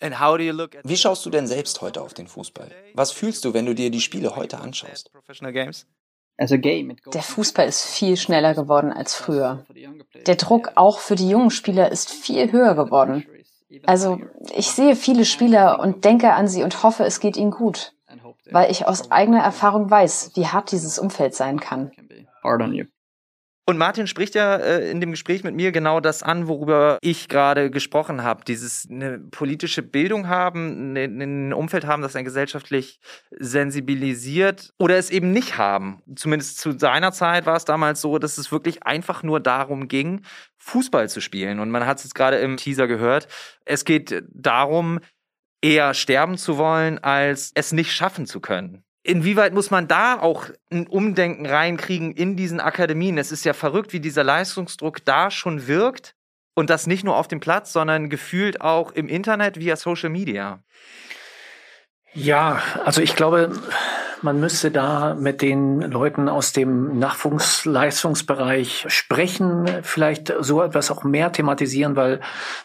Wie 0.00 0.96
schaust 0.96 1.24
du 1.24 1.30
denn 1.30 1.46
selbst 1.46 1.80
heute 1.80 2.02
auf 2.02 2.14
den 2.14 2.26
Fußball? 2.26 2.70
Was 2.94 3.10
fühlst 3.10 3.44
du, 3.44 3.54
wenn 3.54 3.66
du 3.66 3.74
dir 3.74 3.90
die 3.90 4.00
Spiele 4.00 4.36
heute 4.36 4.58
anschaust? 4.58 5.10
Der 6.38 7.22
Fußball 7.22 7.68
ist 7.68 7.84
viel 7.84 8.16
schneller 8.16 8.54
geworden 8.54 8.92
als 8.92 9.14
früher. 9.14 9.64
Der 10.26 10.34
Druck 10.34 10.72
auch 10.74 10.98
für 10.98 11.14
die 11.14 11.28
jungen 11.28 11.50
Spieler 11.50 11.92
ist 11.92 12.10
viel 12.10 12.50
höher 12.50 12.74
geworden. 12.74 13.24
Also 13.84 14.20
ich 14.54 14.70
sehe 14.70 14.96
viele 14.96 15.24
Spieler 15.24 15.80
und 15.80 16.04
denke 16.04 16.32
an 16.32 16.48
sie 16.48 16.62
und 16.62 16.82
hoffe, 16.82 17.04
es 17.04 17.20
geht 17.20 17.36
ihnen 17.36 17.50
gut 17.50 17.94
weil 18.50 18.70
ich 18.70 18.86
aus 18.86 19.10
eigener 19.10 19.42
Erfahrung 19.42 19.90
weiß, 19.90 20.32
wie 20.34 20.46
hart 20.46 20.72
dieses 20.72 20.98
Umfeld 20.98 21.34
sein 21.34 21.60
kann. 21.60 21.90
Und 23.66 23.78
Martin 23.78 24.06
spricht 24.06 24.34
ja 24.34 24.56
äh, 24.56 24.90
in 24.90 25.00
dem 25.00 25.10
Gespräch 25.10 25.42
mit 25.42 25.54
mir 25.54 25.72
genau 25.72 25.98
das 25.98 26.22
an, 26.22 26.48
worüber 26.48 26.98
ich 27.00 27.28
gerade 27.28 27.70
gesprochen 27.70 28.22
habe. 28.22 28.44
Dieses 28.44 28.86
eine 28.90 29.18
politische 29.18 29.82
Bildung 29.82 30.28
haben, 30.28 30.92
ne, 30.92 31.04
ein 31.04 31.54
Umfeld 31.54 31.86
haben, 31.86 32.02
das 32.02 32.14
einen 32.14 32.26
gesellschaftlich 32.26 33.00
sensibilisiert 33.30 34.74
oder 34.78 34.98
es 34.98 35.08
eben 35.08 35.30
nicht 35.30 35.56
haben. 35.56 36.02
Zumindest 36.14 36.58
zu 36.58 36.78
seiner 36.78 37.12
Zeit 37.12 37.46
war 37.46 37.56
es 37.56 37.64
damals 37.64 38.02
so, 38.02 38.18
dass 38.18 38.36
es 38.36 38.52
wirklich 38.52 38.82
einfach 38.82 39.22
nur 39.22 39.40
darum 39.40 39.88
ging, 39.88 40.20
Fußball 40.58 41.08
zu 41.08 41.22
spielen. 41.22 41.58
Und 41.58 41.70
man 41.70 41.86
hat 41.86 41.98
es 41.98 42.04
jetzt 42.04 42.14
gerade 42.14 42.36
im 42.36 42.58
Teaser 42.58 42.86
gehört. 42.86 43.28
Es 43.64 43.86
geht 43.86 44.24
darum, 44.30 45.00
eher 45.62 45.94
sterben 45.94 46.36
zu 46.36 46.58
wollen, 46.58 46.98
als 46.98 47.50
es 47.54 47.72
nicht 47.72 47.92
schaffen 47.92 48.26
zu 48.26 48.40
können. 48.40 48.83
Inwieweit 49.06 49.52
muss 49.52 49.70
man 49.70 49.86
da 49.86 50.18
auch 50.18 50.46
ein 50.72 50.86
Umdenken 50.86 51.44
reinkriegen 51.44 52.12
in 52.12 52.36
diesen 52.36 52.58
Akademien? 52.58 53.18
Es 53.18 53.32
ist 53.32 53.44
ja 53.44 53.52
verrückt, 53.52 53.92
wie 53.92 54.00
dieser 54.00 54.24
Leistungsdruck 54.24 55.04
da 55.04 55.30
schon 55.30 55.66
wirkt 55.66 56.14
und 56.54 56.70
das 56.70 56.86
nicht 56.86 57.04
nur 57.04 57.14
auf 57.14 57.28
dem 57.28 57.38
Platz, 57.38 57.70
sondern 57.74 58.08
gefühlt 58.08 58.62
auch 58.62 58.92
im 58.92 59.08
Internet 59.08 59.60
via 59.60 59.76
Social 59.76 60.08
Media. 60.08 60.64
Ja, 62.14 62.62
also 62.82 63.02
ich 63.02 63.14
glaube, 63.14 63.52
man 64.24 64.40
müsste 64.40 64.70
da 64.70 65.14
mit 65.14 65.42
den 65.42 65.82
Leuten 65.82 66.30
aus 66.30 66.52
dem 66.52 66.98
Nachwuchsleistungsbereich 66.98 68.86
sprechen, 68.88 69.66
vielleicht 69.82 70.32
so 70.40 70.62
etwas 70.62 70.90
auch 70.90 71.04
mehr 71.04 71.30
thematisieren, 71.30 71.94
weil 71.94 72.20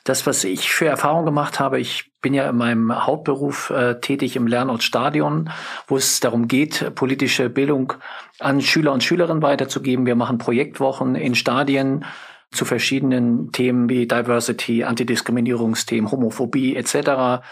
das, 0.05 0.25
was 0.25 0.45
ich 0.45 0.71
für 0.71 0.87
Erfahrungen 0.87 1.25
gemacht 1.25 1.59
habe, 1.59 1.79
ich 1.79 2.11
bin 2.21 2.33
ja 2.33 2.49
in 2.49 2.55
meinem 2.55 3.05
Hauptberuf 3.05 3.71
äh, 3.71 3.99
tätig 3.99 4.37
im 4.37 4.47
Lernort-Stadion, 4.47 5.51
wo 5.87 5.97
es 5.97 6.21
darum 6.21 6.47
geht, 6.47 6.95
politische 6.95 7.49
Bildung 7.49 7.93
an 8.39 8.61
Schüler 8.61 8.93
und 8.93 9.03
Schülerinnen 9.03 9.43
weiterzugeben. 9.43 10.05
Wir 10.05 10.15
machen 10.15 10.37
Projektwochen 10.37 11.15
in 11.15 11.35
Stadien 11.35 12.05
zu 12.51 12.63
verschiedenen 12.63 13.51
Themen 13.51 13.89
wie 13.89 14.07
Diversity, 14.07 14.85
Antidiskriminierungsthemen, 14.85 16.09
Homophobie 16.09 16.77
etc 16.77 17.43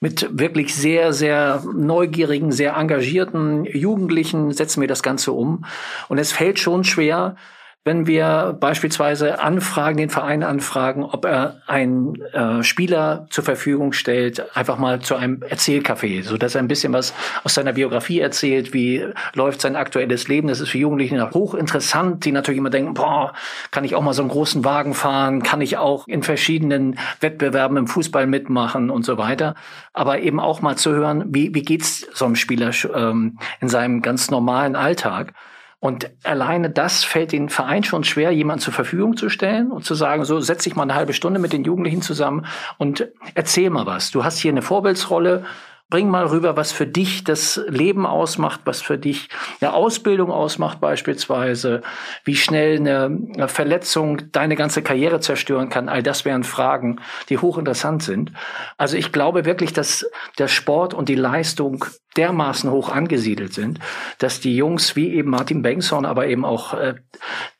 mit 0.00 0.28
wirklich 0.30 0.74
sehr, 0.74 1.12
sehr 1.12 1.62
neugierigen, 1.74 2.52
sehr 2.52 2.76
engagierten 2.76 3.64
Jugendlichen 3.64 4.52
setzen 4.52 4.80
wir 4.80 4.88
das 4.88 5.02
Ganze 5.02 5.32
um. 5.32 5.64
Und 6.08 6.18
es 6.18 6.32
fällt 6.32 6.58
schon 6.58 6.84
schwer, 6.84 7.36
wenn 7.84 8.06
wir 8.06 8.56
beispielsweise 8.60 9.40
anfragen, 9.40 9.96
den 9.96 10.10
Verein 10.10 10.42
anfragen, 10.42 11.04
ob 11.04 11.24
er 11.24 11.62
einen 11.66 12.20
äh, 12.32 12.62
Spieler 12.62 13.26
zur 13.30 13.44
Verfügung 13.44 13.94
stellt, 13.94 14.54
einfach 14.54 14.76
mal 14.76 15.00
zu 15.00 15.14
einem 15.16 15.42
Erzählcafé, 15.42 16.22
so 16.22 16.36
dass 16.36 16.54
er 16.54 16.60
ein 16.60 16.68
bisschen 16.68 16.92
was 16.92 17.14
aus 17.44 17.54
seiner 17.54 17.72
Biografie 17.72 18.20
erzählt, 18.20 18.74
wie 18.74 19.06
läuft 19.32 19.62
sein 19.62 19.74
aktuelles 19.74 20.28
Leben. 20.28 20.48
Das 20.48 20.60
ist 20.60 20.68
für 20.68 20.78
Jugendliche 20.78 21.30
hochinteressant, 21.30 22.24
die 22.26 22.32
natürlich 22.32 22.58
immer 22.58 22.68
denken, 22.68 22.92
boah, 22.92 23.32
kann 23.70 23.84
ich 23.84 23.94
auch 23.94 24.02
mal 24.02 24.12
so 24.12 24.22
einen 24.22 24.30
großen 24.30 24.64
Wagen 24.64 24.92
fahren, 24.92 25.42
kann 25.42 25.62
ich 25.62 25.78
auch 25.78 26.06
in 26.06 26.22
verschiedenen 26.22 26.98
Wettbewerben 27.20 27.78
im 27.78 27.86
Fußball 27.86 28.26
mitmachen 28.26 28.90
und 28.90 29.04
so 29.04 29.16
weiter. 29.16 29.54
Aber 29.94 30.18
eben 30.18 30.40
auch 30.40 30.60
mal 30.60 30.76
zu 30.76 30.92
hören, 30.92 31.24
wie, 31.28 31.54
wie 31.54 31.62
geht's 31.62 32.06
so 32.12 32.26
einem 32.26 32.36
Spieler 32.36 32.72
ähm, 32.94 33.38
in 33.60 33.70
seinem 33.70 34.02
ganz 34.02 34.30
normalen 34.30 34.76
Alltag. 34.76 35.32
Und 35.80 36.10
alleine 36.24 36.70
das 36.70 37.04
fällt 37.04 37.30
den 37.30 37.48
Verein 37.48 37.84
schon 37.84 38.02
schwer, 38.02 38.32
jemand 38.32 38.62
zur 38.62 38.72
Verfügung 38.72 39.16
zu 39.16 39.28
stellen 39.28 39.70
und 39.70 39.84
zu 39.84 39.94
sagen, 39.94 40.24
so 40.24 40.40
setz 40.40 40.64
dich 40.64 40.74
mal 40.74 40.82
eine 40.82 40.96
halbe 40.96 41.12
Stunde 41.12 41.38
mit 41.38 41.52
den 41.52 41.62
Jugendlichen 41.62 42.02
zusammen 42.02 42.46
und 42.78 43.08
erzähl 43.34 43.70
mal 43.70 43.86
was. 43.86 44.10
Du 44.10 44.24
hast 44.24 44.38
hier 44.38 44.50
eine 44.50 44.62
Vorbildsrolle 44.62 45.44
Bring 45.90 46.10
mal 46.10 46.26
rüber, 46.26 46.56
was 46.56 46.70
für 46.70 46.86
dich 46.86 47.24
das 47.24 47.58
Leben 47.66 48.04
ausmacht, 48.04 48.60
was 48.64 48.82
für 48.82 48.98
dich 48.98 49.30
eine 49.60 49.72
Ausbildung 49.72 50.30
ausmacht 50.30 50.80
beispielsweise, 50.80 51.80
wie 52.24 52.36
schnell 52.36 52.76
eine 52.76 53.48
Verletzung 53.48 54.30
deine 54.30 54.54
ganze 54.54 54.82
Karriere 54.82 55.20
zerstören 55.20 55.70
kann. 55.70 55.88
All 55.88 56.02
das 56.02 56.26
wären 56.26 56.44
Fragen, 56.44 57.00
die 57.30 57.38
hochinteressant 57.38 58.02
sind. 58.02 58.32
Also 58.76 58.98
ich 58.98 59.12
glaube 59.12 59.46
wirklich, 59.46 59.72
dass 59.72 60.06
der 60.38 60.48
Sport 60.48 60.92
und 60.92 61.08
die 61.08 61.14
Leistung 61.14 61.86
dermaßen 62.18 62.70
hoch 62.70 62.90
angesiedelt 62.90 63.54
sind, 63.54 63.78
dass 64.18 64.40
die 64.40 64.56
Jungs 64.56 64.96
wie 64.96 65.14
eben 65.14 65.30
Martin 65.30 65.62
Bengtsson, 65.62 66.04
aber 66.04 66.26
eben 66.26 66.44
auch 66.44 66.74
äh, 66.74 66.96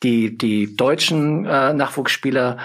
die, 0.02 0.36
die 0.36 0.76
deutschen 0.76 1.46
äh, 1.46 1.72
Nachwuchsspieler 1.72 2.58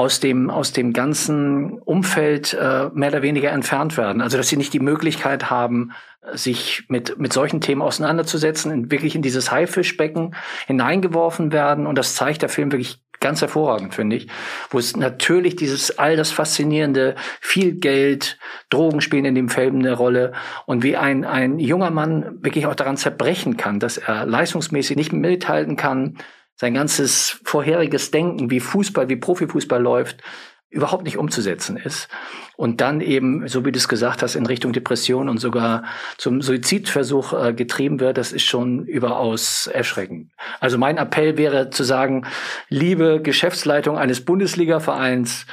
aus 0.00 0.18
dem, 0.18 0.48
aus 0.48 0.72
dem 0.72 0.94
ganzen 0.94 1.78
Umfeld 1.78 2.54
äh, 2.54 2.88
mehr 2.94 3.10
oder 3.10 3.20
weniger 3.20 3.50
entfernt 3.50 3.98
werden. 3.98 4.22
Also 4.22 4.38
dass 4.38 4.48
sie 4.48 4.56
nicht 4.56 4.72
die 4.72 4.80
Möglichkeit 4.80 5.50
haben, 5.50 5.92
sich 6.32 6.84
mit, 6.88 7.18
mit 7.18 7.34
solchen 7.34 7.60
Themen 7.60 7.82
auseinanderzusetzen, 7.82 8.72
in, 8.72 8.90
wirklich 8.90 9.14
in 9.14 9.20
dieses 9.20 9.50
Haifischbecken 9.50 10.34
hineingeworfen 10.66 11.52
werden. 11.52 11.86
Und 11.86 11.98
das 11.98 12.14
zeigt 12.14 12.40
der 12.40 12.48
Film 12.48 12.72
wirklich 12.72 13.02
ganz 13.20 13.42
hervorragend, 13.42 13.94
finde 13.94 14.16
ich, 14.16 14.28
wo 14.70 14.78
es 14.78 14.96
natürlich 14.96 15.54
dieses 15.54 15.98
all 15.98 16.16
das 16.16 16.30
faszinierende, 16.30 17.14
viel 17.42 17.72
Geld, 17.72 18.38
Drogen 18.70 19.02
spielen 19.02 19.26
in 19.26 19.34
dem 19.34 19.50
Film 19.50 19.80
eine 19.80 19.92
Rolle 19.92 20.32
und 20.64 20.82
wie 20.82 20.96
ein, 20.96 21.26
ein 21.26 21.58
junger 21.58 21.90
Mann 21.90 22.42
wirklich 22.42 22.64
auch 22.64 22.74
daran 22.74 22.96
zerbrechen 22.96 23.58
kann, 23.58 23.78
dass 23.78 23.98
er 23.98 24.24
leistungsmäßig 24.24 24.96
nicht 24.96 25.12
mithalten 25.12 25.76
kann, 25.76 26.16
sein 26.60 26.74
ganzes 26.74 27.40
vorheriges 27.42 28.10
Denken, 28.10 28.50
wie 28.50 28.60
Fußball, 28.60 29.08
wie 29.08 29.16
Profifußball 29.16 29.80
läuft, 29.80 30.22
überhaupt 30.68 31.04
nicht 31.04 31.16
umzusetzen 31.16 31.78
ist. 31.78 32.10
Und 32.54 32.82
dann 32.82 33.00
eben, 33.00 33.48
so 33.48 33.64
wie 33.64 33.72
du 33.72 33.78
es 33.78 33.88
gesagt 33.88 34.22
hast, 34.22 34.34
in 34.34 34.44
Richtung 34.44 34.74
Depression 34.74 35.30
und 35.30 35.38
sogar 35.38 35.84
zum 36.18 36.42
Suizidversuch 36.42 37.32
äh, 37.32 37.54
getrieben 37.54 37.98
wird, 37.98 38.18
das 38.18 38.30
ist 38.32 38.44
schon 38.44 38.84
überaus 38.84 39.68
erschreckend. 39.68 40.32
Also 40.60 40.76
mein 40.76 40.98
Appell 40.98 41.38
wäre 41.38 41.70
zu 41.70 41.82
sagen, 41.82 42.26
liebe 42.68 43.22
Geschäftsleitung 43.22 43.96
eines 43.96 44.22
Bundesliga-Vereins, 44.26 45.46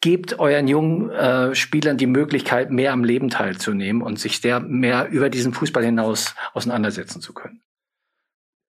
gebt 0.00 0.38
euren 0.38 0.68
jungen 0.68 1.10
äh, 1.10 1.54
Spielern 1.54 1.98
die 1.98 2.06
Möglichkeit, 2.06 2.70
mehr 2.70 2.94
am 2.94 3.04
Leben 3.04 3.28
teilzunehmen 3.28 4.00
und 4.00 4.18
sich 4.18 4.40
der 4.40 4.60
mehr 4.60 5.08
über 5.10 5.28
diesen 5.28 5.52
Fußball 5.52 5.84
hinaus 5.84 6.34
auseinandersetzen 6.54 7.20
zu 7.20 7.34
können. 7.34 7.60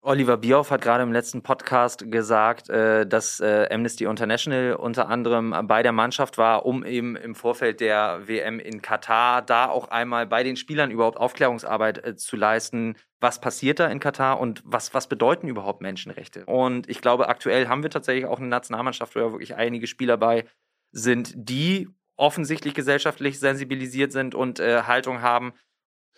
Oliver 0.08 0.38
Bierhoff 0.38 0.72
hat 0.72 0.80
gerade 0.80 1.04
im 1.04 1.12
letzten 1.12 1.44
Podcast 1.44 2.10
gesagt, 2.10 2.70
äh, 2.70 3.06
dass 3.06 3.42
äh, 3.42 3.68
Amnesty 3.70 4.06
International 4.06 4.76
unter 4.76 5.10
anderem 5.10 5.54
bei 5.64 5.84
der 5.84 5.92
Mannschaft 5.92 6.38
war, 6.38 6.66
um 6.66 6.86
eben 6.86 7.18
im 7.18 7.36
Vorfeld 7.36 7.82
der 7.82 8.26
WM 8.26 8.60
in 8.60 8.82
Katar 8.82 9.42
da 9.42 9.68
auch 9.68 9.90
einmal 9.90 10.26
bei 10.26 10.44
den 10.44 10.56
Spielern 10.56 10.92
überhaupt 10.92 11.18
Aufklärungsarbeit 11.18 12.06
äh, 12.06 12.16
zu 12.16 12.38
leisten. 12.38 12.96
Was 13.20 13.42
passiert 13.42 13.82
da 13.82 13.88
in 13.88 14.00
Katar 14.00 14.40
und 14.40 14.62
was, 14.64 14.94
was 14.94 15.10
bedeuten 15.10 15.50
überhaupt 15.50 15.82
Menschenrechte? 15.82 16.46
Und 16.46 16.90
ich 16.90 17.02
glaube, 17.02 17.28
aktuell 17.28 17.68
haben 17.68 17.84
wir 17.84 17.90
tatsächlich 17.90 18.28
auch 18.28 18.40
eine 18.40 18.48
Nationalmannschaft, 18.48 19.14
wo 19.14 19.20
ja 19.20 19.32
wirklich 19.34 19.56
einige 19.56 19.88
Spieler 19.88 20.16
bei 20.16 20.46
sind, 20.94 21.34
die 21.36 21.90
offensichtlich 22.16 22.74
gesellschaftlich 22.74 23.42
sensibilisiert 23.42 24.14
sind 24.14 24.36
und 24.36 24.62
äh, 24.62 24.84
Haltung 24.84 25.22
haben, 25.22 25.52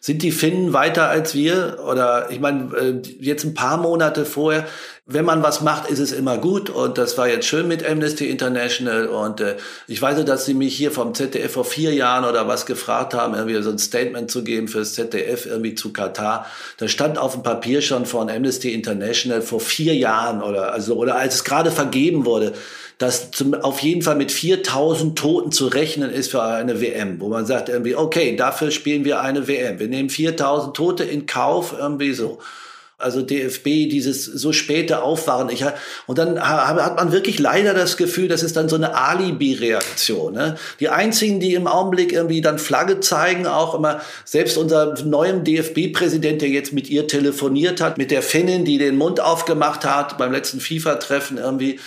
sind 0.01 0.21
die 0.21 0.31
Finnen 0.31 0.73
weiter 0.73 1.09
als 1.09 1.35
wir? 1.35 1.79
Oder 1.85 2.29
ich 2.31 2.39
meine, 2.39 2.75
äh, 2.75 3.01
jetzt 3.19 3.43
ein 3.43 3.53
paar 3.53 3.77
Monate 3.77 4.25
vorher, 4.25 4.65
wenn 5.05 5.25
man 5.25 5.41
was 5.41 5.61
macht, 5.61 5.89
ist 5.89 5.99
es 5.99 6.11
immer 6.11 6.37
gut. 6.37 6.69
Und 6.69 6.97
das 6.97 7.17
war 7.17 7.27
jetzt 7.27 7.47
schön 7.47 7.67
mit 7.67 7.85
Amnesty 7.85 8.29
International. 8.29 9.07
Und 9.07 9.41
äh, 9.41 9.57
ich 9.87 10.01
weiß, 10.01 10.23
dass 10.23 10.45
sie 10.45 10.53
mich 10.53 10.75
hier 10.75 10.91
vom 10.91 11.13
ZDF 11.13 11.51
vor 11.51 11.65
vier 11.65 11.93
Jahren 11.93 12.25
oder 12.25 12.47
was 12.47 12.65
gefragt 12.65 13.13
haben, 13.13 13.33
irgendwie 13.33 13.61
so 13.61 13.71
ein 13.71 13.79
Statement 13.79 14.29
zu 14.31 14.43
geben 14.43 14.67
fürs 14.67 14.93
ZDF 14.93 15.45
irgendwie 15.45 15.75
zu 15.75 15.91
Katar. 15.91 16.45
Da 16.77 16.87
stand 16.87 17.17
auf 17.17 17.33
dem 17.33 17.43
Papier 17.43 17.81
schon 17.81 18.05
von 18.05 18.29
Amnesty 18.29 18.73
International 18.73 19.41
vor 19.41 19.59
vier 19.59 19.95
Jahren 19.95 20.41
oder 20.41 20.71
also 20.71 20.95
oder 20.95 21.17
als 21.17 21.35
es 21.35 21.43
gerade 21.43 21.71
vergeben 21.71 22.25
wurde 22.25 22.53
dass 22.99 23.31
zum, 23.31 23.53
auf 23.53 23.79
jeden 23.79 24.01
Fall 24.01 24.17
mit 24.17 24.31
4000 24.31 25.17
Toten 25.17 25.51
zu 25.51 25.67
rechnen 25.67 26.11
ist 26.11 26.31
für 26.31 26.43
eine 26.43 26.81
WM, 26.81 27.19
wo 27.21 27.29
man 27.29 27.45
sagt 27.45 27.69
irgendwie, 27.69 27.95
okay, 27.95 28.35
dafür 28.35 28.71
spielen 28.71 29.05
wir 29.05 29.21
eine 29.21 29.47
WM. 29.47 29.79
Wir 29.79 29.87
nehmen 29.87 30.09
4000 30.09 30.75
Tote 30.75 31.05
in 31.05 31.25
Kauf, 31.25 31.73
irgendwie 31.79 32.13
so. 32.13 32.39
Also 32.97 33.21
DFB, 33.21 33.87
dieses 33.89 34.25
so 34.25 34.51
späte 34.51 35.01
Aufwachen. 35.01 35.49
Ich, 35.49 35.63
und 36.07 36.17
dann 36.17 36.37
hat 36.41 36.97
man 36.97 37.13
wirklich 37.13 37.39
leider 37.39 37.73
das 37.73 37.95
Gefühl, 37.95 38.27
das 38.27 38.43
ist 38.43 38.57
dann 38.57 38.67
so 38.67 38.75
eine 38.75 38.93
Alibi-Reaktion. 38.93 40.33
Ne? 40.33 40.57
Die 40.81 40.89
einzigen, 40.89 41.39
die 41.39 41.53
im 41.53 41.67
Augenblick 41.67 42.11
irgendwie 42.11 42.41
dann 42.41 42.59
Flagge 42.59 42.99
zeigen, 42.99 43.47
auch 43.47 43.73
immer, 43.73 44.01
selbst 44.25 44.57
unser 44.57 45.01
neuem 45.05 45.45
DFB-Präsident, 45.45 46.41
der 46.41 46.49
jetzt 46.49 46.73
mit 46.73 46.89
ihr 46.89 47.07
telefoniert 47.07 47.79
hat, 47.79 47.97
mit 47.97 48.11
der 48.11 48.21
Finnin, 48.21 48.65
die 48.65 48.77
den 48.77 48.97
Mund 48.97 49.21
aufgemacht 49.21 49.85
hat 49.85 50.17
beim 50.17 50.33
letzten 50.33 50.59
FIFA-Treffen 50.59 51.37
irgendwie, 51.37 51.79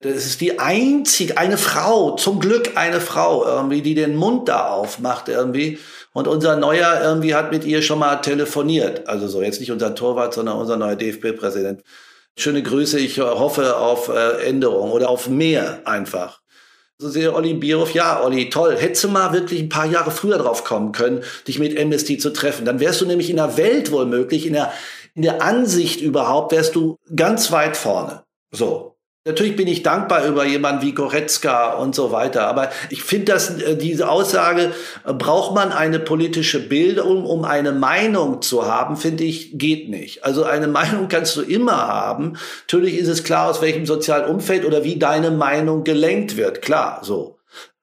das 0.00 0.26
ist 0.26 0.40
die 0.40 0.60
einzige, 0.60 1.38
eine 1.38 1.58
Frau, 1.58 2.12
zum 2.12 2.38
Glück 2.38 2.76
eine 2.76 3.00
Frau 3.00 3.44
irgendwie, 3.44 3.82
die 3.82 3.94
den 3.94 4.14
Mund 4.14 4.48
da 4.48 4.68
aufmacht 4.68 5.28
irgendwie. 5.28 5.78
Und 6.12 6.28
unser 6.28 6.56
neuer 6.56 7.00
irgendwie 7.02 7.34
hat 7.34 7.50
mit 7.50 7.64
ihr 7.64 7.82
schon 7.82 7.98
mal 7.98 8.16
telefoniert. 8.16 9.08
Also 9.08 9.26
so, 9.26 9.42
jetzt 9.42 9.60
nicht 9.60 9.72
unser 9.72 9.94
Torwart, 9.94 10.34
sondern 10.34 10.58
unser 10.58 10.76
neuer 10.76 10.94
DFB-Präsident. 10.94 11.82
Schöne 12.36 12.62
Grüße, 12.62 13.00
ich 13.00 13.18
hoffe 13.18 13.76
auf 13.76 14.08
äh, 14.08 14.44
Änderung 14.46 14.92
oder 14.92 15.08
auf 15.08 15.28
mehr 15.28 15.80
einfach. 15.84 16.40
So 16.98 17.08
sehe 17.08 17.34
Olli 17.34 17.54
Bierhoff, 17.54 17.92
ja, 17.92 18.22
Olli, 18.22 18.50
toll. 18.50 18.76
Hättest 18.76 19.04
du 19.04 19.08
mal 19.08 19.32
wirklich 19.32 19.60
ein 19.60 19.68
paar 19.68 19.86
Jahre 19.86 20.12
früher 20.12 20.38
drauf 20.38 20.62
kommen 20.62 20.92
können, 20.92 21.24
dich 21.48 21.58
mit 21.58 21.78
Amnesty 21.78 22.18
zu 22.18 22.30
treffen. 22.30 22.64
Dann 22.64 22.80
wärst 22.80 23.00
du 23.00 23.06
nämlich 23.06 23.30
in 23.30 23.36
der 23.36 23.56
Welt 23.56 23.90
wohl 23.90 24.06
möglich, 24.06 24.46
in 24.46 24.52
der, 24.52 24.72
in 25.14 25.22
der 25.22 25.42
Ansicht 25.42 26.00
überhaupt, 26.00 26.52
wärst 26.52 26.76
du 26.76 26.96
ganz 27.14 27.50
weit 27.50 27.76
vorne. 27.76 28.22
So. 28.52 28.97
Natürlich 29.28 29.56
bin 29.56 29.68
ich 29.68 29.82
dankbar 29.82 30.24
über 30.24 30.46
jemanden 30.46 30.80
wie 30.80 30.92
Goretzka 30.92 31.74
und 31.74 31.94
so 31.94 32.12
weiter. 32.12 32.46
Aber 32.46 32.70
ich 32.88 33.02
finde, 33.02 33.26
dass 33.32 33.60
äh, 33.60 33.76
diese 33.76 34.08
Aussage, 34.08 34.72
äh, 35.04 35.12
braucht 35.12 35.54
man 35.54 35.70
eine 35.70 35.98
politische 35.98 36.66
Bildung, 36.66 37.26
um 37.26 37.44
eine 37.44 37.72
Meinung 37.72 38.40
zu 38.40 38.64
haben, 38.64 38.96
finde 38.96 39.24
ich, 39.24 39.58
geht 39.58 39.90
nicht. 39.90 40.24
Also 40.24 40.44
eine 40.44 40.66
Meinung 40.78 41.08
kannst 41.08 41.36
du 41.36 41.42
immer 41.42 41.76
haben. 41.76 42.38
Natürlich 42.62 42.96
ist 42.96 43.08
es 43.08 43.22
klar, 43.22 43.50
aus 43.50 43.60
welchem 43.60 43.84
sozialen 43.84 44.30
Umfeld 44.30 44.64
oder 44.64 44.82
wie 44.82 44.98
deine 44.98 45.30
Meinung 45.30 45.84
gelenkt 45.84 46.38
wird. 46.38 46.62
Klar, 46.62 47.00
so. 47.02 47.37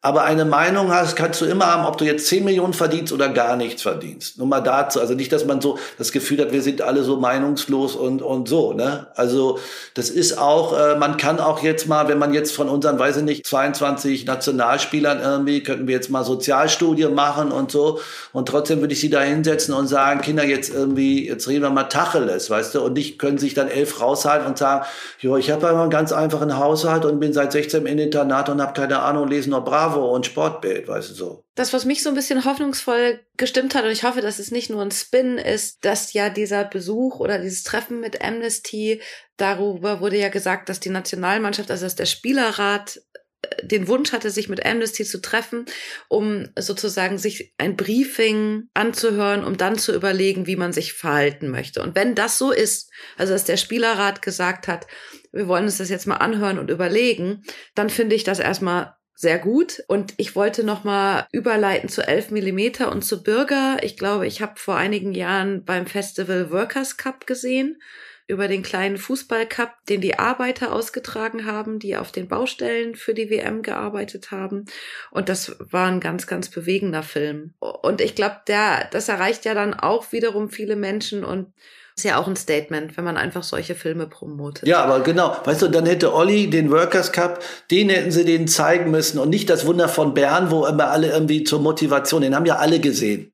Aber 0.05 0.23
eine 0.23 0.45
Meinung 0.45 0.93
hast, 0.93 1.15
kannst 1.15 1.41
du 1.41 1.45
immer 1.45 1.65
haben, 1.65 1.83
ob 1.83 1.97
du 1.97 2.05
jetzt 2.05 2.27
10 2.27 2.45
Millionen 2.45 2.73
verdienst 2.73 3.11
oder 3.11 3.27
gar 3.29 3.55
nichts 3.55 3.81
verdienst. 3.81 4.37
Nur 4.37 4.45
mal 4.45 4.61
dazu. 4.61 4.99
Also 4.99 5.15
nicht, 5.15 5.31
dass 5.31 5.45
man 5.45 5.61
so 5.61 5.79
das 5.97 6.11
Gefühl 6.11 6.41
hat, 6.41 6.51
wir 6.51 6.61
sind 6.61 6.83
alle 6.83 7.03
so 7.03 7.17
meinungslos 7.17 7.95
und, 7.95 8.21
und 8.21 8.47
so, 8.47 8.73
ne? 8.73 9.07
Also, 9.15 9.57
das 9.95 10.11
ist 10.11 10.37
auch, 10.37 10.77
äh, 10.79 10.95
man 10.95 11.17
kann 11.17 11.39
auch 11.39 11.63
jetzt 11.63 11.87
mal, 11.87 12.07
wenn 12.07 12.19
man 12.19 12.35
jetzt 12.35 12.55
von 12.55 12.69
unseren, 12.69 12.99
weiß 12.99 13.17
ich 13.17 13.23
nicht, 13.23 13.47
22 13.47 14.27
Nationalspielern 14.27 15.21
irgendwie, 15.23 15.63
könnten 15.63 15.87
wir 15.87 15.95
jetzt 15.95 16.11
mal 16.11 16.23
Sozialstudie 16.23 17.07
machen 17.07 17.51
und 17.51 17.71
so. 17.71 17.99
Und 18.31 18.47
trotzdem 18.47 18.81
würde 18.81 18.93
ich 18.93 19.01
sie 19.01 19.09
da 19.09 19.21
hinsetzen 19.21 19.73
und 19.73 19.87
sagen, 19.87 20.21
Kinder, 20.21 20.45
jetzt 20.45 20.71
irgendwie, 20.71 21.27
jetzt 21.27 21.47
reden 21.47 21.63
wir 21.63 21.71
mal 21.71 21.85
Tacheles, 21.85 22.51
weißt 22.51 22.75
du? 22.75 22.81
Und 22.81 22.93
nicht 22.93 23.17
können 23.17 23.39
sich 23.39 23.55
dann 23.55 23.69
elf 23.69 23.99
raushalten 23.99 24.45
und 24.45 24.59
sagen, 24.59 24.85
jo, 25.17 25.35
ich 25.35 25.49
habe 25.49 25.67
einen 25.67 25.89
ganz 25.89 26.11
einfachen 26.11 26.59
Haushalt 26.59 27.05
und 27.05 27.19
bin 27.19 27.33
seit 27.33 27.51
16 27.51 27.87
im 27.87 27.97
Internat 27.97 28.49
und 28.49 28.61
habe 28.61 28.73
keine 28.73 28.99
Ahnung, 28.99 29.27
lesen 29.27 29.49
noch 29.49 29.65
Bravo 29.65 29.94
Bravo 29.95 30.13
und 30.13 30.25
Sportbild, 30.25 30.87
weißt 30.87 31.11
du 31.11 31.13
so. 31.13 31.45
Das, 31.55 31.71
was 31.71 31.85
mich 31.85 32.03
so 32.03 32.09
ein 32.09 32.15
bisschen 32.15 32.43
hoffnungsvoll 32.43 33.21
gestimmt 33.37 33.75
hat, 33.75 33.85
und 33.85 33.91
ich 33.91 34.03
hoffe, 34.03 34.21
dass 34.21 34.39
es 34.39 34.51
nicht 34.51 34.69
nur 34.69 34.81
ein 34.81 34.91
Spin 34.91 35.37
ist, 35.37 35.85
dass 35.85 36.13
ja 36.13 36.29
dieser 36.29 36.65
Besuch 36.65 37.19
oder 37.19 37.39
dieses 37.39 37.63
Treffen 37.63 38.01
mit 38.01 38.21
Amnesty, 38.21 39.01
darüber 39.37 40.01
wurde 40.01 40.17
ja 40.17 40.29
gesagt, 40.29 40.69
dass 40.69 40.79
die 40.79 40.89
Nationalmannschaft, 40.89 41.71
also 41.71 41.85
dass 41.85 41.95
der 41.95 42.07
Spielerrat 42.07 42.99
äh, 43.41 43.65
den 43.65 43.87
Wunsch 43.87 44.11
hatte, 44.11 44.31
sich 44.31 44.49
mit 44.49 44.65
Amnesty 44.65 45.05
zu 45.05 45.21
treffen, 45.21 45.65
um 46.09 46.49
sozusagen 46.59 47.17
sich 47.17 47.53
ein 47.57 47.77
Briefing 47.77 48.69
anzuhören, 48.73 49.45
um 49.45 49.55
dann 49.55 49.77
zu 49.77 49.95
überlegen, 49.95 50.45
wie 50.45 50.57
man 50.57 50.73
sich 50.73 50.91
verhalten 50.91 51.49
möchte. 51.49 51.81
Und 51.81 51.95
wenn 51.95 52.15
das 52.15 52.37
so 52.37 52.51
ist, 52.51 52.91
also 53.17 53.31
dass 53.31 53.45
der 53.45 53.57
Spielerrat 53.57 54.21
gesagt 54.21 54.67
hat, 54.67 54.87
wir 55.31 55.47
wollen 55.47 55.65
uns 55.65 55.77
das 55.77 55.89
jetzt 55.89 56.07
mal 56.07 56.17
anhören 56.17 56.59
und 56.59 56.69
überlegen, 56.69 57.43
dann 57.75 57.89
finde 57.89 58.15
ich 58.15 58.25
das 58.25 58.39
erstmal 58.39 58.95
sehr 59.15 59.39
gut. 59.39 59.81
Und 59.87 60.13
ich 60.17 60.35
wollte 60.35 60.63
nochmal 60.63 61.25
überleiten 61.31 61.89
zu 61.89 62.05
11 62.05 62.31
Millimeter 62.31 62.91
und 62.91 63.03
zu 63.03 63.23
Bürger. 63.23 63.77
Ich 63.81 63.97
glaube, 63.97 64.27
ich 64.27 64.41
habe 64.41 64.59
vor 64.59 64.75
einigen 64.75 65.13
Jahren 65.13 65.63
beim 65.63 65.87
Festival 65.87 66.51
Workers 66.51 66.97
Cup 66.97 67.25
gesehen 67.25 67.81
über 68.27 68.47
den 68.47 68.63
kleinen 68.63 68.97
Fußballcup, 68.97 69.71
den 69.87 70.01
die 70.01 70.17
Arbeiter 70.17 70.73
ausgetragen 70.73 71.45
haben, 71.45 71.77
die 71.77 71.95
auf 71.95 72.11
den 72.11 72.27
Baustellen 72.27 72.95
für 72.95 73.13
die 73.13 73.29
WM 73.29 73.61
gearbeitet 73.61 74.31
haben. 74.31 74.65
Und 75.11 75.29
das 75.29 75.55
war 75.59 75.87
ein 75.87 75.99
ganz, 75.99 76.25
ganz 76.25 76.49
bewegender 76.49 77.03
Film. 77.03 77.53
Und 77.59 78.01
ich 78.01 78.15
glaube, 78.15 78.41
der, 78.47 78.89
das 78.91 79.09
erreicht 79.09 79.45
ja 79.45 79.53
dann 79.53 79.75
auch 79.75 80.11
wiederum 80.11 80.49
viele 80.49 80.75
Menschen 80.75 81.23
und 81.23 81.53
ist 81.97 82.03
ja 82.03 82.17
auch 82.17 82.27
ein 82.27 82.35
Statement, 82.35 82.97
wenn 82.97 83.05
man 83.05 83.15
einfach 83.15 83.43
solche 83.43 83.73
Filme 83.73 84.07
promotet. 84.07 84.67
Ja, 84.67 84.83
aber 84.83 84.99
genau. 84.99 85.37
Weißt 85.45 85.61
du, 85.61 85.69
dann 85.69 85.85
hätte 85.85 86.13
Olli 86.13 86.49
den 86.49 86.69
Workers 86.69 87.13
Cup, 87.13 87.41
den 87.71 87.89
hätten 87.89 88.11
sie 88.11 88.25
denen 88.25 88.49
zeigen 88.49 88.91
müssen 88.91 89.17
und 89.17 89.29
nicht 89.29 89.49
das 89.49 89.65
Wunder 89.65 89.87
von 89.87 90.13
Bern, 90.13 90.51
wo 90.51 90.65
immer 90.65 90.89
alle 90.89 91.11
irgendwie 91.11 91.45
zur 91.45 91.61
Motivation, 91.61 92.21
den 92.21 92.35
haben 92.35 92.45
ja 92.45 92.57
alle 92.57 92.79
gesehen. 92.79 93.31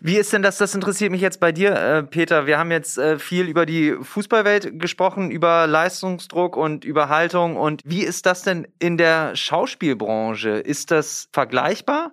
Wie 0.00 0.16
ist 0.16 0.32
denn 0.32 0.42
das? 0.42 0.58
Das 0.58 0.74
interessiert 0.74 1.10
mich 1.10 1.20
jetzt 1.20 1.40
bei 1.40 1.52
dir, 1.52 1.72
äh, 1.74 2.02
Peter. 2.02 2.46
Wir 2.46 2.58
haben 2.58 2.70
jetzt 2.70 2.98
äh, 2.98 3.18
viel 3.18 3.46
über 3.48 3.64
die 3.66 3.94
Fußballwelt 4.00 4.78
gesprochen, 4.78 5.30
über 5.30 5.66
Leistungsdruck 5.66 6.56
und 6.56 6.84
über 6.84 7.08
Haltung. 7.08 7.56
Und 7.56 7.80
wie 7.84 8.02
ist 8.02 8.26
das 8.26 8.42
denn 8.42 8.66
in 8.78 8.96
der 8.96 9.36
Schauspielbranche? 9.36 10.50
Ist 10.50 10.90
das 10.90 11.28
vergleichbar? 11.32 12.12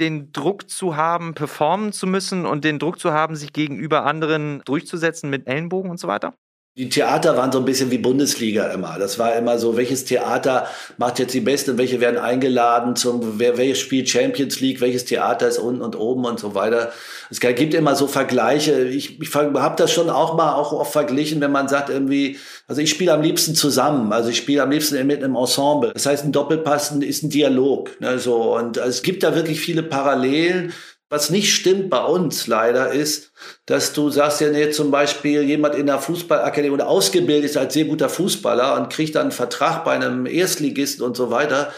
Den 0.00 0.32
Druck 0.32 0.68
zu 0.70 0.96
haben, 0.96 1.34
performen 1.34 1.92
zu 1.92 2.06
müssen 2.06 2.46
und 2.46 2.64
den 2.64 2.78
Druck 2.78 2.98
zu 3.00 3.12
haben, 3.12 3.36
sich 3.36 3.52
gegenüber 3.52 4.04
anderen 4.04 4.62
durchzusetzen 4.64 5.30
mit 5.30 5.46
Ellenbogen 5.46 5.90
und 5.90 5.98
so 6.00 6.08
weiter? 6.08 6.34
Die 6.78 6.90
Theater 6.90 7.38
waren 7.38 7.50
so 7.50 7.58
ein 7.58 7.64
bisschen 7.64 7.90
wie 7.90 7.96
Bundesliga 7.96 8.66
immer. 8.66 8.96
Das 8.98 9.18
war 9.18 9.34
immer 9.34 9.58
so, 9.58 9.78
welches 9.78 10.04
Theater 10.04 10.66
macht 10.98 11.18
jetzt 11.18 11.32
die 11.32 11.40
Besten, 11.40 11.78
welche 11.78 12.00
werden 12.02 12.18
eingeladen 12.18 12.96
zum, 12.96 13.38
wer, 13.38 13.56
welches 13.56 13.78
spielt 13.78 14.10
Champions 14.10 14.60
League, 14.60 14.82
welches 14.82 15.06
Theater 15.06 15.48
ist 15.48 15.56
unten 15.56 15.80
und 15.80 15.96
oben 15.96 16.26
und 16.26 16.38
so 16.38 16.54
weiter. 16.54 16.92
Es 17.30 17.40
gibt 17.40 17.72
immer 17.72 17.96
so 17.96 18.06
Vergleiche. 18.08 18.84
Ich, 18.88 19.18
ich 19.18 19.34
habe 19.34 19.76
das 19.78 19.90
schon 19.90 20.10
auch 20.10 20.36
mal 20.36 20.52
auch 20.52 20.74
oft 20.74 20.92
verglichen, 20.92 21.40
wenn 21.40 21.50
man 21.50 21.68
sagt 21.68 21.88
irgendwie, 21.88 22.36
also 22.68 22.82
ich 22.82 22.90
spiele 22.90 23.14
am 23.14 23.22
liebsten 23.22 23.54
zusammen, 23.54 24.12
also 24.12 24.28
ich 24.28 24.36
spiele 24.36 24.62
am 24.62 24.70
liebsten 24.70 25.06
mit 25.06 25.24
einem 25.24 25.34
Ensemble. 25.34 25.92
Das 25.94 26.04
heißt, 26.04 26.26
ein 26.26 26.32
Doppelpass 26.32 26.90
ist 26.92 27.22
ein 27.22 27.30
Dialog. 27.30 27.98
Ne, 28.02 28.18
so. 28.18 28.54
Und 28.54 28.76
es 28.76 29.02
gibt 29.02 29.22
da 29.22 29.34
wirklich 29.34 29.60
viele 29.60 29.82
Parallelen. 29.82 30.74
Was 31.08 31.30
nicht 31.30 31.54
stimmt 31.54 31.88
bei 31.88 32.02
uns 32.04 32.48
leider 32.48 32.90
ist, 32.90 33.32
dass 33.64 33.92
du 33.92 34.10
sagst 34.10 34.40
ja, 34.40 34.50
nee, 34.50 34.70
zum 34.70 34.90
Beispiel 34.90 35.42
jemand 35.42 35.76
in 35.76 35.86
der 35.86 36.00
Fußballakademie 36.00 36.74
oder 36.74 36.88
ausgebildet 36.88 37.50
ist 37.50 37.56
als 37.56 37.74
sehr 37.74 37.84
guter 37.84 38.08
Fußballer 38.08 38.74
und 38.74 38.92
kriegt 38.92 39.14
dann 39.14 39.22
einen 39.22 39.30
Vertrag 39.30 39.84
bei 39.84 39.92
einem 39.92 40.26
Erstligisten 40.26 41.04
und 41.04 41.16
so 41.16 41.30
weiter 41.30 41.72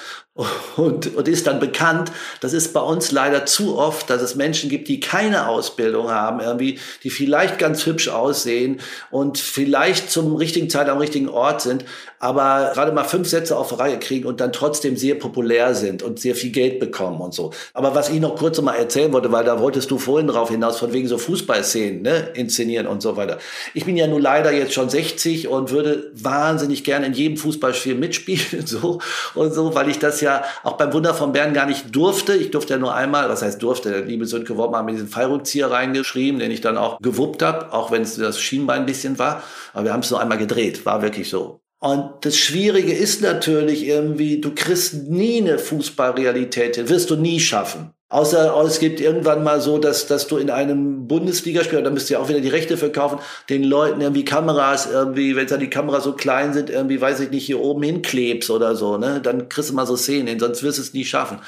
und, 0.77 1.17
und 1.17 1.29
ist 1.29 1.47
dann 1.49 1.59
bekannt. 1.59 2.13
Das 2.41 2.53
ist 2.53 2.73
bei 2.73 2.81
uns 2.81 3.11
leider 3.11 3.45
zu 3.45 3.77
oft, 3.77 4.09
dass 4.09 4.23
es 4.23 4.37
Menschen 4.37 4.71
gibt, 4.71 4.87
die 4.87 5.01
keine 5.01 5.49
Ausbildung 5.49 6.11
haben, 6.11 6.41
irgendwie, 6.41 6.79
die 7.03 7.11
vielleicht 7.11 7.59
ganz 7.59 7.85
hübsch 7.87 8.09
aussehen 8.09 8.81
und 9.11 9.39
vielleicht 9.39 10.11
zum 10.11 10.37
richtigen 10.37 10.71
Zeit 10.71 10.89
am 10.89 10.99
richtigen 10.99 11.29
Ort 11.29 11.63
sind, 11.63 11.85
aber 12.21 12.71
gerade 12.75 12.93
mal 12.93 13.05
fünf 13.05 13.29
Sätze 13.29 13.57
auf 13.57 13.79
Reihe 13.79 13.99
kriegen 13.99 14.27
und 14.27 14.41
dann 14.41 14.53
trotzdem 14.53 14.97
sehr 14.97 15.17
populär 15.17 15.75
sind 15.75 16.03
und 16.03 16.21
sehr 16.21 16.35
viel 16.35 16.51
Geld 16.51 16.79
bekommen 16.79 17.21
und 17.21 17.35
so. 17.35 17.53
Aber 17.75 17.95
was 17.95 18.09
ich 18.09 18.21
noch 18.21 18.37
kurz 18.37 18.61
mal 18.61 18.75
erzählen 18.75 19.13
wollte, 19.13 19.33
weil 19.33 19.45
da 19.45 19.61
wolltest 19.61 19.91
du 19.91 19.99
vorhin 19.99 20.29
drauf 20.29 20.51
hinaus, 20.51 20.79
von 20.79 20.93
wegen 20.93 21.09
so 21.09 21.19
Fußballszenen, 21.19 22.03
ne, 22.03 22.29
inszenieren 22.35 22.87
und 22.87 23.03
so 23.03 23.17
weiter. 23.17 23.39
Ich 23.75 23.85
bin 23.85 23.97
ja 23.97 24.07
nun 24.07 24.23
leider 24.23 24.53
jetzt 24.53 24.73
schon 24.73 24.89
60 24.89 25.49
und 25.49 25.71
würde 25.71 26.11
wahnsinnig 26.15 26.85
gerne 26.85 27.07
in 27.07 27.13
jedem 27.13 27.37
Fußballspiel 27.37 27.95
mitspielen, 27.97 28.67
so 28.67 29.01
und 29.35 29.53
so, 29.53 29.75
weil 29.75 29.89
ich 29.89 29.99
das 29.99 30.21
ja 30.21 30.28
ja 30.29 30.45
auch 30.63 30.77
beim 30.77 30.93
Wunder 30.93 31.15
von 31.15 31.33
Bern 31.33 31.55
gar 31.55 31.67
nicht 31.67 31.95
durfte. 31.95 32.35
Ich 32.35 32.51
durfte 32.51 32.75
ja 32.75 32.79
nur 32.79 32.95
einmal, 32.95 33.29
was 33.29 33.43
heißt 33.43 33.63
durfte, 33.63 33.91
der 33.91 34.03
liebe 34.03 34.27
Sönke 34.27 34.57
Wortmann 34.57 34.81
hat 34.81 34.87
mir 34.87 34.93
diesen 34.93 35.09
Fallrückzieher 35.09 35.71
reingeschrieben, 35.71 36.39
den 36.39 36.51
ich 36.51 36.61
dann 36.61 36.77
auch 36.77 36.99
gewuppt 37.01 37.43
habe, 37.43 37.73
auch 37.73 37.91
wenn 37.91 38.03
es 38.03 38.17
das 38.17 38.41
Schienbein 38.41 38.81
ein 38.81 38.87
bisschen 38.87 39.19
war. 39.19 39.43
Aber 39.73 39.85
wir 39.85 39.93
haben 39.93 40.01
es 40.01 40.11
nur 40.11 40.21
einmal 40.21 40.39
gedreht, 40.39 40.87
war 40.87 41.03
wirklich 41.03 41.29
so. 41.29 41.61
Und 41.81 42.11
das 42.23 42.37
Schwierige 42.37 42.93
ist 42.93 43.23
natürlich 43.23 43.87
irgendwie, 43.87 44.41
du 44.41 44.53
kriegst 44.55 44.95
nie 45.09 45.39
eine 45.39 45.59
Fußballrealität 45.59 46.89
wirst 46.89 47.11
du 47.11 47.17
nie 47.17 47.39
schaffen. 47.39 47.93
Außer 48.11 48.59
es 48.65 48.79
gibt 48.79 49.01
irgendwann 49.01 49.45
mal 49.45 49.61
so, 49.61 49.77
dass, 49.77 50.07
dass 50.07 50.27
du 50.29 50.39
in 50.39 50.51
einem 50.51 51.07
Bundesligaspiel, 51.07 51.83
da 51.83 51.91
müsst 51.91 52.09
ihr 52.09 52.19
auch 52.19 52.31
wieder 52.31 52.41
die 52.41 52.49
Rechte 52.49 52.79
verkaufen, 52.79 53.19
den 53.51 53.63
Leuten 53.65 54.01
irgendwie 54.01 54.25
Kameras 54.25 54.91
irgendwie, 54.91 55.37
wenn 55.37 55.47
da 55.47 55.59
die 55.59 55.69
Kameras 55.69 56.05
so 56.05 56.15
klein 56.15 56.55
sind, 56.55 56.71
irgendwie, 56.71 57.01
weiß 57.01 57.21
ich 57.21 57.31
nicht, 57.31 57.45
hier 57.45 57.61
oben 57.61 57.83
hinklebst 57.83 58.51
oder 58.51 58.77
so, 58.77 58.97
ne, 58.97 59.21
dann 59.21 59.51
kriegst 59.51 59.69
du 59.69 59.75
mal 59.75 59.87
so 59.87 59.97
Szenen 59.97 60.27
hin, 60.27 60.41
sonst 60.41 60.63
wirst 60.63 60.79
du 60.79 60.83
es 60.83 60.95
nie 60.95 61.05
schaffen. 61.05 61.41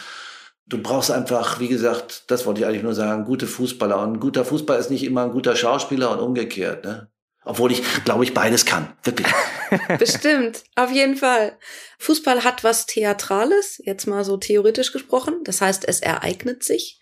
Du 0.66 0.78
brauchst 0.82 1.10
einfach, 1.10 1.60
wie 1.60 1.68
gesagt, 1.68 2.24
das 2.28 2.46
wollte 2.46 2.60
ich 2.60 2.66
eigentlich 2.66 2.82
nur 2.82 2.94
sagen, 2.94 3.24
gute 3.24 3.46
Fußballer. 3.46 4.00
Und 4.02 4.14
ein 4.14 4.20
guter 4.20 4.44
Fußball 4.44 4.78
ist 4.78 4.90
nicht 4.90 5.04
immer 5.04 5.24
ein 5.24 5.32
guter 5.32 5.56
Schauspieler 5.56 6.12
und 6.12 6.20
umgekehrt, 6.20 6.84
ne? 6.84 7.08
Obwohl 7.44 7.72
ich, 7.72 7.82
glaube 8.04 8.24
ich, 8.24 8.34
beides 8.34 8.66
kann. 8.66 8.92
Wirklich. 9.02 9.26
Bestimmt, 9.98 10.64
auf 10.76 10.90
jeden 10.90 11.16
Fall. 11.16 11.56
Fußball 11.98 12.44
hat 12.44 12.64
was 12.64 12.86
Theatrales, 12.86 13.80
jetzt 13.84 14.06
mal 14.06 14.24
so 14.24 14.36
theoretisch 14.36 14.92
gesprochen. 14.92 15.40
Das 15.44 15.60
heißt, 15.60 15.88
es 15.88 16.00
ereignet 16.00 16.62
sich. 16.62 17.00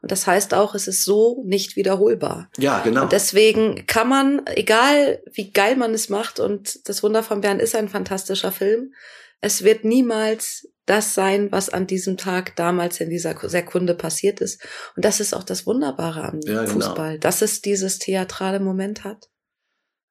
Und 0.00 0.12
das 0.12 0.26
heißt 0.26 0.54
auch, 0.54 0.74
es 0.74 0.86
ist 0.86 1.04
so 1.04 1.42
nicht 1.44 1.76
wiederholbar. 1.76 2.50
Ja, 2.56 2.80
genau. 2.80 3.02
Und 3.02 3.12
deswegen 3.12 3.84
kann 3.86 4.08
man, 4.08 4.46
egal 4.46 5.22
wie 5.32 5.50
geil 5.50 5.76
man 5.76 5.92
es 5.92 6.08
macht, 6.08 6.38
und 6.38 6.88
das 6.88 7.02
Wunder 7.02 7.22
von 7.22 7.40
Bern 7.40 7.60
ist 7.60 7.74
ein 7.74 7.88
fantastischer 7.88 8.52
Film, 8.52 8.94
es 9.40 9.64
wird 9.64 9.84
niemals 9.84 10.68
das 10.86 11.14
sein, 11.14 11.50
was 11.50 11.68
an 11.68 11.86
diesem 11.86 12.16
Tag 12.16 12.56
damals 12.56 13.00
in 13.00 13.10
dieser 13.10 13.36
Sekunde 13.48 13.94
passiert 13.94 14.40
ist. 14.40 14.62
Und 14.96 15.04
das 15.04 15.20
ist 15.20 15.34
auch 15.34 15.44
das 15.44 15.66
Wunderbare 15.66 16.24
am 16.24 16.40
ja, 16.44 16.62
genau. 16.62 16.74
Fußball, 16.74 17.10
genau. 17.12 17.20
dass 17.20 17.42
es 17.42 17.60
dieses 17.60 17.98
theatrale 17.98 18.60
Moment 18.60 19.04
hat 19.04 19.28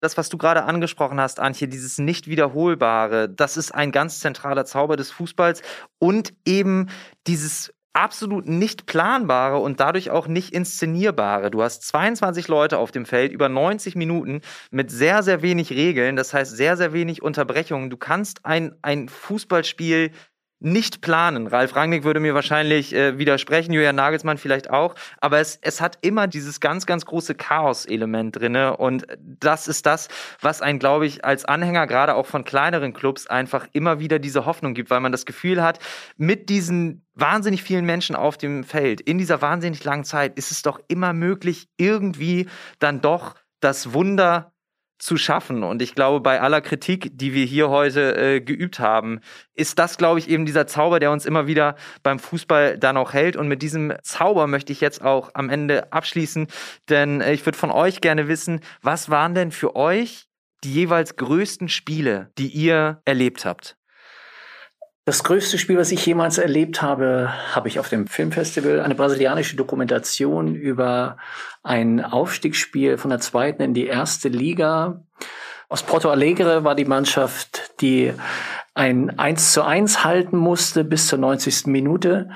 das, 0.02 0.18
was 0.18 0.30
du 0.30 0.38
gerade 0.38 0.64
angesprochen 0.64 1.20
hast, 1.20 1.40
Antje, 1.40 1.68
dieses 1.68 1.98
nicht 1.98 2.28
wiederholbare, 2.28 3.30
das 3.30 3.58
ist 3.58 3.74
ein 3.74 3.92
ganz 3.92 4.20
zentraler 4.20 4.66
Zauber 4.66 4.96
des 4.96 5.12
Fußballs 5.12 5.62
und 6.00 6.34
eben 6.46 6.88
dieses 7.28 7.74
absolut 7.94 8.48
nicht 8.48 8.86
planbare 8.86 9.58
und 9.58 9.80
dadurch 9.80 10.12
auch 10.12 10.28
nicht 10.28 10.54
inszenierbare. 10.54 11.52
Du 11.52 11.62
hast 11.62 11.84
22 11.84 12.48
Leute 12.48 12.78
auf 12.78 12.92
dem 12.92 13.06
Feld 13.06 13.32
über 13.32 13.50
90 13.50 13.96
Minuten 13.96 14.42
mit 14.72 14.92
sehr, 14.92 15.24
sehr 15.24 15.42
wenig 15.42 15.72
Regeln, 15.72 16.16
das 16.16 16.34
heißt 16.34 16.56
sehr, 16.56 16.78
sehr 16.78 16.94
wenig 16.94 17.22
Unterbrechungen. 17.22 17.90
Du 17.90 17.98
kannst 17.98 18.46
ein, 18.46 18.76
ein 18.84 19.10
Fußballspiel 19.10 20.12
nicht 20.60 21.02
planen. 21.02 21.48
Ralf 21.48 21.76
Rangnick 21.76 22.04
würde 22.04 22.20
mir 22.20 22.34
wahrscheinlich 22.34 22.94
äh, 22.94 23.18
widersprechen, 23.18 23.74
Julian 23.74 23.96
Nagelsmann 23.96 24.38
vielleicht 24.38 24.70
auch, 24.70 24.96
aber 25.20 25.40
es, 25.40 25.58
es 25.62 25.80
hat 25.80 25.98
immer 26.02 26.28
dieses 26.28 26.60
ganz, 26.60 26.86
ganz 26.86 27.06
große 27.06 27.36
Chaos-Element 27.36 28.36
drinne 28.36 28.78
und 28.78 29.08
das 29.20 29.68
ist 29.68 29.86
das, 29.86 30.10
was 30.42 30.62
einen, 30.62 30.80
glaube 30.80 31.06
ich, 31.06 31.24
als 31.24 31.46
Anhänger 31.46 31.88
gerade 31.88 32.16
auch 32.16 32.26
von 32.26 32.44
kleineren 32.44 32.94
Clubs 32.94 33.28
einfach 33.28 33.68
immer 33.72 34.00
wieder 34.00 34.20
diese 34.20 34.46
Hoffnung 34.46 34.74
gibt, 34.74 34.90
weil 34.90 35.00
man 35.00 35.12
das 35.12 35.26
Gefühl 35.26 35.64
hat, 35.64 35.80
mit 36.18 36.50
diesen 36.50 37.06
wahnsinnig 37.16 37.64
vielen 37.64 37.86
Menschen 37.86 38.16
auf 38.16 38.38
dem 38.38 38.64
Feld, 38.64 39.02
in 39.02 39.18
dieser 39.18 39.42
wahnsinnig 39.42 39.84
langen 39.84 40.04
Zeit, 40.04 40.38
ist 40.38 40.52
es 40.52 40.62
doch 40.62 40.80
immer 40.88 41.14
möglich, 41.14 41.68
irgendwie 41.78 42.48
dann 42.80 43.02
doch 43.02 43.36
das 43.62 43.94
Wunder 43.94 44.54
zu 45.00 45.18
schaffen. 45.18 45.64
Und 45.64 45.82
ich 45.82 45.96
glaube, 45.96 46.20
bei 46.20 46.42
aller 46.42 46.62
Kritik, 46.62 47.18
die 47.18 47.34
wir 47.34 47.46
hier 47.46 47.70
heute 47.70 48.16
äh, 48.16 48.42
geübt 48.42 48.80
haben, 48.80 49.22
ist 49.56 49.80
das, 49.80 49.98
glaube 49.98 50.20
ich, 50.20 50.30
eben 50.30 50.46
dieser 50.46 50.68
Zauber, 50.68 51.00
der 51.00 51.12
uns 51.12 51.26
immer 51.26 51.48
wieder 51.48 51.76
beim 52.04 52.20
Fußball 52.20 52.78
dann 52.78 52.98
auch 52.98 53.14
hält. 53.14 53.36
Und 53.36 53.48
mit 53.48 53.62
diesem 53.62 53.94
Zauber 54.04 54.48
möchte 54.48 54.74
ich 54.74 54.82
jetzt 54.82 55.02
auch 55.04 55.32
am 55.34 55.50
Ende 55.50 55.92
abschließen, 55.92 56.48
denn 56.90 57.22
äh, 57.22 57.34
ich 57.34 57.46
würde 57.46 57.58
von 57.58 57.72
euch 57.72 58.02
gerne 58.02 58.28
wissen, 58.28 58.60
was 58.82 59.10
waren 59.10 59.34
denn 59.34 59.52
für 59.52 59.76
euch 59.76 60.28
die 60.64 60.74
jeweils 60.74 61.16
größten 61.16 61.70
Spiele, 61.70 62.32
die 62.38 62.48
ihr 62.48 63.02
erlebt 63.06 63.46
habt? 63.46 63.79
Das 65.06 65.24
größte 65.24 65.58
Spiel, 65.58 65.78
was 65.78 65.92
ich 65.92 66.06
jemals 66.06 66.38
erlebt 66.38 66.82
habe, 66.82 67.34
habe 67.54 67.68
ich 67.68 67.80
auf 67.80 67.90
dem 67.90 68.06
Filmfestival, 68.06 68.82
eine 68.82 68.96
brasilianische 68.96 69.56
Dokumentation 69.56 70.54
über 70.54 71.18
ein 71.64 72.04
Aufstiegsspiel 72.04 72.98
von 72.98 73.10
der 73.10 73.20
zweiten 73.20 73.64
in 73.64 73.74
die 73.74 73.88
erste 73.88 74.30
Liga. 74.30 75.04
Aus 75.68 75.84
Porto 75.84 76.10
Alegre 76.10 76.64
war 76.64 76.76
die 76.76 76.86
Mannschaft, 76.86 77.72
die 77.82 78.14
ein 78.76 79.18
1 79.18 79.54
zu 79.54 79.64
1 79.64 80.04
halten 80.04 80.38
musste 80.38 80.84
bis 80.84 81.08
zur 81.08 81.20
90. 81.20 81.68
Minute 81.68 82.30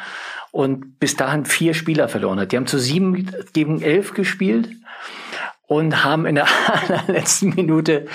und 0.51 0.99
bis 0.99 1.15
dahin 1.15 1.45
vier 1.45 1.73
Spieler 1.73 2.09
verloren 2.09 2.39
hat. 2.39 2.51
Die 2.51 2.57
haben 2.57 2.67
zu 2.67 2.77
sieben 2.77 3.31
gegen 3.53 3.81
elf 3.81 4.13
gespielt 4.13 4.69
und 5.73 6.03
haben 6.03 6.25
in 6.25 6.35
der 6.35 6.47
letzten 7.07 7.49
Minute 7.49 8.05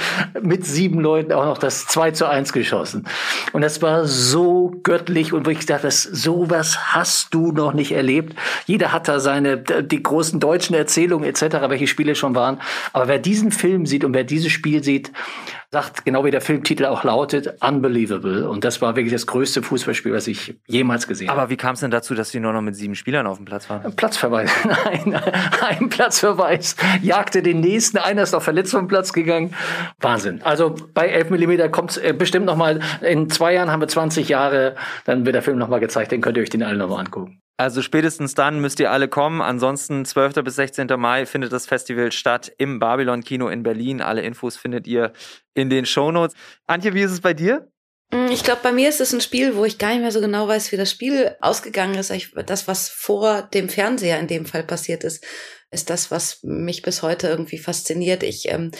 mit 0.40 0.64
sieben 0.64 1.00
Leuten 1.00 1.32
auch 1.32 1.44
noch 1.44 1.59
das 1.59 1.86
2 1.86 2.12
zu 2.12 2.26
1 2.26 2.52
geschossen. 2.52 3.06
Und 3.52 3.62
das 3.62 3.82
war 3.82 4.06
so 4.06 4.72
göttlich 4.82 5.32
und 5.32 5.46
wo 5.46 5.50
ich 5.50 5.66
dachte, 5.66 5.82
das, 5.82 6.02
sowas 6.02 6.94
hast 6.94 7.34
du 7.34 7.52
noch 7.52 7.72
nicht 7.72 7.92
erlebt. 7.92 8.36
Jeder 8.66 8.92
hat 8.92 9.09
da 9.09 9.20
seine, 9.20 9.59
die 9.59 10.02
großen 10.02 10.40
deutschen 10.40 10.74
Erzählungen 10.74 11.28
etc., 11.28 11.68
welche 11.68 11.86
Spiele 11.86 12.14
schon 12.14 12.34
waren. 12.34 12.61
Aber 12.92 13.09
wer 13.09 13.18
diesen 13.18 13.50
Film 13.50 13.86
sieht 13.86 14.04
und 14.04 14.14
wer 14.14 14.24
dieses 14.24 14.52
Spiel 14.52 14.82
sieht, 14.82 15.12
sagt, 15.70 16.06
genau 16.06 16.24
wie 16.24 16.30
der 16.30 16.40
Filmtitel 16.40 16.86
auch 16.86 17.04
lautet, 17.04 17.62
Unbelievable. 17.62 18.48
Und 18.48 18.64
das 18.64 18.80
war 18.80 18.96
wirklich 18.96 19.12
das 19.12 19.26
größte 19.26 19.62
Fußballspiel, 19.62 20.12
was 20.12 20.26
ich 20.26 20.58
jemals 20.66 21.06
gesehen 21.06 21.28
habe. 21.28 21.42
Aber 21.42 21.50
wie 21.50 21.56
kam 21.56 21.74
es 21.74 21.80
denn 21.80 21.90
dazu, 21.90 22.14
dass 22.14 22.30
die 22.30 22.40
nur 22.40 22.54
noch 22.54 22.62
mit 22.62 22.74
sieben 22.74 22.94
Spielern 22.94 23.26
auf 23.26 23.36
dem 23.36 23.44
Platz 23.44 23.68
waren? 23.68 23.94
Platzverweis. 23.94 24.50
Nein, 24.64 25.20
ein 25.60 25.88
Platzverweis 25.90 26.76
jagte 27.02 27.42
den 27.42 27.60
nächsten. 27.60 27.98
Einer 27.98 28.22
ist 28.22 28.32
noch 28.32 28.42
verletzt 28.42 28.70
vom 28.70 28.88
Platz 28.88 29.12
gegangen. 29.12 29.54
Wahnsinn. 30.00 30.40
Also 30.42 30.74
bei 30.94 31.08
11 31.08 31.30
Millimeter 31.30 31.68
kommt 31.68 31.90
es 31.90 31.96
äh, 31.98 32.14
bestimmt 32.16 32.46
noch 32.46 32.56
mal. 32.56 32.80
In 33.02 33.28
zwei 33.28 33.52
Jahren 33.52 33.70
haben 33.70 33.80
wir 33.80 33.88
20 33.88 34.28
Jahre. 34.28 34.74
Dann 35.04 35.26
wird 35.26 35.34
der 35.34 35.42
Film 35.42 35.58
noch 35.58 35.68
mal 35.68 35.80
gezeigt. 35.80 36.12
Den 36.12 36.22
könnt 36.22 36.38
ihr 36.38 36.42
euch 36.42 36.50
den 36.50 36.62
allen 36.62 36.78
noch 36.78 36.88
mal 36.88 37.00
angucken. 37.00 37.40
Also 37.61 37.82
spätestens 37.82 38.34
dann 38.34 38.61
müsst 38.61 38.78
ihr 38.78 38.92
alle 38.92 39.09
kommen. 39.09 39.42
Ansonsten 39.42 40.04
12. 40.04 40.44
bis 40.44 40.54
16. 40.54 40.86
Mai 40.96 41.26
findet 41.26 41.52
das 41.52 41.66
Festival 41.66 42.12
statt 42.12 42.52
im 42.56 42.78
Babylon 42.78 43.24
Kino 43.24 43.48
in 43.48 43.64
Berlin. 43.64 44.00
Alle 44.00 44.22
Infos 44.22 44.56
findet 44.56 44.86
ihr 44.86 45.12
in 45.54 45.68
den 45.68 45.84
Shownotes. 45.84 46.36
Antje, 46.68 46.94
wie 46.94 47.02
ist 47.02 47.11
es 47.11 47.20
bei 47.20 47.34
dir? 47.34 47.68
Mm, 48.12 48.28
ich 48.30 48.44
glaube, 48.44 48.61
bei 48.62 48.70
mir 48.70 48.88
ist 48.88 49.00
es 49.00 49.12
ein 49.12 49.20
Spiel, 49.20 49.56
wo 49.56 49.64
ich 49.64 49.78
gar 49.78 49.90
nicht 49.90 50.02
mehr 50.02 50.12
so 50.12 50.20
genau 50.20 50.46
weiß, 50.46 50.70
wie 50.70 50.76
das 50.76 50.92
Spiel 50.92 51.34
ausgegangen 51.40 51.96
ist. 51.96 52.12
Das, 52.46 52.68
was 52.68 52.88
vor 52.90 53.42
dem 53.42 53.68
Fernseher 53.68 54.20
in 54.20 54.28
dem 54.28 54.46
Fall 54.46 54.62
passiert 54.62 55.02
ist, 55.02 55.26
ist 55.72 55.90
das, 55.90 56.12
was 56.12 56.44
mich 56.44 56.82
bis 56.82 57.02
heute 57.02 57.26
irgendwie 57.26 57.59
fasziniert. 57.59 58.22
Ich 58.22 58.48
ähm, 58.48 58.70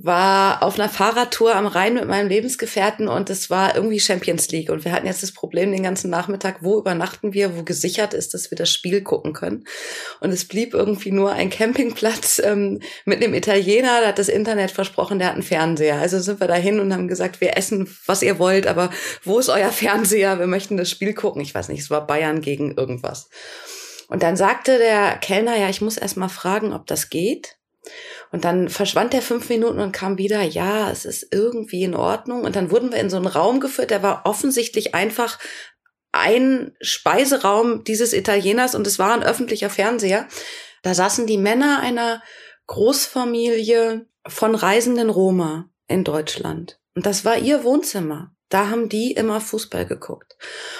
war 0.00 0.62
auf 0.62 0.78
einer 0.78 0.88
Fahrradtour 0.88 1.56
am 1.56 1.66
Rhein 1.66 1.94
mit 1.94 2.06
meinem 2.06 2.28
Lebensgefährten 2.28 3.08
und 3.08 3.30
es 3.30 3.50
war 3.50 3.74
irgendwie 3.74 3.98
Champions 3.98 4.48
League. 4.48 4.70
Und 4.70 4.84
wir 4.84 4.92
hatten 4.92 5.08
jetzt 5.08 5.24
das 5.24 5.32
Problem 5.32 5.72
den 5.72 5.82
ganzen 5.82 6.08
Nachmittag, 6.08 6.58
wo 6.60 6.78
übernachten 6.78 7.32
wir, 7.32 7.56
wo 7.56 7.64
gesichert 7.64 8.14
ist, 8.14 8.32
dass 8.32 8.52
wir 8.52 8.56
das 8.56 8.70
Spiel 8.70 9.02
gucken 9.02 9.32
können. 9.32 9.64
Und 10.20 10.30
es 10.30 10.46
blieb 10.46 10.72
irgendwie 10.72 11.10
nur 11.10 11.32
ein 11.32 11.50
Campingplatz 11.50 12.40
ähm, 12.44 12.80
mit 13.06 13.22
einem 13.22 13.34
Italiener, 13.34 13.98
der 13.98 14.10
hat 14.10 14.20
das 14.20 14.28
Internet 14.28 14.70
versprochen, 14.70 15.18
der 15.18 15.28
hat 15.28 15.34
einen 15.34 15.42
Fernseher. 15.42 15.98
Also 15.98 16.20
sind 16.20 16.38
wir 16.38 16.46
dahin 16.46 16.78
und 16.78 16.92
haben 16.92 17.08
gesagt, 17.08 17.40
wir 17.40 17.56
essen, 17.56 17.92
was 18.06 18.22
ihr 18.22 18.38
wollt, 18.38 18.68
aber 18.68 18.90
wo 19.24 19.40
ist 19.40 19.48
euer 19.48 19.72
Fernseher? 19.72 20.38
Wir 20.38 20.46
möchten 20.46 20.76
das 20.76 20.90
Spiel 20.90 21.12
gucken. 21.12 21.42
Ich 21.42 21.54
weiß 21.54 21.68
nicht, 21.68 21.80
es 21.80 21.90
war 21.90 22.06
Bayern 22.06 22.40
gegen 22.40 22.76
irgendwas. 22.76 23.30
Und 24.06 24.22
dann 24.22 24.36
sagte 24.36 24.78
der 24.78 25.16
Kellner, 25.16 25.58
ja, 25.58 25.68
ich 25.68 25.80
muss 25.80 25.96
erst 25.96 26.16
mal 26.16 26.28
fragen, 26.28 26.72
ob 26.72 26.86
das 26.86 27.10
geht. 27.10 27.58
Und 28.30 28.44
dann 28.44 28.68
verschwand 28.68 29.14
er 29.14 29.22
fünf 29.22 29.48
Minuten 29.48 29.80
und 29.80 29.92
kam 29.92 30.18
wieder, 30.18 30.42
ja, 30.42 30.90
es 30.90 31.04
ist 31.04 31.28
irgendwie 31.32 31.82
in 31.82 31.94
Ordnung. 31.94 32.44
Und 32.44 32.56
dann 32.56 32.70
wurden 32.70 32.92
wir 32.92 32.98
in 32.98 33.10
so 33.10 33.16
einen 33.16 33.26
Raum 33.26 33.60
geführt, 33.60 33.90
der 33.90 34.02
war 34.02 34.22
offensichtlich 34.24 34.94
einfach 34.94 35.38
ein 36.12 36.74
Speiseraum 36.80 37.84
dieses 37.84 38.12
Italieners 38.12 38.74
und 38.74 38.86
es 38.86 38.98
war 38.98 39.12
ein 39.14 39.22
öffentlicher 39.22 39.70
Fernseher. 39.70 40.26
Da 40.82 40.94
saßen 40.94 41.26
die 41.26 41.38
Männer 41.38 41.80
einer 41.80 42.22
Großfamilie 42.66 44.06
von 44.26 44.54
reisenden 44.54 45.10
Roma 45.10 45.70
in 45.86 46.04
Deutschland. 46.04 46.78
Und 46.94 47.06
das 47.06 47.24
war 47.24 47.38
ihr 47.38 47.64
Wohnzimmer. 47.64 48.34
Da 48.48 48.68
haben 48.68 48.88
die 48.88 49.12
immer 49.12 49.40
Fußball 49.40 49.86
geguckt. 49.86 50.36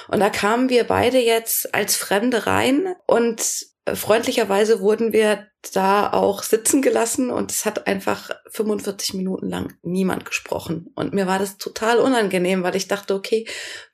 Und 0.09 0.21
da 0.21 0.31
kamen 0.31 0.71
wir 0.71 0.85
beide 0.85 1.19
jetzt 1.19 1.75
als 1.75 1.97
Fremde 1.97 2.47
rein 2.47 2.95
und 3.07 3.68
freundlicherweise 3.95 4.81
wurden 4.81 5.13
wir 5.13 5.47
da 5.75 6.13
auch 6.13 6.43
sitzen 6.43 6.83
gelassen 6.83 7.31
und 7.31 7.51
es 7.51 7.65
hat 7.65 7.87
einfach 7.89 8.31
45 8.51 9.15
Minuten 9.15 9.49
lang 9.49 9.75
niemand 9.83 10.25
gesprochen. 10.25 10.91
Und 10.95 11.13
mir 11.13 11.27
war 11.27 11.39
das 11.39 11.59
total 11.59 11.99
unangenehm, 11.99 12.63
weil 12.63 12.77
ich 12.77 12.87
dachte, 12.87 13.15
okay, 13.15 13.47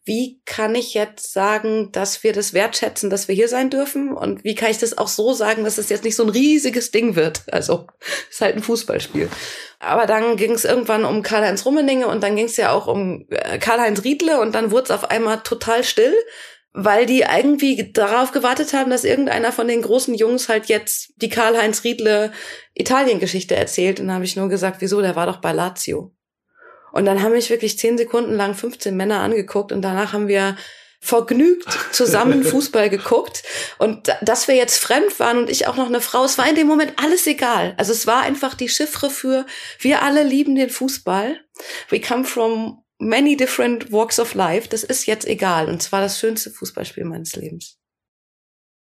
wie 0.04 0.42
kann 0.44 0.74
ich 0.74 0.92
jetzt 0.92 1.32
sagen, 1.32 1.90
dass 1.90 2.22
wir 2.22 2.34
das 2.34 2.52
wertschätzen, 2.52 3.08
dass 3.08 3.28
wir 3.28 3.34
hier 3.34 3.48
sein 3.48 3.70
dürfen? 3.70 4.12
Und 4.12 4.44
wie 4.44 4.54
kann 4.54 4.70
ich 4.70 4.78
das 4.78 4.98
auch 4.98 5.08
so 5.08 5.32
sagen, 5.32 5.64
dass 5.64 5.78
es 5.78 5.88
jetzt 5.88 6.04
nicht 6.04 6.16
so 6.16 6.24
ein 6.24 6.28
riesiges 6.28 6.90
Ding 6.90 7.16
wird? 7.16 7.42
Also, 7.50 7.86
ist 8.30 8.42
halt 8.42 8.56
ein 8.56 8.62
Fußballspiel. 8.62 9.30
Aber 9.78 10.06
dann 10.06 10.36
ging 10.36 10.52
es 10.52 10.66
irgendwann 10.66 11.06
um 11.06 11.22
Karl-Heinz 11.22 11.64
Rummeninge 11.64 12.06
und 12.06 12.22
dann 12.22 12.36
ging 12.36 12.46
es 12.46 12.58
ja 12.58 12.72
auch 12.72 12.86
um 12.86 13.26
äh, 13.30 13.58
Karl-Heinz 13.58 14.04
Riedle 14.04 14.40
und 14.40 14.54
dann 14.54 14.70
wurde 14.70 14.84
es 14.84 14.90
auf 14.90 15.10
einmal 15.10 15.40
total 15.42 15.82
still 15.82 16.14
weil 16.74 17.06
die 17.06 17.20
irgendwie 17.20 17.92
darauf 17.92 18.32
gewartet 18.32 18.72
haben, 18.72 18.90
dass 18.90 19.04
irgendeiner 19.04 19.52
von 19.52 19.68
den 19.68 19.80
großen 19.80 20.14
Jungs 20.14 20.48
halt 20.48 20.66
jetzt 20.66 21.12
die 21.16 21.28
Karl-Heinz 21.28 21.84
Riedle 21.84 22.32
Italien-Geschichte 22.74 23.54
erzählt. 23.54 24.00
Und 24.00 24.08
dann 24.08 24.16
habe 24.16 24.24
ich 24.24 24.34
nur 24.34 24.48
gesagt, 24.48 24.80
wieso, 24.80 25.00
der 25.00 25.14
war 25.14 25.26
doch 25.26 25.36
bei 25.36 25.52
Lazio. 25.52 26.12
Und 26.92 27.06
dann 27.06 27.22
haben 27.22 27.32
mich 27.32 27.48
wirklich 27.48 27.78
zehn 27.78 27.96
Sekunden 27.96 28.34
lang 28.34 28.54
15 28.54 28.96
Männer 28.96 29.20
angeguckt 29.20 29.72
und 29.72 29.82
danach 29.82 30.12
haben 30.12 30.28
wir 30.28 30.56
vergnügt 31.00 31.68
zusammen 31.92 32.42
Fußball 32.44 32.90
geguckt. 32.90 33.44
Und 33.78 34.12
dass 34.22 34.48
wir 34.48 34.56
jetzt 34.56 34.82
fremd 34.82 35.20
waren 35.20 35.38
und 35.38 35.50
ich 35.50 35.68
auch 35.68 35.76
noch 35.76 35.86
eine 35.86 36.00
Frau, 36.00 36.24
es 36.24 36.38
war 36.38 36.48
in 36.48 36.56
dem 36.56 36.66
Moment 36.66 36.94
alles 36.96 37.26
egal. 37.26 37.74
Also 37.76 37.92
es 37.92 38.06
war 38.06 38.22
einfach 38.22 38.54
die 38.54 38.68
Chiffre 38.68 39.10
für 39.10 39.46
wir 39.78 40.02
alle 40.02 40.24
lieben 40.24 40.56
den 40.56 40.70
Fußball. 40.70 41.40
We 41.90 42.00
come 42.00 42.24
from 42.24 42.83
many 43.04 43.36
different 43.36 43.92
walks 43.92 44.18
of 44.18 44.34
life. 44.34 44.68
Das 44.68 44.82
ist 44.82 45.06
jetzt 45.06 45.26
egal. 45.26 45.68
Und 45.68 45.82
zwar 45.82 46.00
das 46.00 46.18
schönste 46.18 46.50
Fußballspiel 46.50 47.04
meines 47.04 47.36
Lebens. 47.36 47.78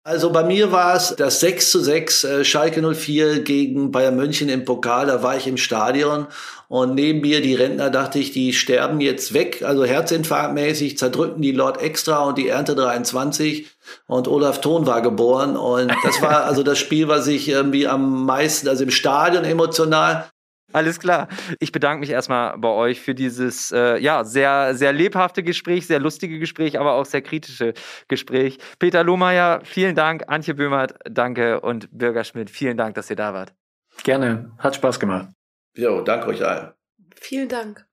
Also 0.06 0.30
bei 0.30 0.44
mir 0.44 0.70
war 0.70 0.94
es 0.94 1.16
das 1.18 1.40
6 1.40 1.68
zu 1.72 1.80
6 1.80 2.24
äh, 2.24 2.44
Schalke 2.44 2.80
04 2.80 3.40
gegen 3.40 3.90
Bayern 3.90 4.14
München 4.14 4.48
im 4.48 4.64
Pokal. 4.64 5.06
Da 5.08 5.24
war 5.24 5.36
ich 5.36 5.48
im 5.48 5.56
Stadion 5.56 6.28
und 6.68 6.94
neben 6.94 7.22
mir 7.22 7.42
die 7.42 7.56
Rentner 7.56 7.90
dachte 7.90 8.20
ich, 8.20 8.30
die 8.30 8.52
sterben 8.52 9.00
jetzt 9.00 9.34
weg. 9.34 9.64
Also 9.64 9.84
Herzinfarktmäßig 9.84 10.96
zerdrückten 10.96 11.42
die 11.42 11.50
Lord 11.50 11.82
Extra 11.82 12.22
und 12.22 12.38
die 12.38 12.46
Ernte 12.46 12.76
23 12.76 13.66
und 14.06 14.28
Olaf 14.28 14.60
Thon 14.60 14.86
war 14.86 15.02
geboren. 15.02 15.56
Und 15.56 15.92
das 16.04 16.22
war 16.22 16.44
also 16.44 16.62
das 16.62 16.78
Spiel, 16.78 17.08
was 17.08 17.26
ich 17.26 17.48
irgendwie 17.48 17.88
am 17.88 18.26
meisten, 18.26 18.68
also 18.68 18.84
im 18.84 18.92
Stadion 18.92 19.42
emotional 19.42 20.30
alles 20.72 20.98
klar. 20.98 21.28
Ich 21.60 21.72
bedanke 21.72 22.00
mich 22.00 22.10
erstmal 22.10 22.58
bei 22.58 22.68
euch 22.68 23.00
für 23.00 23.14
dieses 23.14 23.72
äh, 23.72 23.98
ja, 23.98 24.24
sehr, 24.24 24.74
sehr 24.74 24.92
lebhafte 24.92 25.42
Gespräch, 25.42 25.86
sehr 25.86 26.00
lustige 26.00 26.38
Gespräch, 26.38 26.78
aber 26.78 26.94
auch 26.94 27.06
sehr 27.06 27.22
kritische 27.22 27.72
Gespräch. 28.08 28.58
Peter 28.78 29.04
Lohmeier, 29.04 29.60
vielen 29.64 29.94
Dank. 29.94 30.24
Antje 30.28 30.54
Böhmert, 30.54 30.94
danke. 31.04 31.60
Und 31.60 31.88
Bürger 31.92 32.24
Schmidt, 32.24 32.50
vielen 32.50 32.76
Dank, 32.76 32.94
dass 32.96 33.08
ihr 33.10 33.16
da 33.16 33.32
wart. 33.32 33.54
Gerne. 34.02 34.50
Hat 34.58 34.74
Spaß 34.76 35.00
gemacht. 35.00 35.28
Jo, 35.76 36.02
danke 36.02 36.26
euch 36.28 36.44
allen. 36.44 36.72
Vielen 37.14 37.48
Dank. 37.48 37.86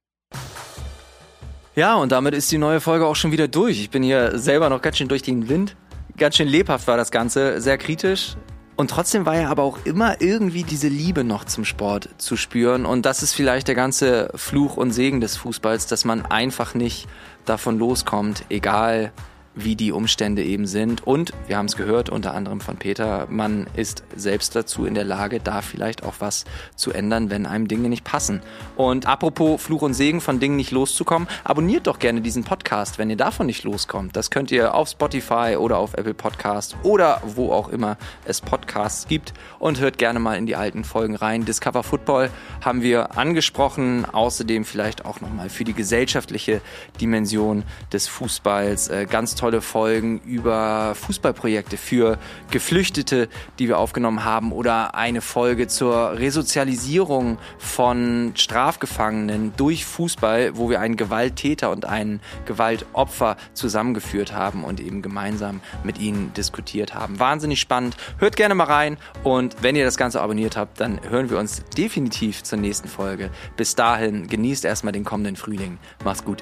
Ja, 1.76 1.96
und 1.96 2.12
damit 2.12 2.34
ist 2.34 2.52
die 2.52 2.58
neue 2.58 2.82
Folge 2.82 3.06
auch 3.06 3.16
schon 3.16 3.32
wieder 3.32 3.48
durch. 3.48 3.80
Ich 3.80 3.90
bin 3.90 4.04
hier 4.04 4.38
selber 4.38 4.70
noch 4.70 4.82
ganz 4.82 4.98
schön 4.98 5.08
durch 5.08 5.24
den 5.24 5.50
Wind. 5.50 5.76
Ganz 6.18 6.36
schön 6.36 6.48
lebhaft 6.48 6.88
war 6.88 6.98
das 6.98 7.10
Ganze, 7.10 7.60
sehr 7.60 7.80
kritisch, 7.80 8.36
Und 8.76 8.90
trotzdem 8.90 9.26
war 9.26 9.36
ja 9.36 9.50
aber 9.50 9.64
auch 9.64 9.80
immer 9.86 10.20
irgendwie 10.22 10.64
diese 10.64 10.88
Liebe 10.88 11.24
noch 11.24 11.46
zum 11.46 11.64
Sport 11.64 12.10
zu 12.18 12.36
spüren. 12.36 12.86
Und 12.86 13.06
das 13.06 13.22
ist 13.22 13.34
vielleicht 13.34 13.68
der 13.68 13.76
ganze 13.76 14.32
Fluch 14.36 14.78
und 14.78 14.92
Segen 14.92 15.22
des 15.22 15.38
Fußballs, 15.38 15.86
dass 15.88 16.06
man 16.06 16.26
einfach 16.26 16.74
nicht 16.74 17.08
davon 17.46 17.78
loskommt, 17.78 18.46
egal 18.50 19.12
wie 19.56 19.76
die 19.76 19.92
Umstände 19.92 20.44
eben 20.44 20.66
sind. 20.66 21.06
Und 21.06 21.32
wir 21.48 21.58
haben 21.58 21.68
es 21.68 21.76
gehört, 21.76 22.10
unter 22.10 22.34
anderem 22.34 22.62
von 22.62 22.78
Peter, 22.78 23.28
man 23.30 23.68
ist 23.76 24.04
selbst 24.16 24.56
dazu 24.56 24.86
in 24.86 24.96
der 24.96 25.04
Lage, 25.04 25.40
da 25.40 25.62
vielleicht 25.62 26.04
auch 26.04 26.16
was 26.20 26.46
zu 26.76 26.92
ändern, 26.92 27.30
wenn 27.30 27.46
einem 27.46 27.68
Dinge 27.68 27.90
nicht 27.90 28.04
passen. 28.04 28.42
Und 28.76 29.06
apropos 29.06 29.62
Fluch 29.62 29.82
und 29.82 29.94
Segen 29.94 30.22
von 30.22 30.40
Dingen 30.40 30.56
nicht 30.56 30.72
loszukommen, 30.72 31.28
abonniert 31.44 31.88
doch 31.88 32.00
gerne 32.00 32.22
diesen 32.22 32.44
Podcast, 32.44 32.98
wenn 32.98 33.10
ihr 33.10 33.18
davon 33.18 33.46
nicht 33.46 33.64
loskommt. 33.64 34.16
Das 34.16 34.32
könnt 34.32 34.52
ihr 34.52 34.74
auf 34.74 34.90
Spotify 34.90 35.56
oder 35.60 35.78
auf 35.78 35.94
Apple 35.94 36.14
Podcast 36.14 36.76
oder 36.84 37.22
wo 37.26 37.52
auch 37.52 37.70
immer 37.70 37.98
es 38.26 38.42
Podcasts 38.42 39.08
gibt 39.08 39.34
und 39.60 39.80
hört 39.80 39.98
gerne 39.98 40.20
mal 40.20 40.38
in 40.38 40.46
die 40.46 40.56
alten 40.56 40.84
Folgen 40.84 41.16
rein. 41.16 41.46
Discover 41.46 41.84
Football 41.84 42.30
haben 42.62 42.82
wir 42.82 43.18
angesprochen, 43.18 44.06
außerdem 44.06 44.66
vielleicht 44.66 45.06
auch 45.06 45.22
nochmal 45.22 45.50
für 45.50 45.64
die 45.64 45.74
gesellschaftliche 45.74 46.62
Dimension 47.00 47.64
des 47.92 48.08
Fußballs 48.08 48.88
äh, 48.88 49.06
ganz 49.10 49.36
toll 49.36 49.43
tolle 49.44 49.60
Folgen 49.60 50.22
über 50.22 50.96
Fußballprojekte 50.96 51.76
für 51.76 52.18
Geflüchtete, 52.50 53.28
die 53.60 53.68
wir 53.68 53.78
aufgenommen 53.78 54.24
haben 54.24 54.54
oder 54.54 54.96
eine 54.96 55.20
Folge 55.20 55.68
zur 55.68 56.18
Resozialisierung 56.18 57.38
von 57.58 58.32
Strafgefangenen 58.36 59.52
durch 59.58 59.84
Fußball, 59.84 60.56
wo 60.56 60.70
wir 60.70 60.80
einen 60.80 60.96
Gewalttäter 60.96 61.72
und 61.72 61.84
einen 61.84 62.22
Gewaltopfer 62.46 63.36
zusammengeführt 63.54 64.32
haben 64.32 64.64
und 64.64 64.80
eben 64.80 65.02
gemeinsam 65.02 65.60
mit 65.84 66.00
ihnen 66.00 66.34
diskutiert 66.36 66.96
haben. 66.96 67.20
Wahnsinnig 67.20 67.60
spannend. 67.60 67.98
Hört 68.20 68.38
gerne 68.38 68.56
mal 68.56 68.64
rein 68.64 68.98
und 69.26 69.58
wenn 69.62 69.76
ihr 69.76 69.84
das 69.84 69.98
Ganze 69.98 70.22
abonniert 70.22 70.56
habt, 70.56 70.80
dann 70.80 71.02
hören 71.10 71.30
wir 71.30 71.38
uns 71.38 71.66
definitiv 71.78 72.44
zur 72.44 72.60
nächsten 72.60 72.88
Folge. 72.88 73.30
Bis 73.58 73.76
dahin 73.76 74.28
genießt 74.28 74.64
erstmal 74.64 74.94
den 74.94 75.04
kommenden 75.04 75.36
Frühling. 75.36 75.80
Macht's 76.06 76.24
gut. 76.24 76.42